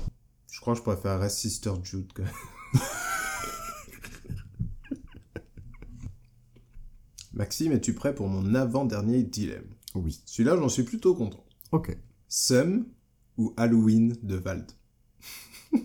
[0.51, 2.11] Je crois que je préférerais Sister Jude.
[7.35, 9.67] Maxime, es-tu prêt pour mon avant-dernier dilemme?
[9.95, 10.23] Oui.
[10.25, 11.45] Celui-là, j'en suis plutôt content.
[11.73, 11.95] Ok.
[12.29, 12.87] Sum
[13.39, 14.71] ou Halloween de Vald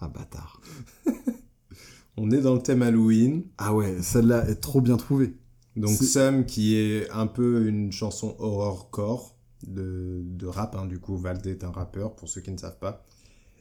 [0.00, 0.60] Ah bâtard.
[2.16, 3.44] On est dans le thème Halloween.
[3.58, 5.34] Ah ouais, celle-là est trop bien trouvée.
[5.76, 10.86] Donc Sam qui est un peu une chanson horrorcore de, de rap, hein.
[10.86, 13.04] du coup Vald est un rappeur pour ceux qui ne savent pas.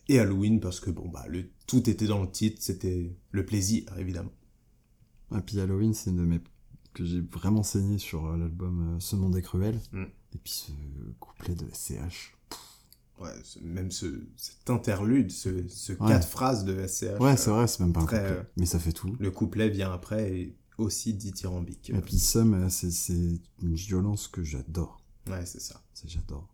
[0.09, 3.85] Et Halloween parce que bon bah le, tout était dans le titre, c'était le plaisir
[3.97, 4.33] évidemment.
[5.31, 6.41] Et ah, puis Halloween c'est une de mes
[6.93, 9.79] que j'ai vraiment saigné sur euh, l'album euh, Ce monde est cruel.
[9.91, 10.03] Mm.
[10.03, 10.71] Et puis ce
[11.19, 12.35] couplet de SCH.
[13.19, 13.29] Ouais,
[13.61, 14.05] même ce,
[14.35, 17.19] cet interlude, ce, ce quatre phrases de SCH.
[17.19, 19.15] Ouais, c'est vrai, c'est même pas un couplet, euh, mais ça fait tout.
[19.19, 21.91] Le couplet vient après et aussi dithyrambique.
[21.91, 25.01] Et puis Sum, c'est une violence que j'adore.
[25.27, 25.81] Ouais, c'est ça.
[26.05, 26.49] J'adore.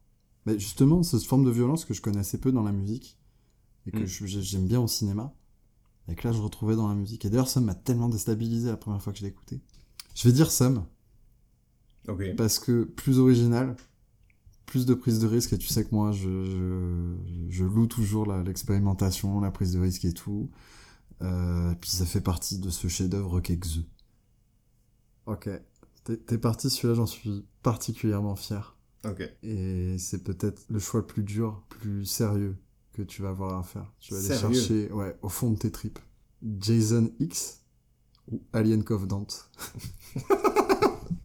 [0.45, 3.17] Mais justement, cette forme de violence que je connais assez peu dans la musique
[3.87, 4.27] et que mm.
[4.27, 5.33] j'aime bien au cinéma,
[6.07, 7.25] et que là je retrouvais dans la musique.
[7.25, 9.61] Et d'ailleurs, Sum m'a tellement déstabilisé la première fois que je l'ai écouté.
[10.15, 10.85] Je vais dire Sum.
[12.07, 12.35] Ok.
[12.35, 13.75] Parce que plus original,
[14.69, 17.15] plus de prise de risque et tu sais que moi je,
[17.49, 20.51] je, loue toujours l'expérimentation, la, prise de risque et tout.
[21.23, 23.79] Euh, puis ça fait partie de ce chef-d'œuvre qu'est Xe.
[25.25, 25.49] Ok.
[26.03, 28.77] T'es parti, celui-là j'en suis particulièrement fier.
[29.05, 29.27] Ok.
[29.41, 32.55] Et c'est peut-être le choix le plus dur, plus sérieux
[32.93, 33.91] que tu vas avoir à faire.
[33.99, 35.99] Tu vas aller chercher ouais, au fond de tes tripes.
[36.59, 37.63] Jason X
[38.31, 39.27] ou Alien Covenant?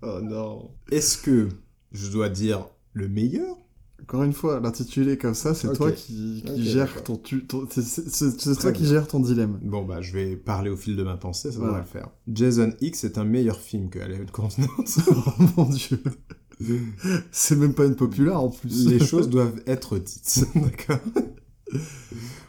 [0.03, 0.71] oh non.
[0.91, 1.51] Est-ce que
[1.93, 3.59] je dois dire le meilleur
[4.05, 7.19] encore une fois, l'intitulé comme ça, c'est toi qui, qui gère ton,
[7.71, 9.59] c'est toi qui gère ton dilemme.
[9.63, 12.11] Bon bah je vais parler au fil de ma pensée, ça va le faire.
[12.29, 14.69] Jason X est un meilleur film que Alien Covenant.
[15.09, 16.03] oh mon dieu.
[17.31, 18.89] c'est même pas une populaire en plus.
[18.89, 21.01] Les choses doivent être dites, d'accord.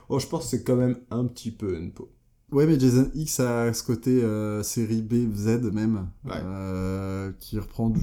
[0.09, 2.11] Oh, je pense que c'est quand même un petit peu une peau.
[2.51, 7.89] Ouais, mais Jason X a ce côté euh, série B, Z même, euh, qui reprend
[7.89, 8.01] du,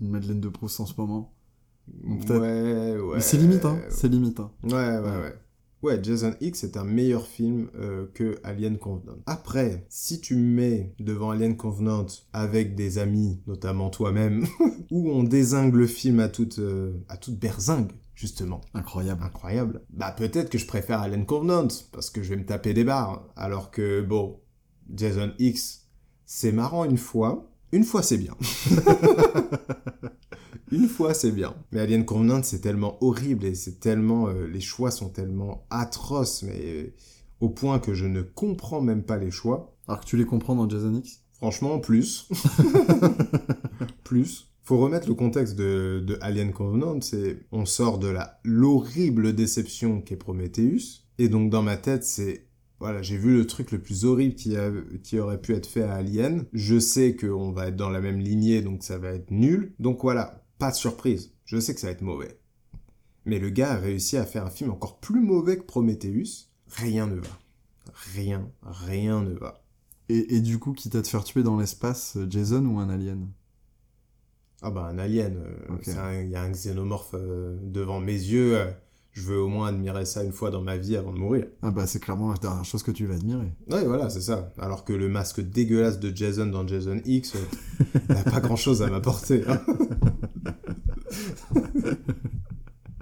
[0.00, 1.32] Madeleine de Proust en ce moment.
[2.04, 3.20] Ouais, ouais.
[3.20, 3.78] c'est limite, hein.
[3.88, 4.50] C'est limite, hein.
[4.64, 5.34] Ouais, ouais, ouais.
[5.82, 9.16] Ouais, Jason X est un meilleur film euh, que Alien Covenant.
[9.24, 14.46] Après, si tu mets devant Alien Covenant avec des amis, notamment toi-même,
[14.90, 18.60] où on désingue le film à toute, euh, à toute berzingue, justement.
[18.74, 19.22] Incroyable.
[19.24, 19.80] Incroyable.
[19.88, 23.26] Bah peut-être que je préfère Alien Covenant, parce que je vais me taper des barres.
[23.34, 24.38] Alors que, bon,
[24.94, 25.86] Jason X,
[26.26, 27.50] c'est marrant une fois.
[27.72, 28.36] Une fois, c'est bien.
[30.72, 31.54] Une fois, c'est bien.
[31.72, 34.28] Mais Alien Covenant, c'est tellement horrible et c'est tellement.
[34.28, 36.94] euh, les choix sont tellement atroces, mais euh,
[37.40, 39.76] au point que je ne comprends même pas les choix.
[39.88, 41.20] Alors que tu les comprends dans Jason X?
[41.32, 42.28] Franchement, plus.
[44.04, 44.46] plus.
[44.62, 50.00] Faut remettre le contexte de, de Alien Covenant, c'est on sort de la l'horrible déception
[50.00, 52.46] qu'est Prometheus, et donc dans ma tête c'est
[52.78, 54.70] voilà j'ai vu le truc le plus horrible qui, a,
[55.02, 56.44] qui aurait pu être fait à Alien.
[56.52, 59.72] Je sais qu'on va être dans la même lignée, donc ça va être nul.
[59.80, 61.32] Donc voilà, pas de surprise.
[61.44, 62.38] Je sais que ça va être mauvais.
[63.24, 66.46] Mais le gars a réussi à faire un film encore plus mauvais que Prometheus.
[66.68, 67.28] Rien ne va.
[68.14, 69.64] Rien, rien ne va.
[70.08, 73.26] et, et du coup, quitte à te faire tuer dans l'espace, Jason ou un alien?
[74.62, 78.70] Ah bah un alien, euh, il y a un xénomorphe euh, devant mes yeux, euh,
[79.12, 81.46] je veux au moins admirer ça une fois dans ma vie avant de mourir.
[81.62, 83.52] Ah bah c'est clairement la dernière chose que tu vas admirer.
[83.70, 84.52] Ouais voilà, c'est ça.
[84.58, 88.82] Alors que le masque dégueulasse de Jason dans Jason X, euh, n'a pas grand chose
[88.82, 89.42] à m'apporter.
[89.48, 89.60] hein.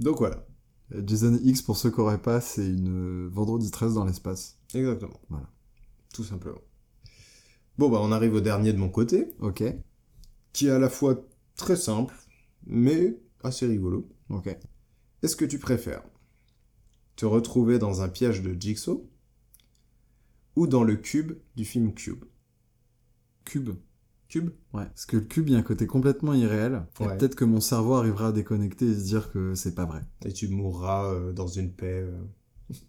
[0.00, 0.44] Donc voilà,
[1.04, 4.58] Jason X, pour ceux qui n'auraient pas, c'est une Vendredi 13 dans l'espace.
[4.74, 5.20] exactement.
[5.28, 5.48] Voilà.
[6.12, 6.60] Tout simplement.
[7.78, 9.62] Bon bah on arrive au dernier de mon côté, Ok,
[10.52, 11.24] qui est à la fois
[11.56, 12.14] très simple,
[12.66, 14.08] mais assez rigolo.
[14.28, 14.56] ok.
[15.22, 16.02] Est-ce que tu préfères
[17.16, 19.08] te retrouver dans un piège de Jigsaw
[20.56, 22.24] ou dans le cube du film Cube?
[23.44, 23.70] Cube.
[24.32, 24.84] Cube Ouais.
[24.86, 26.82] Parce que le cube, il y a un côté complètement irréel.
[27.00, 27.16] Et Ouais.
[27.18, 30.00] peut-être que mon cerveau arrivera à déconnecter et se dire que c'est pas vrai.
[30.24, 32.12] Et tu mourras euh, dans une paix, euh,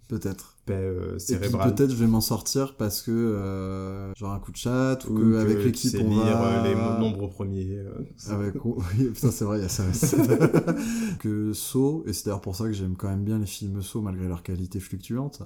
[0.07, 0.55] Peut-être.
[0.65, 1.75] paix euh, Et puis cérébrale.
[1.75, 5.17] peut-être je vais m'en sortir parce que euh, genre un coup de chat ou, Ou
[5.17, 7.75] que que avec tu l'équipe sais on lire va euh, les mo- nombres premiers.
[7.79, 7.91] euh,
[8.29, 10.15] avec oui putain c'est vrai il y a ça aussi
[11.19, 14.01] que Saw et c'est d'ailleurs pour ça que j'aime quand même bien les films Saw
[14.01, 15.41] malgré leur qualité fluctuante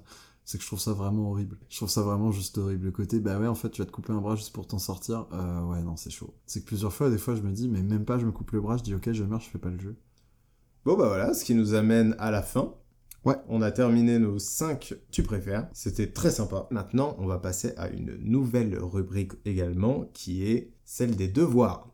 [0.47, 3.19] c'est que je trouve ça vraiment horrible je trouve ça vraiment juste horrible le côté
[3.19, 5.61] bah ouais en fait tu vas te couper un bras juste pour t'en sortir euh,
[5.65, 8.05] ouais non c'est chaud c'est que plusieurs fois des fois je me dis mais même
[8.05, 9.79] pas je me coupe le bras je dis ok je meurs je fais pas le
[9.79, 9.95] jeu
[10.87, 12.73] Bon bah voilà, ce qui nous amène à la fin.
[13.25, 13.35] Ouais.
[13.49, 15.67] On a terminé nos 5 tu préfères.
[15.73, 16.65] C'était très sympa.
[16.71, 21.89] Maintenant, on va passer à une nouvelle rubrique également qui est celle des devoirs.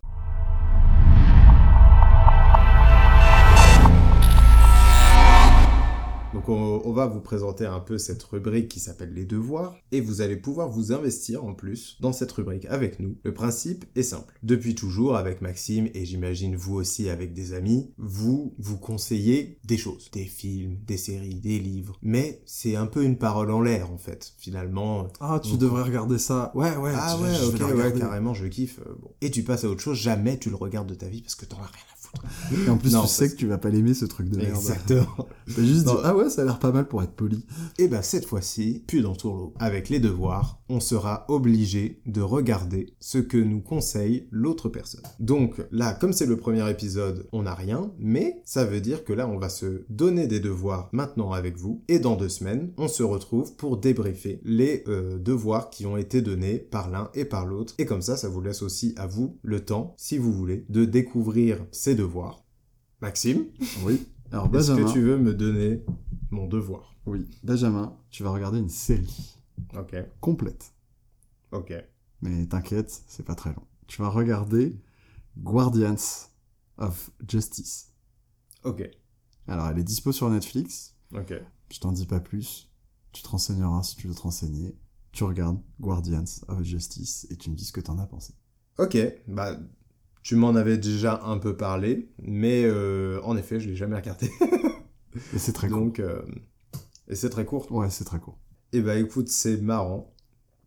[6.34, 10.02] Donc on, on va vous présenter un peu cette rubrique qui s'appelle les devoirs et
[10.02, 13.18] vous allez pouvoir vous investir en plus dans cette rubrique avec nous.
[13.24, 14.34] Le principe est simple.
[14.42, 19.78] Depuis toujours avec Maxime et j'imagine vous aussi avec des amis, vous vous conseillez des
[19.78, 23.92] choses, des films, des séries, des livres, mais c'est un peu une parole en l'air
[23.92, 24.34] en fait.
[24.40, 27.78] Finalement, ah tu Donc- devrais regarder ça ouais ouais ah tu- ouais, je vais ok,
[27.78, 28.80] ouais, carrément, je kiffe.
[28.80, 29.12] euh, bon.
[29.22, 31.46] Et tu passes à autre chose, jamais tu le regardes de ta vie parce que
[31.46, 31.93] t'en as rien à.
[32.52, 34.56] Et en plus Non, tu sais que tu vas pas l'aimer ce truc de merde
[34.56, 35.28] Exactement.
[35.56, 37.46] T'as juste dit ah ouais ça a l'air pas mal pour être poli
[37.78, 39.54] Et ben cette fois-ci, plus dans Tourlot.
[39.60, 45.04] Avec les devoirs, on sera obligé de regarder ce que nous conseille l'autre personne.
[45.20, 49.14] Donc là, comme c'est le premier épisode, on n'a rien, mais ça veut dire que
[49.14, 51.84] là, on va se donner des devoirs maintenant avec vous.
[51.88, 56.22] Et dans deux semaines, on se retrouve pour débriefer les euh, devoirs qui ont été
[56.22, 57.74] donnés par l'un et par l'autre.
[57.78, 60.86] Et comme ça, ça vous laisse aussi à vous le temps, si vous voulez, de
[60.86, 62.03] découvrir ces devoirs.
[63.02, 63.46] Maxime,
[63.86, 65.84] oui alors est-ce que tu veux me donner
[66.32, 66.96] mon devoir?
[67.06, 69.38] Oui Benjamin tu vas regarder une série
[69.78, 70.74] Ok, complète
[71.52, 71.74] ok.
[72.22, 73.62] Mais t'inquiète, c'est pas très long.
[73.88, 74.76] Tu vas regarder
[75.38, 75.96] Guardians
[76.78, 77.92] of Justice.
[78.64, 78.90] Ok,
[79.48, 80.96] Alors, elle est dispo sur Netflix.
[81.14, 81.34] ok.
[81.70, 82.72] Je t'en dis pas plus.
[83.12, 84.76] Tu te renseigneras si tu veux te renseigner.
[85.12, 88.34] Tu regardes Guardians of Justice et tu me dis ce que t'en as pensé.
[88.80, 88.98] Ok,
[89.28, 89.60] bah,
[90.24, 94.32] tu m'en avais déjà un peu parlé, mais euh, en effet, je l'ai jamais regardé.
[95.34, 95.80] Et c'est très court.
[95.80, 96.22] Donc, euh,
[97.08, 97.72] et c'est très court.
[97.72, 98.40] Ouais, c'est très court.
[98.72, 100.16] Et bah écoute, c'est marrant,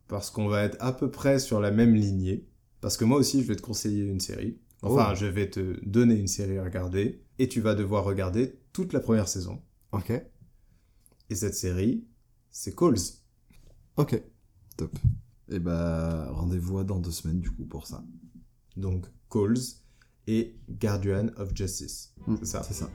[0.07, 2.47] parce qu'on va être à peu près sur la même lignée,
[2.79, 4.59] parce que moi aussi, je vais te conseiller une série.
[4.83, 5.15] Enfin, Oh.
[5.15, 8.99] je vais te donner une série à regarder, et tu vas devoir regarder toute la
[8.99, 9.61] première saison.
[9.91, 10.11] Ok.
[11.29, 12.05] Et cette série,
[12.51, 12.95] c'est Calls.
[13.97, 14.21] Ok.
[14.77, 14.97] Top.
[15.49, 18.03] Et bah, rendez-vous dans deux semaines du coup pour ça.
[18.77, 19.57] Donc, Calls
[20.27, 22.13] et Guardian of Justice.
[22.27, 22.63] Mm, C'est ça.
[22.63, 22.89] C'est ça.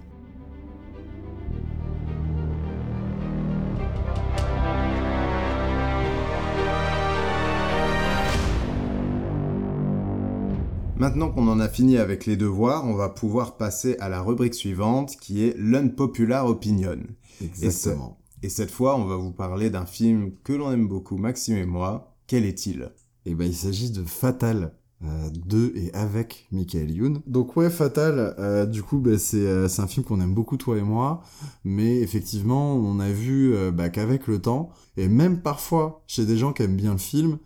[10.97, 14.55] Maintenant qu'on en a fini avec les devoirs, on va pouvoir passer à la rubrique
[14.55, 16.99] suivante qui est l'unpopular opinion.
[17.43, 18.21] Exactement.
[18.45, 21.67] Et, cette fois, on va vous parler d'un film que l'on aime beaucoup, Maxime et
[21.67, 22.15] moi.
[22.29, 22.93] Quel est-il?
[23.25, 27.23] Eh ben, il s'agit de Fatal, euh, de et avec Michael Youn.
[27.27, 30.83] Donc ouais, Fatal, euh, du coup, bah, c'est un film qu'on aime beaucoup toi et
[30.83, 31.23] moi,
[31.65, 36.53] mais effectivement, on a vu bah, qu'avec le temps, et même parfois chez des gens
[36.53, 37.39] qui aiment bien le film,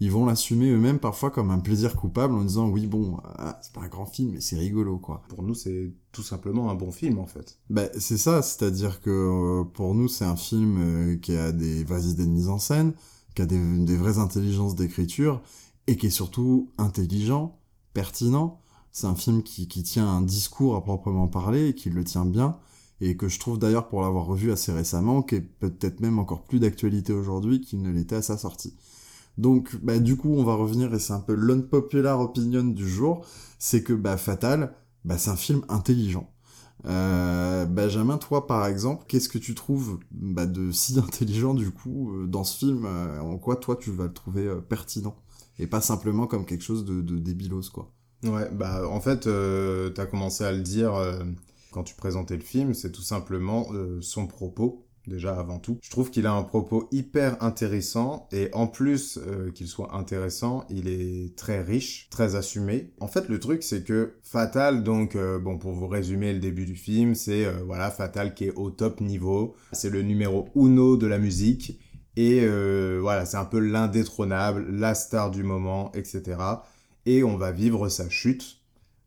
[0.00, 3.72] ils vont l'assumer eux-mêmes parfois comme un plaisir coupable en disant oui bon ah, c'est
[3.72, 5.22] pas un grand film mais c'est rigolo quoi.
[5.28, 7.58] Pour nous c'est tout simplement un bon film en fait.
[7.70, 11.84] Bah c'est ça, c'est-à-dire que euh, pour nous c'est un film euh, qui a des
[11.84, 12.92] vraies idées de mise en scène,
[13.34, 15.40] qui a des, des vraies intelligences d'écriture
[15.86, 17.58] et qui est surtout intelligent,
[17.92, 18.60] pertinent.
[18.92, 22.58] C'est un film qui, tient un discours à proprement parler et qui le tient bien
[23.00, 26.44] et que je trouve d'ailleurs pour l'avoir revu assez récemment qui est peut-être même encore
[26.44, 28.74] plus d'actualité aujourd'hui qu'il ne l'était à sa sortie.
[29.36, 33.26] Donc, bah, du coup, on va revenir, et c'est un peu l'unpopular opinion du jour,
[33.58, 34.74] c'est que bah, Fatal,
[35.04, 36.30] bah, c'est un film intelligent.
[36.86, 42.12] Euh, Benjamin, toi, par exemple, qu'est-ce que tu trouves bah, de si intelligent, du coup,
[42.14, 42.84] euh, dans ce film?
[42.86, 45.16] Euh, En quoi, toi, tu vas le trouver pertinent?
[45.58, 47.92] Et pas simplement comme quelque chose de, de quoi.
[48.24, 49.28] Ouais, bah, en fait,
[49.94, 50.92] t'as commencé à le dire
[51.70, 53.68] quand tu présentais le film, c'est tout simplement
[54.00, 55.78] son propos déjà avant tout.
[55.82, 60.64] Je trouve qu'il a un propos hyper intéressant et en plus euh, qu'il soit intéressant,
[60.70, 62.92] il est très riche, très assumé.
[63.00, 66.64] En fait, le truc c'est que Fatal, donc euh, bon pour vous résumer le début
[66.64, 70.96] du film, c'est euh, voilà Fatal qui est au top niveau, c'est le numéro uno
[70.96, 71.78] de la musique
[72.16, 72.46] et
[73.00, 76.36] voilà c'est un peu l'indétrônable, la star du moment, etc.
[77.06, 78.58] Et on va vivre sa chute.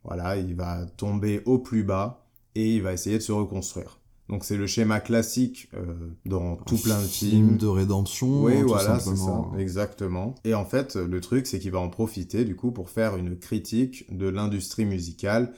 [0.04, 2.26] Voilà, il va tomber au plus bas
[2.56, 4.00] et il va essayer de se reconstruire.
[4.30, 5.86] Donc c'est le schéma classique euh,
[6.26, 7.58] dans tout plein de films.
[7.58, 8.44] de rédemption.
[8.44, 10.36] Oui, voilà, c'est ça, exactement.
[10.44, 13.38] Et en fait, le truc, c'est qu'il va en profiter du coup pour faire une
[13.38, 15.54] critique de l'industrie musicale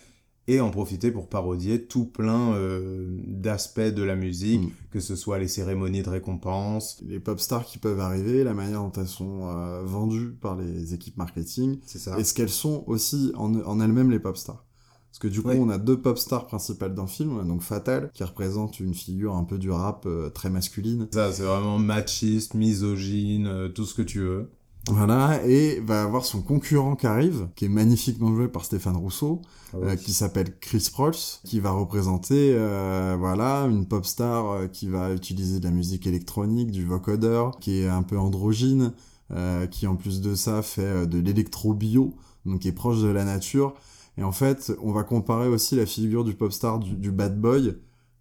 [0.49, 4.71] et en profiter pour parodier tout plein euh, d'aspects de la musique, mm.
[4.91, 7.01] que ce soit les cérémonies de récompense.
[7.05, 10.93] Les pop stars qui peuvent arriver, la manière dont elles sont euh, vendues par les
[10.95, 11.79] équipes marketing.
[11.85, 12.17] C'est ça.
[12.19, 14.65] Et ce qu'elles sont aussi en, en elles-mêmes les pop stars.
[15.09, 18.11] Parce que du coup, on a deux pop stars principales dans le film, donc Fatal,
[18.13, 21.07] qui représente une figure un peu du rap euh, très masculine.
[21.11, 24.51] Ça, c'est vraiment machiste, misogyne, euh, tout ce que tu veux.
[24.89, 29.41] Voilà, et va avoir son concurrent qui arrive, qui est magnifiquement joué par Stéphane Rousseau,
[29.73, 32.53] ah euh, qui s'appelle Chris Prolls, qui va représenter,
[33.17, 37.87] voilà, une pop star qui va utiliser de la musique électronique, du vocodeur, qui est
[37.87, 38.93] un peu androgyne,
[39.71, 43.75] qui en plus de ça fait de l'électro-bio, donc qui est proche de la nature,
[44.19, 47.77] et en fait, on va comparer aussi la figure du pop star du, bad boy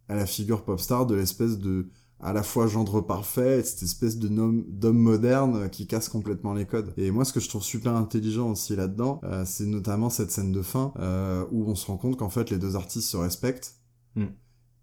[0.08, 1.88] à la figure pop star de l'espèce de
[2.20, 6.92] à la fois gendre parfait, cette espèce de d'homme moderne qui casse complètement les codes.
[6.96, 10.50] Et moi, ce que je trouve super intelligent aussi là-dedans, euh, c'est notamment cette scène
[10.50, 13.76] de fin euh, où on se rend compte qu'en fait les deux artistes se respectent
[14.16, 14.26] mm.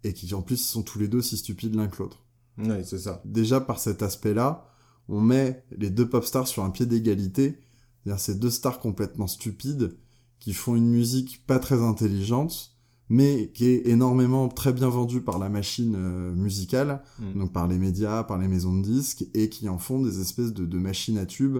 [0.04, 2.24] et qui en plus sont tous les deux si stupides l'un que l'autre.
[2.58, 3.20] Oui, c'est ça.
[3.26, 4.66] Déjà par cet aspect-là,
[5.08, 7.60] on met les deux pop stars sur un pied d'égalité,
[8.02, 9.96] c'est-à-dire ces deux stars complètement stupides
[10.38, 12.75] qui font une musique pas très intelligente,
[13.08, 17.38] mais qui est énormément très bien vendue par la machine euh, musicale, mm.
[17.38, 20.52] donc par les médias, par les maisons de disques, et qui en font des espèces
[20.52, 21.58] de, machines à tubes,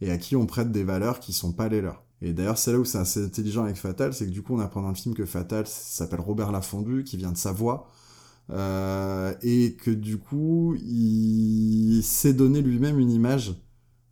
[0.00, 2.04] et à qui on prête des valeurs qui sont pas les leurs.
[2.22, 4.60] Et d'ailleurs, c'est là où c'est assez intelligent avec Fatal, c'est que du coup, on
[4.60, 7.88] apprend dans le film que Fatal s'appelle Robert Lafondu, qui vient de Savoie,
[8.50, 13.54] euh, et que du coup, il s'est donné lui-même une image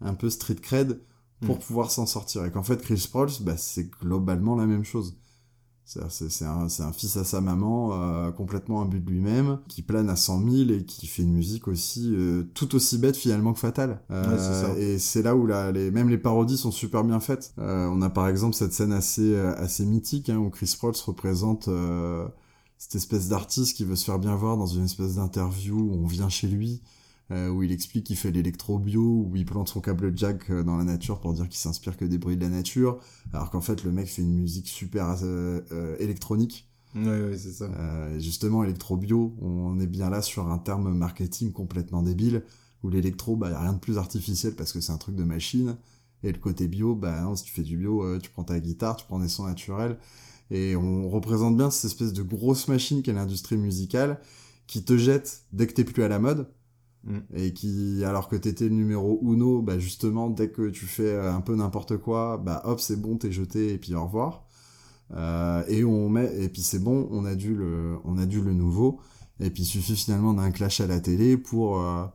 [0.00, 1.00] un peu street cred
[1.40, 1.60] pour mm.
[1.60, 2.44] pouvoir s'en sortir.
[2.44, 5.16] Et qu'en fait, Chris Prolls, bah, c'est globalement la même chose.
[5.86, 10.16] C'est un, un, fils à sa maman, euh, complètement imbu de lui-même, qui plane à
[10.16, 14.00] 100 000 et qui fait une musique aussi euh, tout aussi bête finalement que fatale.
[14.10, 17.52] Euh, et c'est là où la, les, même les parodies sont super bien faites.
[17.58, 21.68] on a par exemple cette scène assez, assez mythique hein, où Chris Prolls représente
[22.78, 26.06] cette espèce d'artiste qui veut se faire bien voir dans une espèce d'interview où on
[26.06, 26.80] vient chez lui
[27.30, 30.76] euh, où il explique qu'il fait l'électro-bio, où il plante son câble jack euh, dans
[30.76, 33.00] la nature pour dire qu'il s'inspire que des bruits de la nature,
[33.32, 36.68] alors qu'en fait le mec fait une musique super euh, électronique.
[36.94, 37.68] Oui, oui, c'est ça.
[38.20, 42.44] justement, électro-bio, on est bien là sur un terme marketing complètement débile,
[42.84, 45.24] où l'électro, bah, y a rien de plus artificiel parce que c'est un truc de
[45.24, 45.76] machine,
[46.22, 48.94] et le côté bio, bah non, si tu fais du bio, tu prends ta guitare,
[48.94, 49.98] tu prends des sons naturels,
[50.52, 54.20] et on représente bien cette espèce de grosse machine qu'est l'industrie musicale,
[54.68, 56.46] qui te jette dès que t'es plus à la mode,
[57.04, 57.18] Mm.
[57.34, 61.32] Et qui, alors que t'étais le numéro uno, bah justement, dès que tu fais euh,
[61.32, 64.46] un peu n'importe quoi, bah hop, c'est bon, t'es jeté et puis au revoir.
[65.12, 68.40] Euh, et on met, et puis c'est bon, on a dû le, on a dû
[68.40, 69.00] le nouveau.
[69.40, 72.06] Et puis il suffit finalement d'un clash à la télé pour, euh,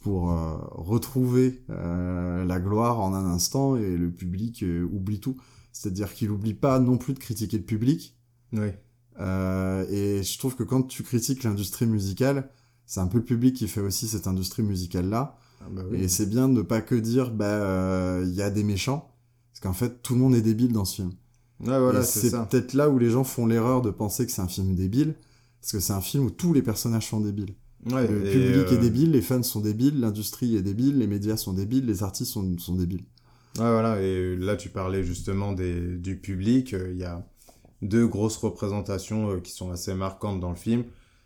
[0.00, 0.30] pour
[0.72, 5.36] retrouver la gloire en un instant et le public oublie tout.
[5.72, 8.16] C'est-à-dire qu'il n'oublie pas non plus de critiquer le public.
[8.54, 8.70] Oui.
[9.18, 12.50] Et je trouve que quand tu critiques l'industrie musicale,
[12.90, 15.38] c'est un peu le public qui fait aussi cette industrie musicale-là.
[15.60, 18.64] Ah bah Et c'est bien de pas que dire, bah, euh, il y a des
[18.64, 19.14] méchants.
[19.52, 21.12] Parce qu'en fait, tout le monde est débile dans ce film.
[21.60, 24.74] Voilà, c'est peut-être là où les gens font l'erreur de penser que c'est un film
[24.74, 25.14] débile.
[25.60, 27.54] Parce que c'est un film où tous les personnages sont débiles.
[27.92, 31.36] Ouais, Le public euh, est débile, les fans sont débiles, l'industrie est débile, les médias
[31.36, 33.04] sont débiles, les artistes sont, sont débiles.
[33.56, 36.74] Ouais, voilà, et là tu parlais justement des, du public.
[36.74, 37.24] euh, Il y a
[37.82, 40.84] deux grosses représentations euh, qui sont assez marquantes dans le film.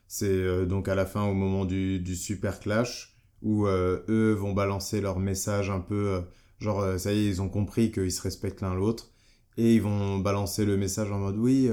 [0.09, 4.33] C'est euh, donc à la fin, au moment du, du super clash, où euh, eux
[4.33, 6.21] vont balancer leur message un peu, euh,
[6.61, 9.11] genre ça y est, ils ont compris qu'ils se respectent l'un l'autre,
[9.57, 11.71] et ils vont balancer le message en mode oui,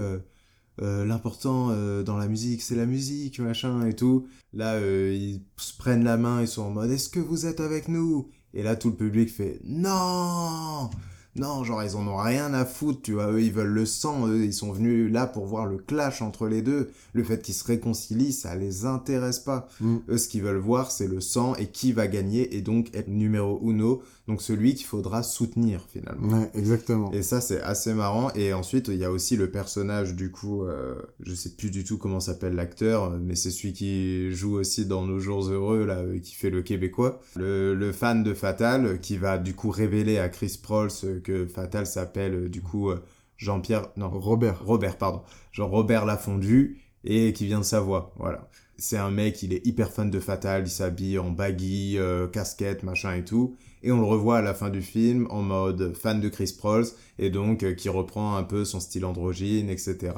[0.79, 1.67] l'important
[2.03, 4.27] dans la musique, c'est la musique, machin et tout.
[4.53, 7.87] Là, ils se prennent la main, ils sont en mode est-ce que vous êtes avec
[7.87, 8.29] nous?
[8.53, 10.89] Et là, tout le public fait non
[11.35, 14.27] non, genre ils en ont rien à foutre, tu vois, eux ils veulent le sang,
[14.27, 16.89] eux ils sont venus là pour voir le clash entre les deux.
[17.13, 19.69] Le fait qu'ils se réconcilient, ça les intéresse pas.
[19.79, 19.97] Mm.
[20.09, 23.07] Eux ce qu'ils veulent voir c'est le sang et qui va gagner et donc être
[23.07, 26.37] numéro uno, donc celui qu'il faudra soutenir finalement.
[26.37, 27.11] Ouais, exactement.
[27.13, 30.65] Et ça c'est assez marrant et ensuite il y a aussi le personnage du coup,
[30.65, 34.85] euh, je sais plus du tout comment s'appelle l'acteur, mais c'est celui qui joue aussi
[34.85, 38.99] dans Nos jours heureux là, euh, qui fait le québécois, le, le fan de Fatal
[38.99, 42.89] qui va du coup révéler à Chris Prols euh, que Fatal s'appelle euh, du coup
[42.89, 43.03] euh,
[43.37, 44.63] Jean-Pierre, non Robert.
[44.63, 45.21] Robert, pardon.
[45.51, 48.47] Genre Robert Lafondu et qui vient de Savoie, voilà.
[48.77, 52.83] C'est un mec, il est hyper fan de Fatal, il s'habille en baggy, euh, casquette,
[52.83, 53.55] machin et tout.
[53.83, 56.85] Et on le revoit à la fin du film en mode fan de Chris Prols
[57.17, 60.13] et donc euh, qui reprend un peu son style androgyne, etc.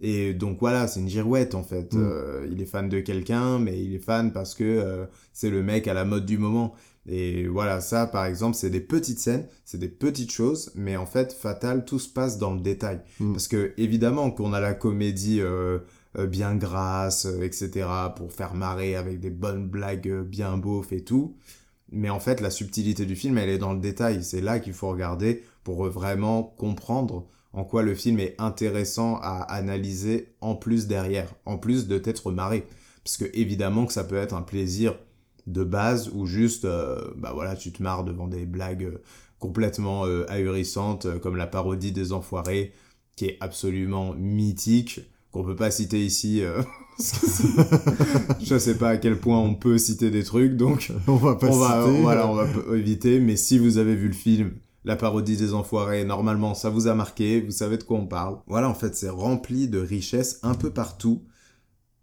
[0.00, 1.94] Et donc voilà, c'est une girouette en fait.
[1.94, 1.98] Mm.
[1.98, 5.62] Euh, il est fan de quelqu'un, mais il est fan parce que euh, c'est le
[5.62, 6.74] mec à la mode du moment.
[7.08, 11.06] Et voilà, ça par exemple, c'est des petites scènes, c'est des petites choses, mais en
[11.06, 13.00] fait, Fatal, tout se passe dans le détail.
[13.20, 13.32] Mm.
[13.32, 15.78] Parce que évidemment qu'on a la comédie euh,
[16.18, 21.04] euh, bien grasse, euh, etc., pour faire marrer avec des bonnes blagues bien beaufs et
[21.04, 21.36] tout.
[21.92, 24.24] Mais en fait, la subtilité du film, elle est dans le détail.
[24.24, 29.40] C'est là qu'il faut regarder pour vraiment comprendre en quoi le film est intéressant à
[29.42, 32.66] analyser en plus derrière, en plus de t'être marré.
[33.04, 34.98] Parce que évidemment que ça peut être un plaisir
[35.46, 39.02] de base ou juste, euh, bah voilà, tu te marres devant des blagues euh,
[39.38, 42.72] complètement euh, ahurissantes, comme la parodie des Enfoirés,
[43.16, 45.00] qui est absolument mythique,
[45.30, 46.42] qu'on peut pas citer ici.
[46.42, 46.62] euh,
[48.42, 51.48] je sais pas à quel point on peut citer des trucs, donc on va pas
[51.48, 52.00] on va, citer.
[52.00, 52.46] voilà, on va
[52.76, 53.20] éviter.
[53.20, 54.52] Mais si vous avez vu le film,
[54.84, 58.38] la parodie des enfoirés, normalement, ça vous a marqué, vous savez de quoi on parle.
[58.46, 61.24] Voilà, en fait, c'est rempli de richesses un peu partout,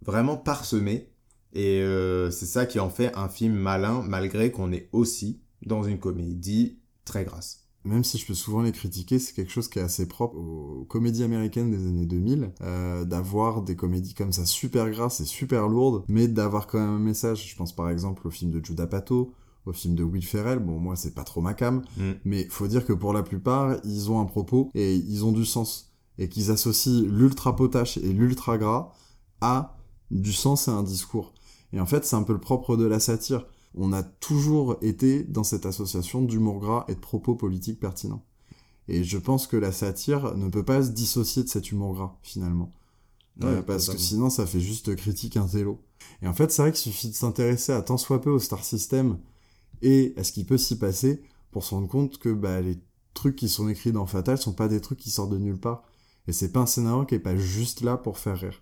[0.06, 1.10] vraiment parsemé.
[1.54, 5.84] Et euh, c'est ça qui en fait un film malin, malgré qu'on est aussi dans
[5.84, 7.60] une comédie très grasse.
[7.86, 10.86] Même si je peux souvent les critiquer, c'est quelque chose qui est assez propre aux
[10.86, 15.68] comédies américaines des années 2000, euh, d'avoir des comédies comme ça super grasses et super
[15.68, 17.46] lourdes, mais d'avoir quand même un message.
[17.50, 19.34] Je pense par exemple au film de Judah Pato,
[19.66, 20.60] au film de Will Ferrell.
[20.60, 22.12] Bon, moi, c'est pas trop ma cam, Mm.
[22.24, 25.46] mais faut dire que pour la plupart, ils ont un propos et ils ont du
[25.46, 25.92] sens.
[26.18, 28.94] Et qu'ils associent l'ultra potache et l'ultra gras
[29.42, 29.76] à
[30.10, 31.34] du sens et un discours.
[31.74, 33.46] Et en fait, c'est un peu le propre de la satire.
[33.76, 38.24] On a toujours été dans cette association d'humour gras et de propos politiques pertinents.
[38.88, 42.18] Et je pense que la satire ne peut pas se dissocier de cet humour gras,
[42.22, 42.72] finalement.
[43.42, 45.82] Euh, parce que sinon, ça fait juste critique intello.
[46.22, 48.64] Et en fait, c'est vrai qu'il suffit de s'intéresser à tant soit peu au Star
[48.64, 49.18] System
[49.82, 52.78] et à ce qui peut s'y passer pour se rendre compte que bah, les
[53.14, 55.84] trucs qui sont écrits dans Fatal sont pas des trucs qui sortent de nulle part.
[56.28, 58.62] Et c'est pas un scénario qui est pas juste là pour faire rire.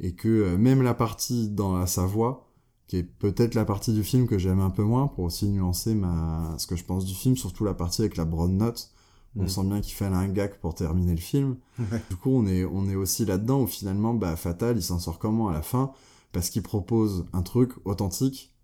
[0.00, 2.46] Et que euh, même la partie dans la Savoie,
[2.86, 5.94] qui est peut-être la partie du film que j'aime un peu moins pour aussi nuancer
[5.94, 6.54] ma...
[6.58, 8.90] ce que je pense du film, surtout la partie avec la broad note.
[9.36, 9.48] On Mm.
[9.48, 11.56] sent bien qu'il fallait un gag pour terminer le film.
[11.78, 12.02] Ouais.
[12.08, 15.18] Du coup, on est, on est aussi là-dedans où finalement, bah, Fatal, il s'en sort
[15.18, 15.92] comment à la fin?
[16.32, 18.54] Parce qu'il propose un truc authentique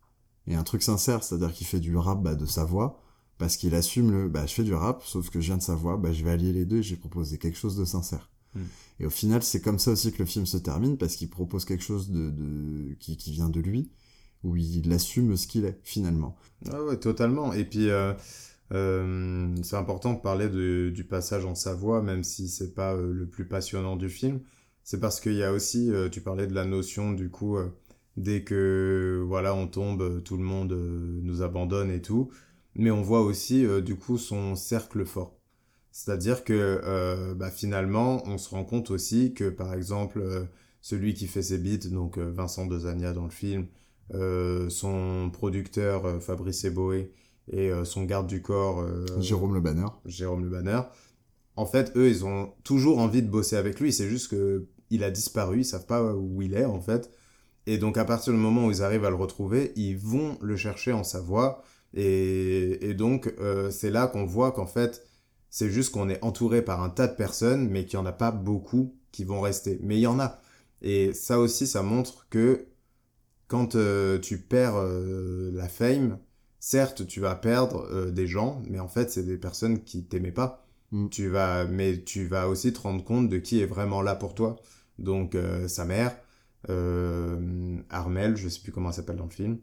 [0.46, 2.98] et un truc sincère, c'est-à-dire qu'il fait du rap bah, de sa voix,
[3.38, 5.74] parce qu'il assume le bah, je fais du rap, sauf que je viens de sa
[5.74, 8.30] voix, bah, je vais allier les deux et j'ai proposé quelque chose de sincère.
[8.54, 8.60] Mm.
[9.00, 11.64] Et au final, c'est comme ça aussi que le film se termine, parce qu'il propose
[11.64, 12.94] quelque chose de.
[13.00, 13.90] Qui, vient de lui,
[14.42, 16.36] où il assume ce qu'il est, finalement.
[16.70, 17.52] Ah ouais, totalement.
[17.52, 18.12] Et puis, euh,
[18.72, 23.26] euh, c'est important de parler du passage en Savoie, même si c'est pas euh, le
[23.26, 24.40] plus passionnant du film.
[24.84, 27.56] C'est parce qu'il y a aussi, tu parlais de la notion, du coup,
[28.18, 30.74] dès que, voilà, on tombe, tout le monde
[31.22, 32.30] nous abandonne et tout.
[32.74, 35.38] Mais on voit aussi, du coup, son cercle fort.
[35.94, 40.44] C'est-à-dire que, euh, bah, finalement, on se rend compte aussi que, par exemple, euh,
[40.80, 43.68] celui qui fait ses beats, donc euh, Vincent Dezania dans le film,
[44.12, 47.12] euh, son producteur Fabrice Eboé
[47.46, 48.84] et son garde du corps
[49.20, 49.86] Jérôme Le Banner.
[50.04, 50.80] Jérôme Le Banner,
[51.54, 53.92] en fait, eux, ils ont toujours envie de bosser avec lui.
[53.92, 57.10] C'est juste que il a disparu, ils savent pas où il est, en fait.
[57.66, 60.56] Et donc, à partir du moment où ils arrivent à le retrouver, ils vont le
[60.56, 61.62] chercher en Savoie.
[61.92, 63.32] Et, et donc,
[63.70, 65.06] c'est là qu'on voit qu'en fait,
[65.54, 68.12] c'est juste qu'on est entouré par un tas de personnes, mais qu'il n'y en a
[68.12, 69.78] pas beaucoup qui vont rester.
[69.84, 70.40] Mais il y en a.
[70.82, 72.66] Et ça aussi, ça montre que
[73.46, 76.18] quand euh, tu perds euh, la fame,
[76.58, 80.32] certes, tu vas perdre euh, des gens, mais en fait, c'est des personnes qui t'aimaient
[80.32, 80.66] pas.
[80.90, 81.08] Mm.
[81.10, 84.34] Tu vas, mais tu vas aussi te rendre compte de qui est vraiment là pour
[84.34, 84.56] toi.
[84.98, 85.36] Donc,
[85.68, 86.16] sa mère,
[87.90, 89.58] Armel, je sais plus comment elle s'appelle dans le film,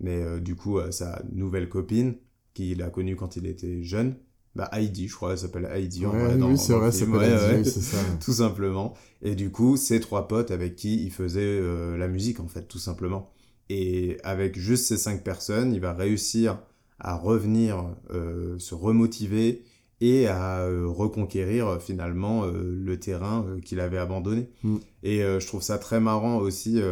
[0.00, 2.16] mais du coup, sa nouvelle copine,
[2.54, 4.16] qu'il a connue quand il était jeune,
[4.58, 6.34] bah Heidi, je crois, elle s'appelle Heidi en vrai.
[6.34, 7.98] oui, c'est vrai, c'est ça.
[8.20, 8.92] tout simplement.
[9.22, 12.62] Et du coup, ces trois potes avec qui il faisait euh, la musique, en fait,
[12.62, 13.30] tout simplement.
[13.68, 16.58] Et avec juste ces cinq personnes, il va réussir
[16.98, 19.62] à revenir, euh, se remotiver
[20.00, 24.48] et à euh, reconquérir finalement le terrain qu'il avait abandonné.
[24.64, 24.76] Mm.
[25.04, 26.82] Et je trouve ça très marrant aussi,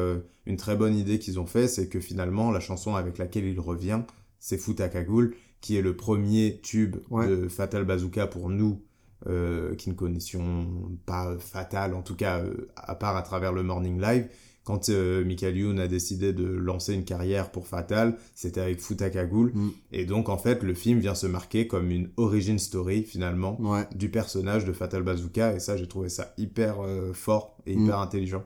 [0.47, 3.59] une très bonne idée qu'ils ont fait, c'est que finalement, la chanson avec laquelle il
[3.59, 4.03] revient,
[4.39, 5.35] c'est Foot à cagoule
[5.67, 8.81] qui est le premier tube de Fatal Bazooka pour nous,
[9.27, 10.69] euh, qui ne connaissions
[11.07, 14.29] pas Fatal, en tout cas, euh, à part à travers le Morning Live.
[14.63, 19.51] Quand euh, Michael Youn a décidé de lancer une carrière pour Fatal, c'était avec Futakagoul.
[19.55, 19.71] Mm.
[19.91, 23.89] Et donc, en fait, le film vient se marquer comme une origin story, finalement, ouais.
[23.93, 25.53] du personnage de Fatal Bazooka.
[25.57, 26.77] Et ça, j'ai trouvé ça hyper
[27.13, 28.03] fort et hyper mm.
[28.03, 28.45] intelligent.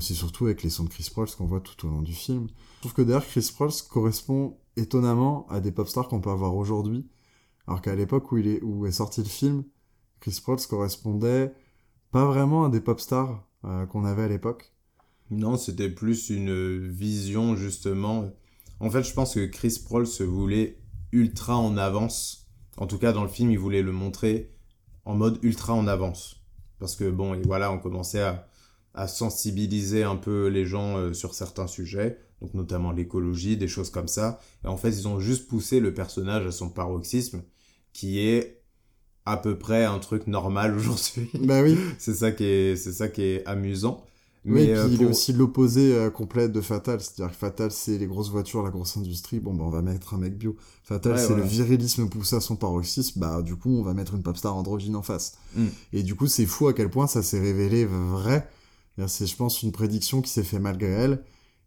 [0.00, 2.46] c'est surtout avec les sons de Chris Prolls qu'on voit tout au long du film.
[2.76, 6.56] Je trouve que d'ailleurs, Chris Prolls correspond étonnamment à des pop stars qu'on peut avoir
[6.56, 7.08] aujourd'hui.
[7.66, 9.64] Alors qu'à l'époque où, il est, est sorti le film,
[10.20, 11.52] Chris Prolls correspondait
[12.10, 14.72] pas vraiment à des pop stars euh, qu'on avait à l'époque.
[15.30, 18.30] Non, c'était plus une vision justement.
[18.80, 20.78] En fait, je pense que Chris Prolls se voulait
[21.12, 22.48] ultra en avance.
[22.76, 24.52] En tout cas, dans le film, il voulait le montrer
[25.04, 26.42] en mode ultra en avance.
[26.78, 28.48] Parce que bon, et voilà, on commençait à,
[28.94, 33.90] à sensibiliser un peu les gens euh, sur certains sujets donc notamment l'écologie, des choses
[33.90, 34.40] comme ça.
[34.64, 37.42] Et en fait, ils ont juste poussé le personnage à son paroxysme,
[37.92, 38.62] qui est
[39.26, 41.30] à peu près un truc normal aujourd'hui.
[41.40, 41.76] Bah oui.
[41.98, 44.04] c'est ça qui est, c'est ça qui est amusant.
[44.44, 47.98] Mais et puis il est aussi l'opposé euh, complet de Fatal, c'est-à-dire que Fatal c'est
[47.98, 50.56] les grosses voitures, la grosse industrie, bon bah on va mettre un mec bio.
[50.82, 54.22] Fatal c'est le virilisme poussé à son paroxysme, bah du coup on va mettre une
[54.22, 55.34] pop star androgyne en face.
[55.56, 55.66] Mm.
[55.92, 58.48] Et du coup c'est fou à quel point ça s'est révélé vrai.
[59.08, 61.22] C'est je pense une prédiction qui s'est fait malgré elle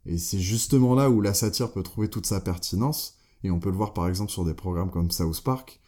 [0.05, 3.15] et c'est justement là où la satire peut trouver toute sa pertinence.
[3.43, 5.81] Et on peut le voir par exemple sur des programmes comme South Park,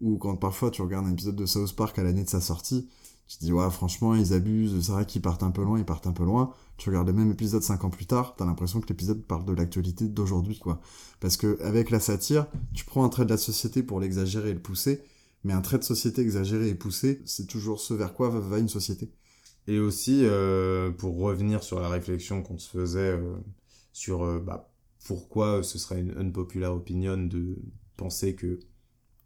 [0.00, 2.88] où quand parfois tu regardes un épisode de South Park à l'année de sa sortie,
[3.26, 5.84] tu te dis ouais franchement ils abusent, c'est vrai qu'ils partent un peu loin, ils
[5.84, 6.52] partent un peu loin.
[6.76, 9.52] Tu regardes le même épisode cinq ans plus tard, t'as l'impression que l'épisode parle de
[9.52, 10.80] l'actualité d'aujourd'hui quoi.
[11.20, 14.54] Parce que avec la satire, tu prends un trait de la société pour l'exagérer et
[14.54, 15.02] le pousser,
[15.44, 18.68] mais un trait de société exagéré et poussé, c'est toujours ce vers quoi va, une
[18.68, 19.10] société.
[19.66, 23.36] Et aussi, euh, pour revenir sur la réflexion qu'on se faisait euh,
[23.92, 24.72] sur euh, bah,
[25.04, 27.56] pourquoi ce serait une unpopular opinion de
[27.96, 28.60] penser que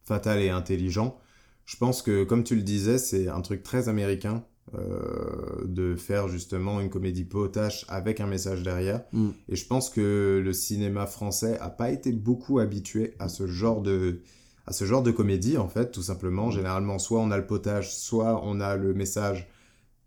[0.05, 1.19] Fatal est intelligent.
[1.65, 6.29] Je pense que, comme tu le disais, c'est un truc très américain euh, de faire
[6.29, 9.05] justement une comédie potache avec un message derrière.
[9.13, 9.31] Mm.
[9.49, 13.83] Et je pense que le cinéma français a pas été beaucoup habitué à ce genre
[13.83, 14.23] de
[14.67, 16.51] à ce genre de comédie en fait, tout simplement.
[16.51, 19.49] Généralement, soit on a le potage, soit on a le message.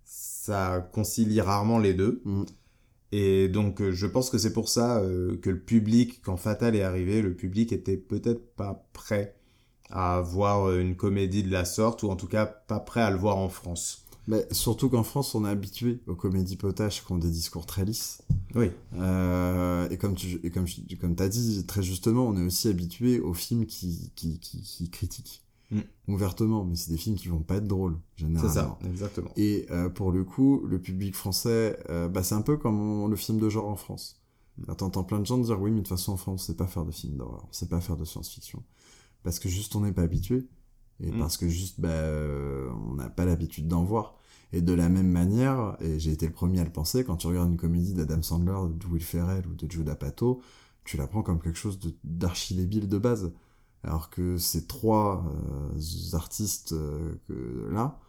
[0.04, 2.22] Ça concilie rarement les deux.
[2.26, 2.44] Mm.
[3.12, 6.76] Et donc, euh, je pense que c'est pour ça euh, que le public, quand Fatal
[6.76, 9.36] est arrivé, le public était peut-être pas prêt
[9.90, 13.10] à voir euh, une comédie de la sorte, ou en tout cas pas prêt à
[13.10, 14.04] le voir en France.
[14.28, 17.86] Mais surtout qu'en France, on est habitué aux comédies potaches qui ont des discours très
[17.86, 18.22] lisses.
[18.56, 18.72] Oui.
[18.98, 20.66] Euh, et comme tu et comme,
[21.00, 24.90] comme as dit très justement, on est aussi habitué aux films qui, qui, qui, qui
[24.90, 25.47] critiquent.
[25.70, 25.80] Mm.
[26.08, 28.50] ouvertement, mais c'est des films qui vont pas être drôles, généralement.
[28.50, 29.32] C'est ça, exactement.
[29.36, 33.16] Et euh, pour le coup, le public français, euh, bah, c'est un peu comme le
[33.18, 34.22] film de genre en France.
[34.58, 34.76] Mm.
[34.76, 36.68] T'entends plein de gens dire oui, mais de toute façon en France, on sait pas
[36.68, 38.64] faire de films d'horreur, on sait pas faire de science-fiction.
[39.24, 40.48] Parce que juste on n'est pas habitué,
[41.02, 41.20] et Mm.
[41.20, 44.16] parce que juste bah, euh, on n'a pas l'habitude d'en voir.
[44.54, 47.28] Et de la même manière, et j'ai été le premier à le penser, quand tu
[47.28, 50.42] regardes une comédie d'Adam Sandler, de Will Ferrell ou de Judah Pato,
[50.86, 53.34] tu la prends comme quelque chose d'archi débile de base
[53.84, 57.16] alors que ces trois euh, artistes euh,
[57.72, 58.00] là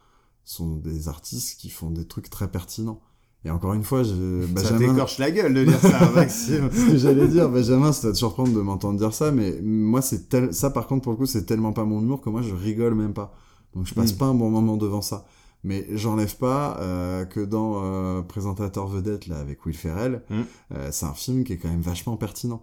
[0.45, 3.01] sont des artistes qui font des trucs très pertinents.
[3.45, 4.78] Et encore une fois, je, Benjamin...
[4.78, 6.70] Ça t'écorche la gueule de dire ça, Maxime.
[6.73, 10.03] ce que j'allais dire, Benjamin, ça va te surprendre de m'entendre dire ça, mais moi,
[10.03, 10.53] c'est tel...
[10.53, 12.95] ça, par contre, pour le coup, c'est tellement pas mon humour que moi, je rigole
[12.95, 13.35] même pas.
[13.74, 14.16] Donc, je passe Mm.
[14.16, 15.27] pas un bon moment devant ça.
[15.65, 20.35] Mais j'enlève pas euh, que dans Présentateur vedette, là, avec Will Ferrell, Mm.
[20.74, 22.62] euh, c'est un film qui est quand même vachement pertinent.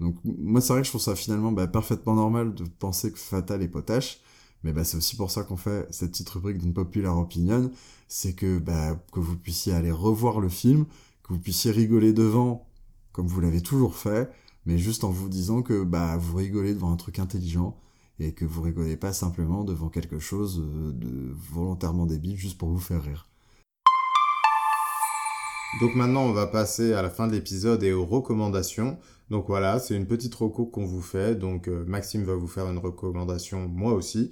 [0.00, 3.18] Donc moi c'est vrai que je trouve ça finalement bah, parfaitement normal de penser que
[3.18, 4.20] Fatal est potache,
[4.62, 7.70] Mais bah, c'est aussi pour ça qu'on fait cette petite rubrique d'une popular opinion,
[8.08, 10.86] c'est que, bah, que vous puissiez aller revoir le film,
[11.22, 12.66] que vous puissiez rigoler devant,
[13.12, 14.30] comme vous l'avez toujours fait,
[14.66, 17.76] mais juste en vous disant que bah, vous rigolez devant un truc intelligent,
[18.18, 22.68] et que vous rigolez pas simplement devant quelque chose euh, de volontairement débile juste pour
[22.68, 23.28] vous faire rire.
[25.80, 28.96] Donc maintenant, on va passer à la fin de l'épisode et aux recommandations.
[29.30, 31.34] Donc voilà, c'est une petite reco qu'on vous fait.
[31.34, 34.30] Donc euh, Maxime va vous faire une recommandation, moi aussi.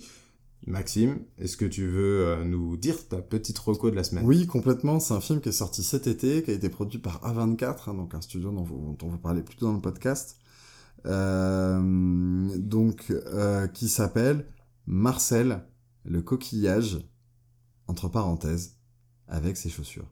[0.67, 4.25] Maxime, est-ce que tu veux euh, nous dire ta petite reco de la semaine?
[4.25, 5.01] Oui, complètement.
[5.01, 7.95] C'est un film qui est sorti cet été, qui a été produit par A24, hein,
[7.95, 10.37] donc un studio dont, vous, dont on vous parlait plus tôt dans le podcast.
[11.05, 11.81] Euh,
[12.59, 13.13] donc,
[13.75, 14.47] qui s'appelle
[14.87, 15.65] Marcel,
[16.05, 17.01] le coquillage,
[17.89, 18.77] entre parenthèses,
[19.27, 20.07] avec ses chaussures.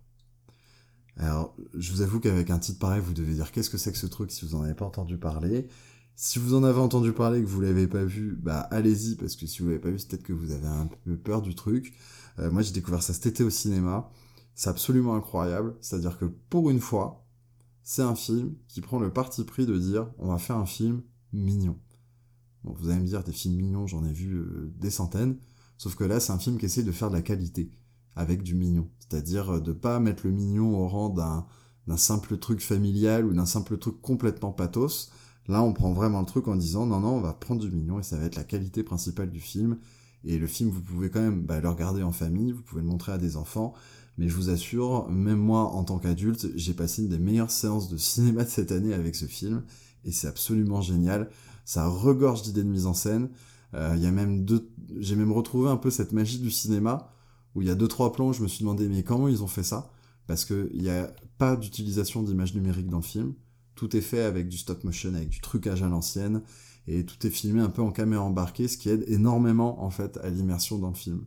[1.20, 3.98] Alors, je vous avoue qu'avec un titre pareil, vous devez dire qu'est-ce que c'est que
[3.98, 5.68] ce truc si vous en avez pas entendu parler?
[6.16, 9.36] Si vous en avez entendu parler et que vous l'avez pas vu, bah allez-y parce
[9.36, 11.54] que si vous l'avez pas vu, c'est peut-être que vous avez un peu peur du
[11.54, 11.92] truc.
[12.38, 14.10] Euh, moi, j'ai découvert ça cet été au cinéma.
[14.54, 15.76] C'est absolument incroyable.
[15.82, 17.26] C'est-à-dire que pour une fois,
[17.82, 21.02] c'est un film qui prend le parti pris de dire on va faire un film
[21.34, 21.78] mignon.
[22.64, 25.36] Bon, vous allez me dire des films mignons, j'en ai vu euh, des centaines.
[25.76, 27.70] Sauf que là, c'est un film qui essaie de faire de la qualité
[28.16, 28.88] avec du mignon.
[29.00, 33.46] C'est-à-dire euh, de pas mettre le mignon au rang d'un simple truc familial ou d'un
[33.46, 35.10] simple truc complètement pathos,
[35.50, 37.98] Là, on prend vraiment le truc en disant non, non, on va prendre du mignon
[37.98, 39.78] et ça va être la qualité principale du film.
[40.22, 42.86] Et le film, vous pouvez quand même bah, le regarder en famille, vous pouvez le
[42.86, 43.74] montrer à des enfants.
[44.16, 47.88] Mais je vous assure, même moi, en tant qu'adulte, j'ai passé une des meilleures séances
[47.88, 49.64] de cinéma de cette année avec ce film.
[50.04, 51.30] Et c'est absolument génial.
[51.64, 53.30] Ça regorge d'idées de mise en scène.
[53.74, 54.70] Euh, il y a même deux...
[54.98, 57.12] J'ai même retrouvé un peu cette magie du cinéma,
[57.54, 59.48] où il y a deux, trois plans je me suis demandé, mais comment ils ont
[59.48, 59.90] fait ça?
[60.26, 63.34] Parce qu'il n'y a pas d'utilisation d'images numériques dans le film.
[63.74, 66.42] Tout est fait avec du stop motion, avec du trucage à l'ancienne,
[66.86, 70.18] et tout est filmé un peu en caméra embarquée, ce qui aide énormément en fait
[70.18, 71.24] à l'immersion dans le film.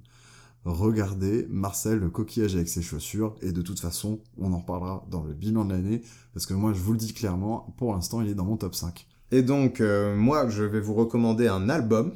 [0.65, 5.23] Regardez Marcel le coquillage avec ses chaussures, et de toute façon, on en reparlera dans
[5.23, 6.01] le bilan de l'année,
[6.33, 8.75] parce que moi je vous le dis clairement, pour l'instant il est dans mon top
[8.75, 9.07] 5.
[9.33, 12.13] Et donc, euh, moi je vais vous recommander un album.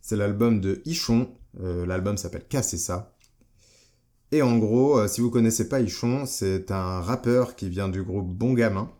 [0.00, 1.28] C'est l'album de Ichon.
[1.60, 3.11] Euh, l'album s'appelle Casser ça.
[4.34, 8.02] Et en gros, euh, si vous connaissez pas Ichon, c'est un rappeur qui vient du
[8.02, 8.90] groupe Bon Gamin.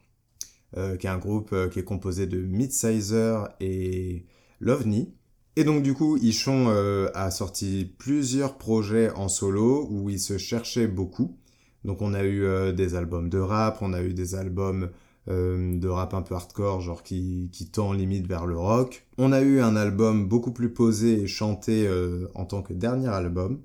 [0.76, 4.26] Euh, qui est un groupe euh, qui est composé de Midsizer et
[4.60, 5.14] Lovni.
[5.56, 6.68] Et donc du coup, Ichon
[7.14, 11.36] a sorti plusieurs projets en solo où il se cherchait beaucoup.
[11.84, 14.88] Donc on a eu des albums de rap, on a eu des albums
[15.26, 19.06] de rap un peu hardcore, genre qui tend limite vers le rock.
[19.18, 21.86] On a eu un album beaucoup plus posé et chanté
[22.34, 23.60] en tant que dernier album.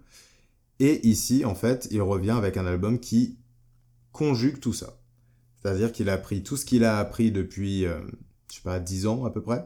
[0.79, 3.37] Et ici, en fait, il revient avec un album qui
[4.11, 4.99] conjugue tout ça.
[5.61, 7.99] C'est-à-dire qu'il a appris tout ce qu'il a appris depuis, euh,
[8.49, 9.65] je sais pas, 10 ans à peu près.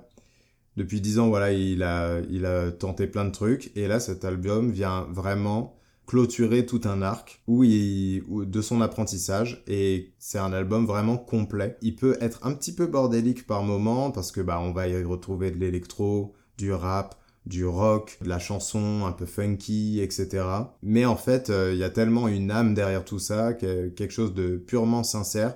[0.77, 3.71] Depuis 10 ans, voilà, il a, tenté plein de trucs.
[3.75, 5.75] Et là, cet album vient vraiment
[6.07, 9.63] clôturer tout un arc de son apprentissage.
[9.67, 11.77] Et c'est un album vraiment complet.
[11.81, 15.03] Il peut être un petit peu bordélique par moment parce que, bah, on va y
[15.03, 20.45] retrouver de l'électro, du rap, du rock, de la chanson un peu funky, etc.
[20.83, 24.33] Mais en fait, euh, il y a tellement une âme derrière tout ça, quelque chose
[24.33, 25.55] de purement sincère,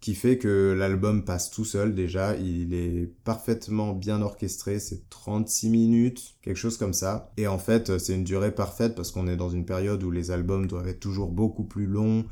[0.00, 5.68] qui fait que l'album passe tout seul déjà, il est parfaitement bien orchestré, c'est 36
[5.68, 7.32] minutes, quelque chose comme ça.
[7.36, 10.30] Et en fait, c'est une durée parfaite parce qu'on est dans une période où les
[10.30, 12.24] albums doivent être toujours beaucoup plus longs,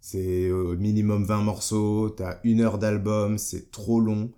[0.00, 4.32] c'est au minimum 20 morceaux, t'as une heure d'album, c'est trop long.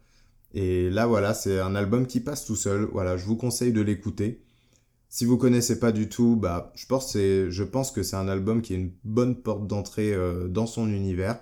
[0.55, 3.81] Et là voilà, c'est un album qui passe tout seul, voilà, je vous conseille de
[3.81, 4.45] l'écouter.
[5.09, 8.63] Si vous connaissez pas du tout, bah, je pense, je pense que c'est un album
[8.63, 11.39] qui est une bonne porte d'entrée euh, dans son univers.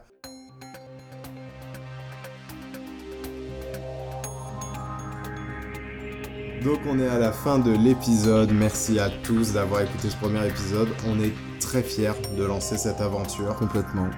[6.65, 8.51] Donc on est à la fin de l'épisode.
[8.53, 10.89] Merci à tous d'avoir écouté ce premier épisode.
[11.07, 13.57] On est très fiers de lancer cette aventure.
[13.57, 14.09] Complètement.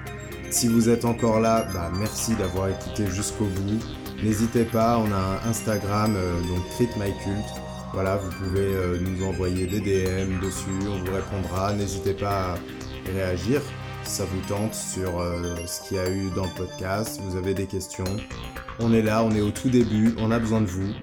[0.51, 3.81] Si vous êtes encore là, bah merci d'avoir écouté jusqu'au bout.
[4.25, 7.45] N'hésitez pas, on a un Instagram, euh, donc Crit My Cult.
[7.93, 11.75] Voilà, vous pouvez euh, nous envoyer des DM dessus, on vous répondra.
[11.75, 13.61] N'hésitez pas à réagir
[14.05, 17.21] si ça vous tente sur euh, ce qu'il y a eu dans le podcast.
[17.23, 18.05] Vous avez des questions,
[18.81, 20.95] on est là, on est au tout début, on a besoin de vous.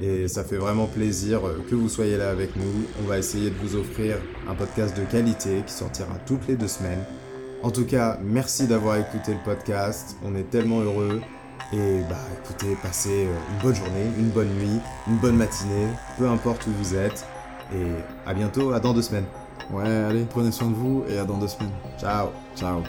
[0.00, 2.86] Et ça fait vraiment plaisir que vous soyez là avec nous.
[3.02, 4.18] On va essayer de vous offrir
[4.48, 7.04] un podcast de qualité qui sortira toutes les deux semaines.
[7.64, 10.16] En tout cas, merci d'avoir écouté le podcast.
[10.24, 11.20] On est tellement heureux.
[11.72, 16.26] Et bah écoutez, passez euh, une bonne journée, une bonne nuit, une bonne matinée, peu
[16.28, 17.26] importe où vous êtes.
[17.74, 17.92] Et
[18.26, 19.26] à bientôt, à dans deux semaines.
[19.70, 21.72] Ouais, allez, prenez soin de vous et à dans deux semaines.
[21.98, 22.28] Ciao.
[22.56, 22.82] Ciao.